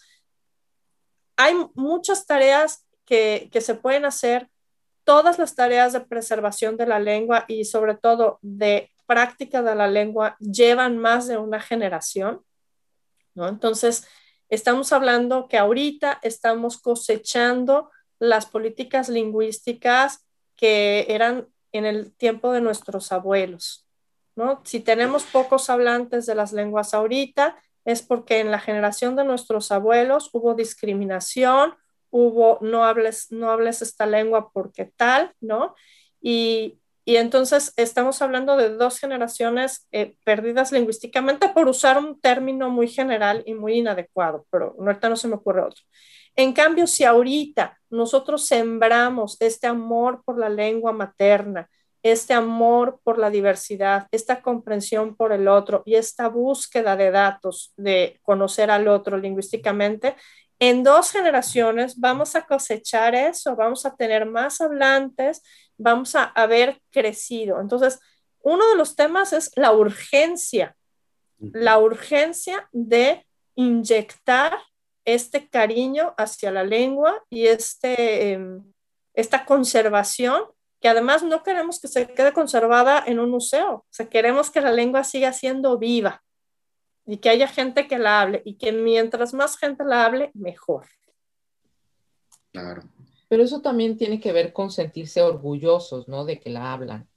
hay 1.38 1.56
muchas 1.76 2.26
tareas 2.26 2.86
que, 3.06 3.50
que 3.54 3.62
se 3.62 3.76
pueden 3.76 4.04
hacer, 4.04 4.50
todas 5.06 5.40
las 5.40 5.56
tareas 5.56 5.94
de 5.94 6.02
preservación 6.02 6.76
de 6.76 6.88
la 6.88 7.00
lengua 7.00 7.46
y 7.48 7.66
sobre 7.66 7.96
todo 7.96 8.40
de 8.42 8.92
práctica 9.06 9.62
de 9.62 9.76
la 9.76 9.88
lengua 9.88 10.36
llevan 10.40 10.98
más 10.98 11.28
de 11.28 11.38
una 11.38 11.62
generación, 11.62 12.44
¿no? 13.34 13.48
Entonces, 13.48 14.08
Estamos 14.50 14.94
hablando 14.94 15.48
que 15.48 15.58
ahorita 15.58 16.20
estamos 16.22 16.80
cosechando 16.80 17.90
las 18.20 18.46
políticas 18.46 19.10
lingüísticas 19.10 20.26
que 20.56 21.06
eran 21.10 21.48
en 21.72 21.86
el 21.86 22.14
tiempo 22.16 22.52
de 22.52 22.62
nuestros 22.62 23.12
abuelos. 23.12 23.86
¿no? 24.36 24.62
Si 24.64 24.80
tenemos 24.80 25.24
pocos 25.24 25.70
hablantes 25.70 26.26
de 26.26 26.36
las 26.36 26.54
lenguas 26.54 26.94
ahorita, 26.94 27.58
es 27.86 28.02
porque 28.02 28.40
en 28.40 28.52
la 28.52 28.60
generación 28.60 29.16
de 29.16 29.26
nuestros 29.26 29.72
abuelos 29.72 30.30
hubo 30.34 30.54
discriminación, 30.54 31.76
hubo 32.10 32.60
no 32.62 32.86
hables, 32.86 33.32
no 33.32 33.50
hables 33.50 33.82
esta 33.82 34.06
lengua 34.06 34.52
porque 34.54 34.86
tal, 34.86 35.34
¿no? 35.42 35.76
Y, 36.22 36.80
y 37.06 37.18
entonces 37.18 37.74
estamos 37.76 38.22
hablando 38.22 38.56
de 38.56 38.70
dos 38.70 39.00
generaciones 39.00 39.88
eh, 39.92 40.16
perdidas 40.24 40.72
lingüísticamente 40.72 41.50
por 41.50 41.68
usar 41.68 41.98
un 41.98 42.20
término 42.20 42.70
muy 42.70 42.88
general 42.88 43.44
y 43.46 43.54
muy 43.54 43.80
inadecuado, 43.80 44.46
pero 44.50 44.76
ahorita 44.80 45.10
no 45.10 45.16
se 45.16 45.28
me 45.28 45.36
ocurre 45.36 45.64
otro. 45.64 45.84
En 46.36 46.54
cambio, 46.54 46.88
si 46.88 47.04
ahorita 47.04 47.78
nosotros 47.90 48.46
sembramos 48.48 49.38
este 49.40 49.68
amor 49.68 50.24
por 50.26 50.40
la 50.40 50.50
lengua 50.50 50.94
materna, 50.94 51.70
este 52.02 52.34
amor 52.34 53.00
por 53.04 53.18
la 53.18 53.30
diversidad, 53.30 54.08
esta 54.12 54.42
comprensión 54.42 55.16
por 55.16 55.32
el 55.32 55.48
otro 55.48 55.84
y 55.86 55.96
esta 55.96 56.28
búsqueda 56.28 56.96
de 56.96 57.12
datos 57.12 57.74
de 57.78 58.20
conocer 58.24 58.72
al 58.72 58.88
otro 58.88 59.18
lingüísticamente, 59.18 60.16
en 60.60 60.84
dos 60.84 61.12
generaciones 61.12 62.00
vamos 62.00 62.36
a 62.36 62.46
cosechar 62.46 63.16
eso, 63.16 63.56
vamos 63.56 63.86
a 63.86 63.96
tener 63.96 64.26
más 64.26 64.62
hablantes 64.62 65.42
vamos 65.78 66.16
a 66.16 66.24
haber 66.24 66.82
crecido. 66.92 67.60
Entonces, 67.62 68.00
uno 68.42 68.68
de 68.70 68.76
los 68.76 68.96
temas 68.96 69.34
es 69.34 69.52
la 69.56 69.72
urgencia 69.72 70.76
la 71.52 71.78
urgencia 71.80 72.70
de 72.72 73.26
inyectar 73.56 74.58
este 75.06 75.50
cariño 75.50 76.14
hacia 76.18 76.52
la 76.52 76.64
lengua 76.64 77.22
y 77.30 77.48
este, 77.48 78.32
em, 78.32 78.64
esta 79.14 79.46
conservación, 79.46 80.44
que 80.80 80.88
además 80.88 81.24
no 81.24 81.44
queremos 81.44 81.80
que 81.80 81.88
se 81.88 82.08
quede 82.08 82.34
conservada 82.34 83.04
en 83.06 83.20
un 83.20 83.30
museo, 83.30 83.74
o 83.74 83.86
sea, 83.90 84.10
queremos 84.10 84.50
que 84.50 84.62
la 84.62 84.72
lengua 84.72 85.04
siga 85.04 85.34
siendo 85.34 85.78
viva 85.78 86.24
y 87.06 87.18
que 87.18 87.30
haya 87.30 87.48
gente 87.48 87.88
que 87.88 88.00
la 88.00 88.22
hable 88.22 88.42
y 88.46 88.56
que 88.58 88.72
mientras 88.72 89.34
más 89.34 89.58
gente 89.58 89.84
la 89.84 90.06
hable, 90.06 90.32
mejor. 90.34 90.88
Claro. 92.52 92.84
Pero 93.34 93.46
eso 93.46 93.62
también 93.62 93.98
tiene 93.98 94.20
que 94.20 94.32
ver 94.32 94.54
con 94.54 94.70
sentirse 94.70 95.24
orgullosos, 95.24 96.08
¿no? 96.08 96.24
De 96.24 96.40
que 96.40 96.52
la 96.52 96.72
hablan. 96.72 97.10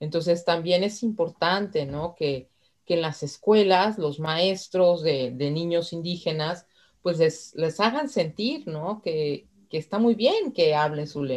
Entonces 0.00 0.46
también 0.46 0.82
es 0.82 1.02
importante, 1.02 1.84
¿no? 1.84 2.14
Que, 2.14 2.48
en 2.86 3.02
las 3.02 3.22
escuelas 3.22 3.98
los 3.98 4.18
maestros 4.18 5.02
de, 5.02 5.30
niños 5.30 5.92
indígenas, 5.92 6.64
pues 7.02 7.18
les, 7.54 7.80
hagan 7.80 8.08
sentir, 8.08 8.66
¿no? 8.66 9.02
Que, 9.02 9.46
está 9.70 9.98
muy 9.98 10.14
bien 10.14 10.52
que 10.52 10.74
hablen 10.74 11.06
su, 11.06 11.28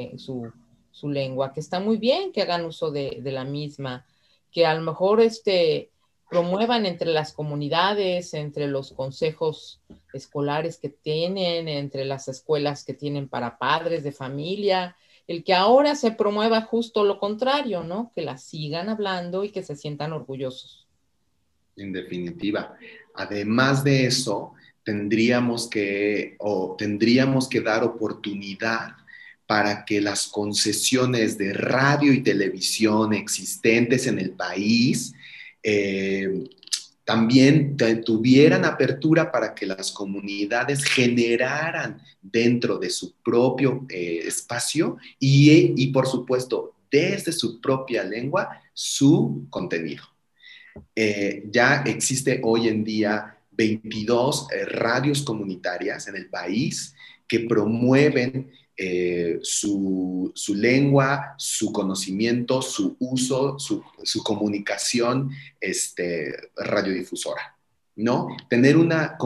su, 0.92 1.10
lengua, 1.10 1.52
que 1.52 1.60
está 1.60 1.82
muy 1.82 1.98
bien 1.98 2.32
que 2.32 2.44
hagan 2.44 2.64
uso 2.64 2.90
de, 2.90 3.18
de 3.22 3.32
la 3.34 3.44
misma, 3.44 4.06
que 4.50 4.66
a 4.66 4.74
lo 4.74 4.82
mejor 4.82 5.20
este, 5.20 5.92
promuevan 6.32 6.86
entre 6.86 7.12
las 7.12 7.34
comunidades, 7.34 8.34
entre 8.34 8.68
los 8.68 8.94
consejos 8.94 9.82
escolares 10.14 10.78
que 10.78 10.88
tienen, 10.88 11.68
entre 11.68 12.06
las 12.06 12.30
escuelas 12.30 12.86
que 12.86 12.94
tienen 12.94 13.28
para 13.28 13.58
padres 13.58 14.06
de 14.06 14.14
familia, 14.14 14.96
el 15.28 15.44
que 15.44 15.54
ahora 15.54 15.94
se 15.94 16.12
promueva 16.12 16.62
justo 16.62 17.04
lo 17.04 17.20
contrario, 17.20 17.84
¿no? 17.84 18.14
Que 18.16 18.22
la 18.22 18.38
sigan 18.38 18.88
hablando 18.88 19.44
y 19.44 19.50
que 19.50 19.62
se 19.62 19.76
sientan 19.76 20.14
orgullosos. 20.14 20.88
En 21.76 21.92
definitiva. 21.92 22.78
Además 23.14 23.84
de 23.84 24.06
eso, 24.06 24.54
tendríamos 24.86 25.70
que 25.70 26.38
o 26.40 26.78
tendríamos 26.78 27.50
que 27.50 27.60
dar 27.60 27.84
oportunidad 27.84 28.92
para 29.46 29.84
que 29.84 30.00
las 30.00 30.28
concesiones 30.28 31.38
de 31.38 31.52
radio 31.52 32.14
y 32.14 32.24
televisión 32.24 33.14
existentes 33.14 34.08
en 34.08 34.18
el 34.18 34.32
país 34.32 35.14
eh, 35.64 36.44
también 37.04 37.76
tuvieran 38.06 38.64
apertura 38.64 39.32
para 39.32 39.54
que 39.54 39.66
las 39.66 39.92
comunidades 39.92 40.86
generaran 40.86 42.02
dentro 42.22 42.78
de 42.78 42.90
su 42.90 43.16
propio 43.22 43.86
eh, 43.90 44.22
espacio 44.26 44.98
y, 45.20 45.88
por 45.88 46.08
supuesto, 46.08 46.76
desde 46.90 47.32
su 47.32 47.60
propia 47.60 48.04
lengua, 48.04 48.62
su 48.74 49.46
contenido. 49.50 50.04
Eh, 50.96 51.44
ya 51.52 51.84
existe 51.86 52.40
hoy 52.44 52.70
en 52.70 52.84
día 52.84 53.38
22 53.52 54.48
radios 54.68 55.24
comunitarias 55.24 56.08
en 56.08 56.16
el 56.16 56.30
país 56.30 56.96
que 57.28 57.42
promueven 57.42 58.52
eh, 58.84 59.38
su, 59.44 60.34
lengua, 60.56 61.36
su 61.38 61.72
conocimiento, 61.72 62.64
su 62.64 62.96
uso, 62.98 63.60
su, 63.60 63.84
comunicación 64.24 65.30
este, 65.60 66.50
radiodifusora. 66.56 67.56
¿no? 67.98 68.36
Tener 68.50 68.78
una, 68.78 69.20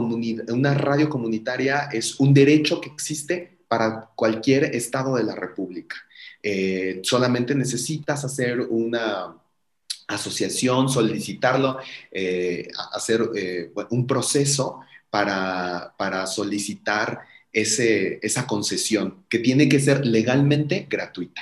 radio 0.74 1.08
comunitaria 1.08 1.88
es 1.94 2.20
un 2.20 2.34
derecho 2.34 2.82
que 2.82 2.90
existe 2.90 3.60
para 3.70 4.10
cualquier 4.14 4.76
estado 4.76 5.16
de 5.16 5.24
la 5.24 5.36
República. 5.36 5.96
Eh, 6.44 7.00
solamente 7.04 7.56
necesitas 7.56 8.26
hacer 8.26 8.60
una 8.60 9.38
asociación, 10.06 10.90
solicitarlo, 10.90 11.78
eh, 12.12 12.68
hacer 12.92 13.22
un 13.90 14.06
proceso 14.06 14.82
para 15.10 16.28
solicitar 16.28 17.22
esa 17.56 18.46
concesión, 18.46 19.24
que 19.30 19.40
tiene 19.40 19.70
que 19.70 19.80
ser 19.80 20.06
legalmente 20.06 20.88
gratuita, 20.90 21.42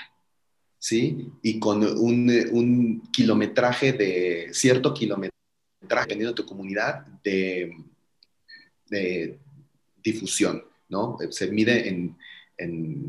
¿sí? 0.77 1.31
Y 1.41 1.59
con 1.59 1.83
un, 1.83 3.01
kilometraje 3.11 3.93
de 3.93 4.49
cierto 4.53 4.93
kilometraje, 4.93 5.33
dependiendo 5.81 6.33
de 6.33 6.35
tu 6.35 6.45
comunidad, 6.45 7.05
de, 7.23 7.75
difusión, 10.03 10.63
¿no? 10.89 11.17
Se 11.31 11.49
mide 11.49 11.87
en, 11.89 12.15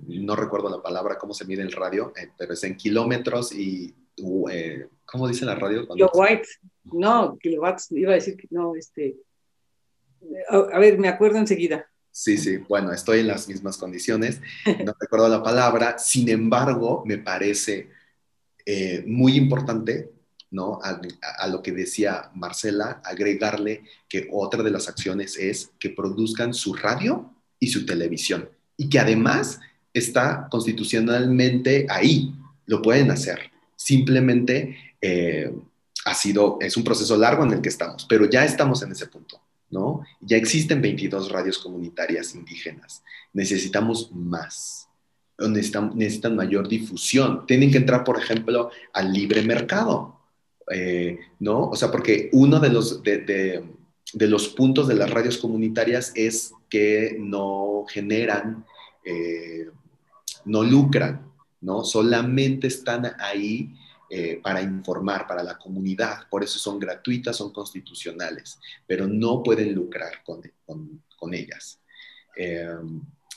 no 0.09 0.35
recuerdo 0.35 0.71
la 0.71 0.83
palabra, 0.83 1.19
cómo 1.19 1.35
se 1.35 1.45
mide 1.45 1.61
el 1.61 1.73
radio, 1.73 2.15
eh, 2.17 2.31
pero 2.39 2.55
es 2.55 2.65
en 2.65 2.75
kilómetros 2.75 3.53
y, 3.53 3.95
eh, 4.51 4.89
¿cómo 5.05 5.29
dice 5.29 5.45
la 5.45 5.57
radio? 5.57 5.87
Kilowatts, 5.89 6.59
no, 6.85 7.37
kilowatts, 7.39 7.93
iba 7.93 8.13
a 8.13 8.15
decir 8.15 8.39
que 8.39 8.49
no, 8.51 8.75
este, 8.75 9.15
a 10.49 10.79
ver, 10.79 10.99
me 10.99 11.09
acuerdo 11.09 11.37
enseguida. 11.37 11.87
Sí, 12.17 12.39
sí, 12.39 12.59
bueno, 12.69 12.93
estoy 12.93 13.19
en 13.19 13.27
las 13.27 13.49
mismas 13.49 13.77
condiciones, 13.77 14.41
no 14.85 14.95
recuerdo 15.01 15.29
la 15.29 15.43
palabra, 15.43 15.99
sin 15.99 16.29
embargo, 16.29 17.03
me 17.05 17.19
parece 17.19 17.91
eh, 18.65 19.03
muy 19.05 19.37
importante, 19.37 20.13
¿no? 20.53 20.79
A, 20.81 21.49
lo 21.49 21.61
que 21.61 21.73
decía 21.73 22.31
Marcela, 22.37 23.03
agregarle 23.05 23.83
que 24.09 24.29
otra 24.31 24.63
de 24.63 24.71
las 24.71 24.89
acciones 24.89 25.37
es 25.37 25.73
que 25.81 25.91
produzcan 25.91 26.55
su 26.55 26.75
radio 26.75 27.35
y 27.59 27.67
su 27.67 27.85
televisión 27.85 28.49
y 28.77 28.89
que 28.89 29.01
además 29.01 29.59
está 29.93 30.47
constitucionalmente 30.49 31.85
ahí, 31.91 32.33
lo 32.67 32.81
pueden 32.81 33.11
hacer. 33.11 33.51
Simplemente 33.75 34.95
eh, 35.01 35.53
ha 36.05 36.15
sido, 36.15 36.59
es 36.61 36.77
un 36.77 36.85
proceso 36.85 37.17
largo 37.17 37.43
en 37.43 37.55
el 37.55 37.61
que 37.61 37.71
estamos, 37.71 38.07
pero 38.09 38.31
ya 38.31 38.45
estamos 38.45 38.85
en 38.85 38.93
ese 38.93 39.09
punto. 39.09 39.44
Ya 40.21 40.37
existen 40.37 40.81
22 40.81 41.31
radios 41.31 41.59
comunitarias 41.59 42.35
indígenas. 42.35 43.03
Necesitamos 43.33 44.11
más. 44.13 44.89
Necesitan, 45.39 46.37
mayor 46.37 46.69
difusión. 46.69 47.47
Tienen 47.47 47.71
que 47.71 47.79
entrar, 47.79 48.05
por 48.05 48.19
ejemplo, 48.19 48.71
al 48.93 49.13
libre 49.13 49.43
mercado, 49.43 50.21
eh, 50.71 51.19
¿no? 51.41 51.69
O 51.71 51.77
sea, 51.77 51.91
porque 51.91 52.31
uno 52.33 52.61
de 52.61 52.69
los, 52.71 53.03
de, 53.03 53.65
los 54.15 54.49
puntos 54.49 54.87
de 54.87 54.95
las 54.95 55.11
radios 55.11 55.39
comunitarias 55.39 56.13
es 56.15 56.53
que 56.71 57.17
no 57.19 57.85
generan, 57.89 58.65
eh, 59.05 59.67
no 60.45 60.63
lucran, 60.63 61.33
¿no? 61.61 61.85
Solamente 61.85 62.69
están 62.69 63.13
ahí 63.19 63.75
eh, 64.11 64.41
para 64.43 64.61
informar 64.61 65.27
para 65.27 65.43
la 65.43 65.59
comunidad. 65.59 66.29
Por 66.29 66.45
eso 66.45 66.59
son 66.59 66.79
gratuitas, 66.79 67.37
son 67.37 67.53
constitucionales, 67.53 68.59
pero 68.87 69.07
no 69.07 69.43
pueden 69.43 69.75
lucrar 69.75 70.23
con, 70.23 70.43
con, 71.17 71.35
ellas. 71.35 71.81
Eh, 72.37 72.69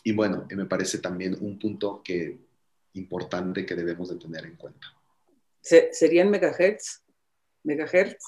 y 0.03 0.11
bueno, 0.11 0.45
me 0.49 0.65
parece 0.65 0.99
también 0.99 1.38
un 1.39 1.57
punto 1.57 2.01
que, 2.03 2.38
importante 2.93 3.65
que 3.65 3.76
debemos 3.76 4.09
de 4.09 4.18
tener 4.18 4.45
en 4.45 4.55
cuenta. 4.55 4.88
¿Serían 5.61 6.30
megahertz? 6.30 7.01
¿Megahertz? 7.63 8.24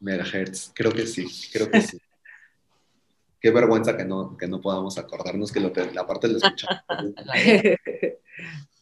Megahertz, 0.00 0.72
creo 0.74 0.92
que 0.92 1.06
sí, 1.06 1.26
creo 1.52 1.70
que 1.70 1.80
sí. 1.80 1.98
Qué 3.40 3.50
vergüenza 3.50 3.96
que 3.96 4.04
no, 4.04 4.36
que 4.36 4.48
no 4.48 4.60
podamos 4.60 4.96
acordarnos 4.96 5.52
que 5.52 5.60
lo, 5.60 5.70
la 5.92 6.06
parte 6.06 6.28
de 6.28 6.38
escuchar. 6.38 6.82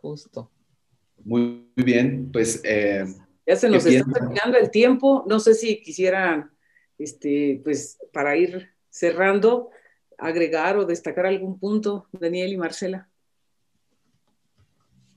Justo. 0.00 0.50
Muy, 1.24 1.70
bien, 1.76 2.30
pues... 2.32 2.60
Eh, 2.64 3.04
ya 3.46 3.56
se 3.56 3.68
nos 3.68 3.84
está 3.84 4.10
terminando 4.12 4.56
el 4.56 4.70
tiempo. 4.70 5.24
No 5.26 5.40
sé 5.40 5.54
si 5.54 5.82
quisieran, 5.82 6.50
este, 6.98 7.60
pues, 7.62 7.98
para 8.12 8.36
ir 8.36 8.70
cerrando, 8.88 9.70
agregar 10.16 10.76
o 10.78 10.84
destacar 10.84 11.26
algún 11.26 11.58
punto, 11.58 12.06
Daniel 12.12 12.52
y 12.52 12.56
Marcela. 12.56 13.08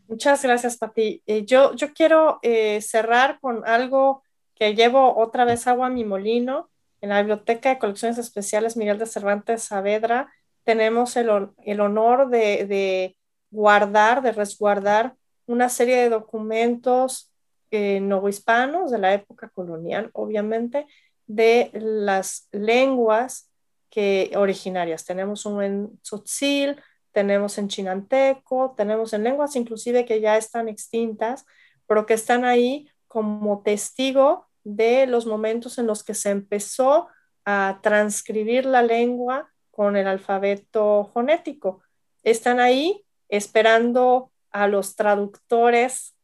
Muchas 0.08 0.44
gracias, 0.44 0.78
Pati. 0.78 1.22
Eh, 1.26 1.46
yo, 1.46 1.74
yo 1.76 1.94
quiero 1.94 2.40
eh, 2.42 2.82
cerrar 2.82 3.40
con 3.40 3.66
algo 3.66 4.24
que 4.56 4.76
llevo 4.76 5.18
otra 5.18 5.46
vez 5.46 5.66
agua 5.68 5.88
a 5.88 5.92
mi 5.92 6.04
molino. 6.04 6.70
En 7.02 7.10
la 7.10 7.20
Biblioteca 7.22 7.70
de 7.70 7.80
Colecciones 7.80 8.18
Especiales 8.18 8.78
Miguel 8.78 8.98
de 8.98 9.06
Cervantes 9.06 9.64
Saavedra 9.64 10.32
tenemos 10.64 11.18
el, 11.18 11.50
el 11.66 11.82
honor 11.82 12.30
de 12.30 13.18
guardar, 13.54 14.22
de 14.24 14.32
resguardar 14.32 15.16
una 15.46 15.70
serie 15.70 15.98
de 15.98 16.10
documentos 16.10 17.32
eh, 17.72 18.00
novohispanos 18.00 18.92
de 18.92 18.98
la 18.98 19.14
época 19.14 19.50
colonial, 19.50 20.10
obviamente, 20.14 20.88
de 21.28 21.70
las 21.74 22.48
lenguas 22.52 23.52
que, 23.90 24.32
originarias. 24.36 25.06
Tenemos 25.06 25.46
uno 25.46 25.62
en 25.62 25.98
Tzotzil, 26.00 26.82
tenemos 27.12 27.58
en 27.60 27.68
chinanteco, 27.68 28.74
tenemos 28.76 29.14
en 29.14 29.24
lenguas 29.24 29.56
inclusive 29.56 30.04
que 30.06 30.20
ya 30.20 30.36
están 30.36 30.68
extintas, 30.68 31.46
pero 31.88 32.06
que 32.06 32.16
están 32.16 32.44
ahí 32.44 32.90
como 33.08 33.62
testigo 33.62 34.48
de 34.64 35.06
los 35.06 35.28
momentos 35.28 35.78
en 35.78 35.86
los 35.86 36.04
que 36.04 36.16
se 36.16 36.32
empezó 36.32 37.08
a 37.46 37.80
transcribir 37.84 38.66
la 38.66 38.82
lengua 38.82 39.52
con 39.70 39.96
el 39.96 40.08
alfabeto 40.08 41.12
fonético. 41.14 41.84
Están 42.24 42.60
ahí 42.60 43.06
esperando 43.30 44.32
a 44.52 44.68
los 44.68 44.96
traductores 44.96 46.16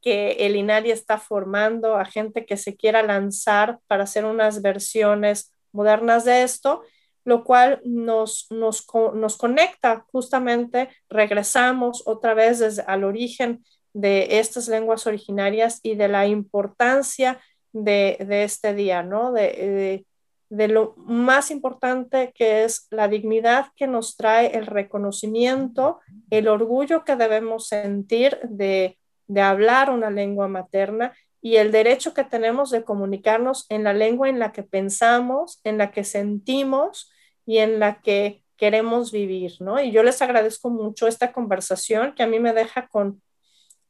que 0.00 0.32
el 0.40 0.56
INARI 0.56 0.90
está 0.90 1.18
formando 1.18 1.96
a 1.96 2.04
gente 2.04 2.44
que 2.44 2.56
se 2.56 2.76
quiera 2.76 3.02
lanzar 3.02 3.78
para 3.86 4.04
hacer 4.04 4.24
unas 4.24 4.60
versiones 4.60 5.54
modernas 5.72 6.24
de 6.24 6.42
esto, 6.42 6.82
lo 7.24 7.42
cual 7.42 7.80
nos, 7.84 8.46
nos, 8.50 8.86
nos 9.14 9.36
conecta 9.36 10.04
justamente, 10.12 10.90
regresamos 11.08 12.02
otra 12.06 12.34
vez 12.34 12.58
desde 12.58 12.82
al 12.82 13.02
origen 13.02 13.64
de 13.94 14.38
estas 14.40 14.68
lenguas 14.68 15.06
originarias 15.06 15.80
y 15.82 15.94
de 15.94 16.08
la 16.08 16.26
importancia 16.26 17.40
de, 17.72 18.18
de 18.20 18.44
este 18.44 18.74
día, 18.74 19.02
¿no? 19.02 19.32
De, 19.32 19.42
de, 19.42 20.06
lo 20.50 20.94
más 20.96 21.50
importante 21.50 22.32
que 22.34 22.64
es 22.64 22.86
la 22.90 23.08
dignidad 23.08 23.68
que 23.76 23.86
nos 23.86 24.16
trae 24.16 24.56
el 24.56 24.66
reconocimiento, 24.66 26.00
el 26.30 26.48
orgullo 26.48 27.04
que 27.04 27.16
debemos 27.16 27.68
sentir 27.68 28.38
de, 28.44 28.98
de 29.26 29.40
hablar 29.40 29.90
una 29.90 30.10
lengua 30.10 30.48
materna 30.48 31.12
y 31.40 31.56
el 31.56 31.72
derecho 31.72 32.14
que 32.14 32.24
tenemos 32.24 32.70
de 32.70 32.84
comunicarnos 32.84 33.66
en 33.68 33.84
la 33.84 33.92
lengua 33.92 34.28
en 34.28 34.38
la 34.38 34.52
que 34.52 34.62
pensamos, 34.62 35.60
en 35.64 35.76
la 35.76 35.90
que 35.90 36.02
sentimos 36.04 37.12
y 37.44 37.58
en 37.58 37.80
la 37.80 38.00
que 38.00 38.42
queremos 38.56 39.12
vivir, 39.12 39.52
¿no? 39.60 39.78
Y 39.78 39.90
yo 39.90 40.02
les 40.02 40.22
agradezco 40.22 40.70
mucho 40.70 41.06
esta 41.06 41.32
conversación 41.32 42.14
que 42.14 42.22
a 42.22 42.26
mí 42.26 42.40
me 42.40 42.54
deja 42.54 42.88
con, 42.88 43.20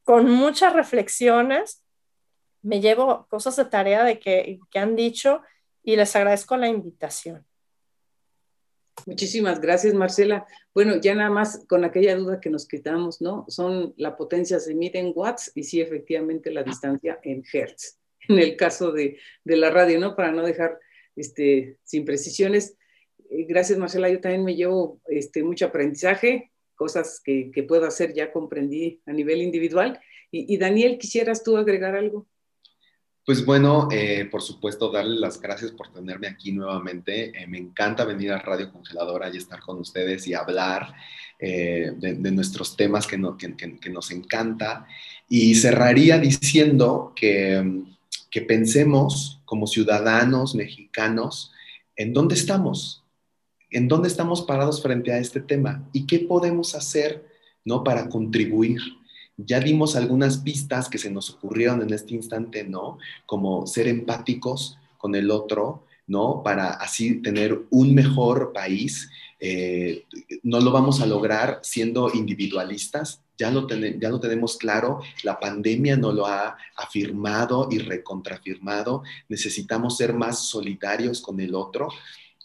con 0.03 0.29
muchas 0.29 0.73
reflexiones. 0.73 1.85
Me 2.63 2.81
llevo 2.81 3.27
cosas 3.29 3.57
de 3.57 3.67
tarea 3.67 4.03
de 4.03 4.19
que, 4.19 4.59
que 4.71 4.79
han 4.79 4.97
dicho 4.97 5.43
y 5.85 5.97
les 5.97 6.17
agradezco 6.17 6.57
la 6.57 6.69
invitación. 6.69 7.47
Muchísimas 9.07 9.61
gracias, 9.61 9.93
Marcela. 9.93 10.47
Bueno, 10.73 10.97
ya 11.01 11.15
nada 11.15 11.29
más 11.29 11.65
con 11.69 11.85
aquella 11.85 12.17
duda 12.17 12.41
que 12.41 12.49
nos 12.49 12.67
quitamos, 12.67 13.21
¿no? 13.21 13.45
Son 13.49 13.93
la 13.99 14.17
potencia 14.17 14.59
se 14.61 14.75
mide 14.75 14.99
en 14.99 15.13
watts 15.15 15.53
y 15.55 15.65
sí, 15.65 15.81
efectivamente, 15.81 16.51
la 16.51 16.63
distancia 16.63 17.21
en 17.23 17.43
hertz, 17.53 17.99
en 18.29 18.39
el 18.39 18.57
caso 18.57 18.93
de, 18.93 19.19
de 19.45 19.57
la 19.57 19.71
radio, 19.71 20.01
¿no? 20.01 20.17
Para 20.17 20.33
no 20.33 20.43
dejar 20.43 20.79
este, 21.17 21.79
sin 21.85 22.05
precisiones. 22.05 22.79
Eh, 23.29 23.45
gracias, 23.45 23.79
Marcela. 23.79 24.09
Yo 24.09 24.21
también 24.21 24.45
me 24.45 24.57
llevo 24.57 25.01
este, 25.09 25.43
mucho 25.43 25.67
aprendizaje, 25.67 26.51
cosas 26.75 27.21
que, 27.23 27.51
que 27.53 27.63
puedo 27.63 27.87
hacer, 27.87 28.15
ya 28.15 28.33
comprendí 28.33 29.03
a 29.05 29.13
nivel 29.13 29.43
individual. 29.43 30.01
Y, 30.31 30.55
y 30.55 30.57
Daniel, 30.57 30.99
¿quisieras 30.99 31.43
tú 31.43 31.59
agregar 31.59 31.95
algo? 31.95 32.27
Pues 33.25 33.47
bueno, 33.47 33.89
eh, 33.91 34.29
por 34.31 34.43
supuesto, 34.43 34.91
darle 34.91 35.19
las 35.19 35.41
gracias 35.41 35.71
por 35.71 35.89
tenerme 35.89 36.27
aquí 36.27 36.53
nuevamente. 36.53 37.33
Eh, 37.35 37.47
me 37.47 37.57
encanta 37.57 38.05
venir 38.05 38.31
a 38.33 38.39
Radio 38.39 38.71
Congeladora 38.71 39.31
y 39.33 39.39
estar 39.39 39.61
con 39.61 39.79
ustedes 39.79 40.27
y 40.27 40.35
hablar 40.35 40.95
eh, 41.39 41.93
de, 41.97 42.31
nuestros 42.31 42.77
temas 42.77 43.07
que, 43.07 43.17
no, 43.17 43.39
que, 43.39 43.57
que, 43.57 43.79
que, 43.79 43.89
nos 43.89 44.11
encanta. 44.11 44.87
Y 45.27 45.55
cerraría 45.55 46.19
diciendo 46.19 47.15
que, 47.17 47.83
que 48.31 48.43
pensemos 48.43 49.41
como 49.47 49.67
ciudadanos 49.67 50.55
mexicanos 50.55 51.51
en 51.97 52.13
dónde 52.13 52.35
estamos, 52.35 53.05
en 53.71 53.89
dónde 53.89 54.09
estamos 54.09 54.43
parados 54.43 54.83
frente 54.83 55.13
a 55.13 55.19
este 55.19 55.41
tema 55.41 55.89
y 55.95 56.07
qué 56.07 56.19
podemos 56.19 56.75
hacer 56.75 57.25
¿no? 57.65 57.85
para 57.85 58.09
contribuir. 58.09 58.81
Ya 59.37 59.61
dimos 59.61 59.97
algunas 59.97 60.39
pistas 60.39 60.89
que 60.89 60.99
se 60.99 61.11
nos 61.11 61.31
ocurrieron 61.31 61.83
en 61.83 61.93
este 61.93 62.15
instante, 62.15 62.65
¿no? 62.65 62.99
Como 63.27 63.67
ser 63.67 63.89
empáticos 63.89 64.79
con 64.99 65.15
el 65.15 65.31
otro, 65.31 65.85
¿no? 66.07 66.43
Para 66.43 66.71
así 66.71 67.23
tener 67.23 67.63
un 67.71 67.95
mejor 67.95 68.53
país. 68.53 69.11
Eh, 69.41 70.05
no 70.43 70.61
lo 70.61 70.71
vamos 70.71 71.01
a 71.01 71.07
lograr 71.07 71.61
siendo 71.63 72.11
individualistas, 72.15 73.21
ya 73.37 73.51
lo, 73.51 73.67
ya 73.69 74.09
lo 74.09 74.21
tenemos 74.21 74.57
claro, 74.57 75.01
la 75.23 75.41
pandemia 75.41 75.97
no 75.97 76.13
lo 76.13 76.27
ha 76.27 76.57
afirmado 76.77 77.69
y 77.71 77.79
recontrafirmado, 77.79 79.03
necesitamos 79.29 79.97
ser 79.97 80.15
más 80.15 80.47
solidarios 80.47 81.21
con 81.21 81.41
el 81.41 81.55
otro. 81.55 81.89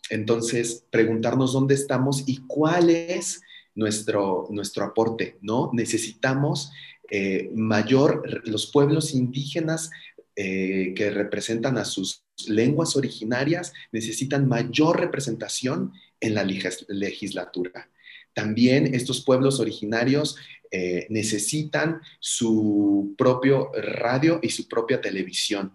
Entonces, 0.09 0.83
preguntarnos 0.89 1.53
dónde 1.53 1.75
estamos 1.75 2.23
y 2.25 2.37
cuál 2.47 2.89
es 2.89 3.41
nuestro, 3.76 4.47
nuestro 4.49 4.86
aporte, 4.86 5.38
¿no? 5.41 5.70
Necesitamos 5.74 6.72
eh, 7.11 7.49
mayor, 7.55 8.41
los 8.47 8.67
pueblos 8.72 9.13
indígenas 9.13 9.89
eh, 10.36 10.93
que 10.95 11.09
representan 11.09 11.78
a 11.78 11.86
sus 11.86 12.24
lenguas 12.47 12.95
originarias 12.95 13.74
necesitan 13.91 14.47
mayor 14.47 14.99
representación 14.99 15.91
en 16.20 16.36
la 16.36 16.43
legislatura. 16.43 17.89
También 18.34 18.93
estos 18.93 19.26
pueblos 19.26 19.59
originarios 19.59 20.38
eh, 20.72 21.07
necesitan 21.09 21.99
su 22.20 23.15
propio 23.17 23.72
radio 23.74 24.39
y 24.41 24.49
su 24.49 24.67
propia 24.67 25.01
televisión. 25.01 25.74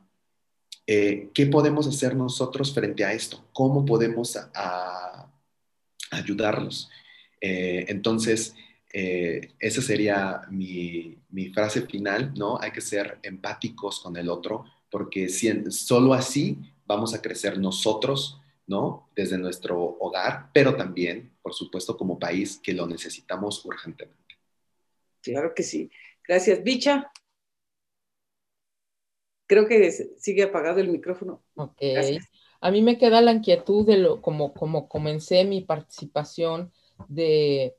¿Qué 0.87 1.49
podemos 1.51 1.87
hacer 1.87 2.15
nosotros 2.15 2.75
frente 2.75 3.07
a 3.07 3.15
esto? 3.15 3.49
¿Cómo 3.55 3.87
podemos 3.87 4.39
ayudarlos? 6.11 6.91
Eh, 7.47 7.85
entonces, 7.89 8.57
eh, 8.91 9.53
esa 9.59 9.83
sería 9.83 10.41
mi, 10.51 11.19
mi, 11.29 11.51
frase 11.51 11.83
final, 11.83 12.33
¿no? 12.35 12.59
Hay 12.59 12.71
que 12.71 12.81
ser 12.81 13.19
empáticos 13.23 14.01
con 14.01 14.17
el 14.17 14.31
otro, 14.31 14.65
porque 14.89 15.29
si, 15.29 15.71
solo 15.71 16.15
así 16.15 16.57
vamos 16.87 17.13
a 17.13 17.21
crecer 17.21 17.59
nosotros, 17.59 18.41
¿no? 18.67 19.11
Desde 19.15 19.37
nuestro 19.37 19.79
hogar, 19.79 20.49
pero 20.55 20.75
también, 20.75 21.37
por 21.43 21.53
supuesto, 21.53 21.99
como 21.99 22.19
país 22.19 22.59
que 22.63 22.73
lo 22.73 22.87
necesitamos 22.87 23.63
urgentemente. 23.67 24.39
Claro 25.21 25.53
que 25.55 25.65
sí. 25.65 25.91
Gracias, 26.27 26.65
Bicha. 26.65 27.13
Creo 29.47 29.69
que 29.69 29.93
sigue 30.17 30.45
apagado 30.45 30.81
el 30.81 30.89
micrófono. 30.89 31.43
Ok. 31.57 31.77
Gracias. 31.79 32.27
A 32.63 32.71
mí 32.71 32.81
me 32.81 32.97
queda 32.97 33.21
la 33.21 33.33
inquietud 33.33 33.87
de 33.87 33.99
lo, 33.99 34.23
como, 34.23 34.55
como 34.55 34.89
comencé 34.89 35.45
mi 35.45 35.61
participación, 35.61 36.73
de, 37.09 37.77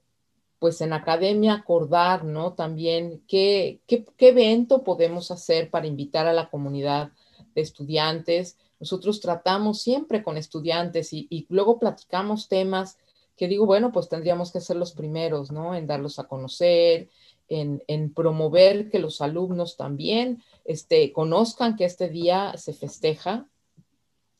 pues 0.59 0.82
en 0.82 0.93
academia 0.93 1.53
acordar, 1.53 2.24
¿no? 2.24 2.53
También 2.53 3.24
qué, 3.28 3.82
qué, 3.88 4.05
qué 4.18 4.30
evento 4.30 4.84
podemos 4.84 5.32
hacer 5.32 5.70
para 5.70 5.88
invitar 5.88 6.28
a 6.28 6.34
la 6.34 6.49
comunidad 6.49 7.11
de 7.53 7.61
estudiantes. 7.61 8.57
Nosotros 8.80 9.22
tratamos 9.22 9.82
siempre 9.82 10.24
con 10.24 10.38
estudiantes 10.38 11.13
y, 11.13 11.28
y, 11.30 11.45
luego 11.49 11.80
platicamos 11.80 12.47
temas 12.47 12.97
que 13.38 13.47
digo, 13.47 13.66
bueno, 13.66 13.91
pues 13.91 14.07
tendríamos 14.07 14.51
que 14.51 14.61
ser 14.61 14.78
los 14.78 14.93
primeros, 14.93 15.51
¿no? 15.51 15.76
En 15.76 15.88
darlos 15.88 16.20
a 16.20 16.28
conocer, 16.28 17.09
en, 17.47 17.84
en 17.88 18.13
promover 18.13 18.89
que 18.89 18.99
los 18.99 19.22
alumnos 19.22 19.78
también 19.78 20.41
este, 20.63 21.11
conozcan 21.11 21.76
que 21.76 21.86
este 21.86 22.09
día 22.09 22.55
se 22.57 22.74
festeja 22.74 23.47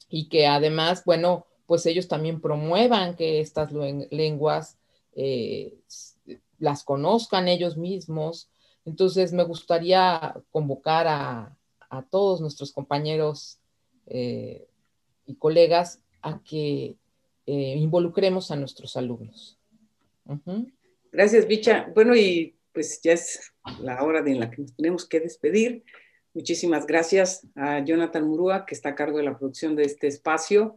y 0.09 0.30
que 0.30 0.47
además, 0.47 1.03
bueno, 1.05 1.45
pues 1.66 1.86
ellos 1.86 2.07
también 2.07 2.41
promuevan 2.41 3.16
que 3.16 3.39
estas 3.39 3.72
lenguas 3.72 4.78
eh, 5.16 5.74
las 6.59 6.84
conozcan 6.84 7.47
ellos 7.47 7.78
mismos. 7.78 8.49
Entonces, 8.86 9.34
me 9.34 9.43
gustaría 9.43 10.36
convocar 10.51 11.07
a, 11.07 11.57
a 11.89 12.03
todos 12.03 12.41
nuestros 12.41 12.72
compañeros 12.72 13.59
eh, 14.07 14.68
y 15.26 15.36
colegas 15.36 15.99
a 16.22 16.41
que 16.43 16.95
eh, 17.45 17.76
involucremos 17.78 18.51
a 18.51 18.55
nuestros 18.55 18.95
alumnos. 18.97 19.57
Gracias, 21.11 21.47
Bicha. 21.47 21.91
Bueno, 21.93 22.16
y 22.16 22.55
pues 22.74 22.99
ya 23.01 23.13
es 23.13 23.53
la 23.80 24.03
hora 24.03 24.20
en 24.20 24.39
la 24.39 24.49
que 24.49 24.61
nos 24.61 24.76
tenemos 24.76 25.07
que 25.07 25.20
despedir. 25.20 25.84
Muchísimas 26.34 26.86
gracias 26.86 27.47
a 27.55 27.80
Jonathan 27.80 28.28
Murúa, 28.28 28.66
que 28.66 28.76
está 28.76 28.89
a 28.89 28.95
cargo 28.95 29.20
de 29.20 29.24
la 29.24 29.38
producción 29.38 29.76
de 29.76 29.84
este 29.84 30.07
espacio. 30.07 30.76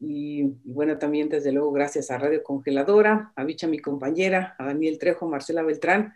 Y, 0.00 0.44
bueno, 0.64 0.98
también 0.98 1.28
desde 1.28 1.52
luego 1.52 1.72
gracias 1.72 2.10
a 2.10 2.18
Radio 2.18 2.42
Congeladora, 2.42 3.32
a 3.34 3.44
Bicha, 3.44 3.66
mi 3.66 3.78
compañera, 3.78 4.54
a 4.58 4.66
Daniel 4.66 4.98
Trejo, 4.98 5.28
Marcela 5.28 5.62
Beltrán, 5.62 6.14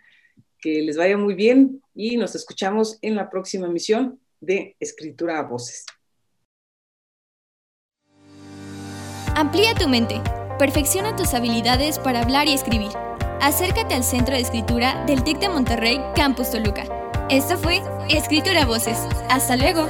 que 0.60 0.82
les 0.82 0.96
vaya 0.96 1.16
muy 1.16 1.34
bien 1.34 1.82
y 1.94 2.16
nos 2.16 2.34
escuchamos 2.34 2.98
en 3.02 3.16
la 3.16 3.28
próxima 3.28 3.66
emisión 3.66 4.20
de 4.40 4.76
Escritura 4.78 5.38
a 5.38 5.42
Voces. 5.42 5.84
Amplía 9.34 9.74
tu 9.74 9.88
mente, 9.88 10.20
perfecciona 10.58 11.16
tus 11.16 11.34
habilidades 11.34 11.98
para 11.98 12.20
hablar 12.20 12.46
y 12.46 12.52
escribir. 12.52 12.90
Acércate 13.40 13.94
al 13.94 14.04
Centro 14.04 14.36
de 14.36 14.42
Escritura 14.42 15.04
del 15.06 15.24
TEC 15.24 15.40
de 15.40 15.48
Monterrey, 15.48 15.98
Campus 16.14 16.50
Toluca. 16.50 16.84
Esto 17.28 17.56
fue 17.56 17.80
Escritura 18.08 18.62
a 18.62 18.66
Voces. 18.66 18.98
Hasta 19.28 19.56
luego. 19.56 19.88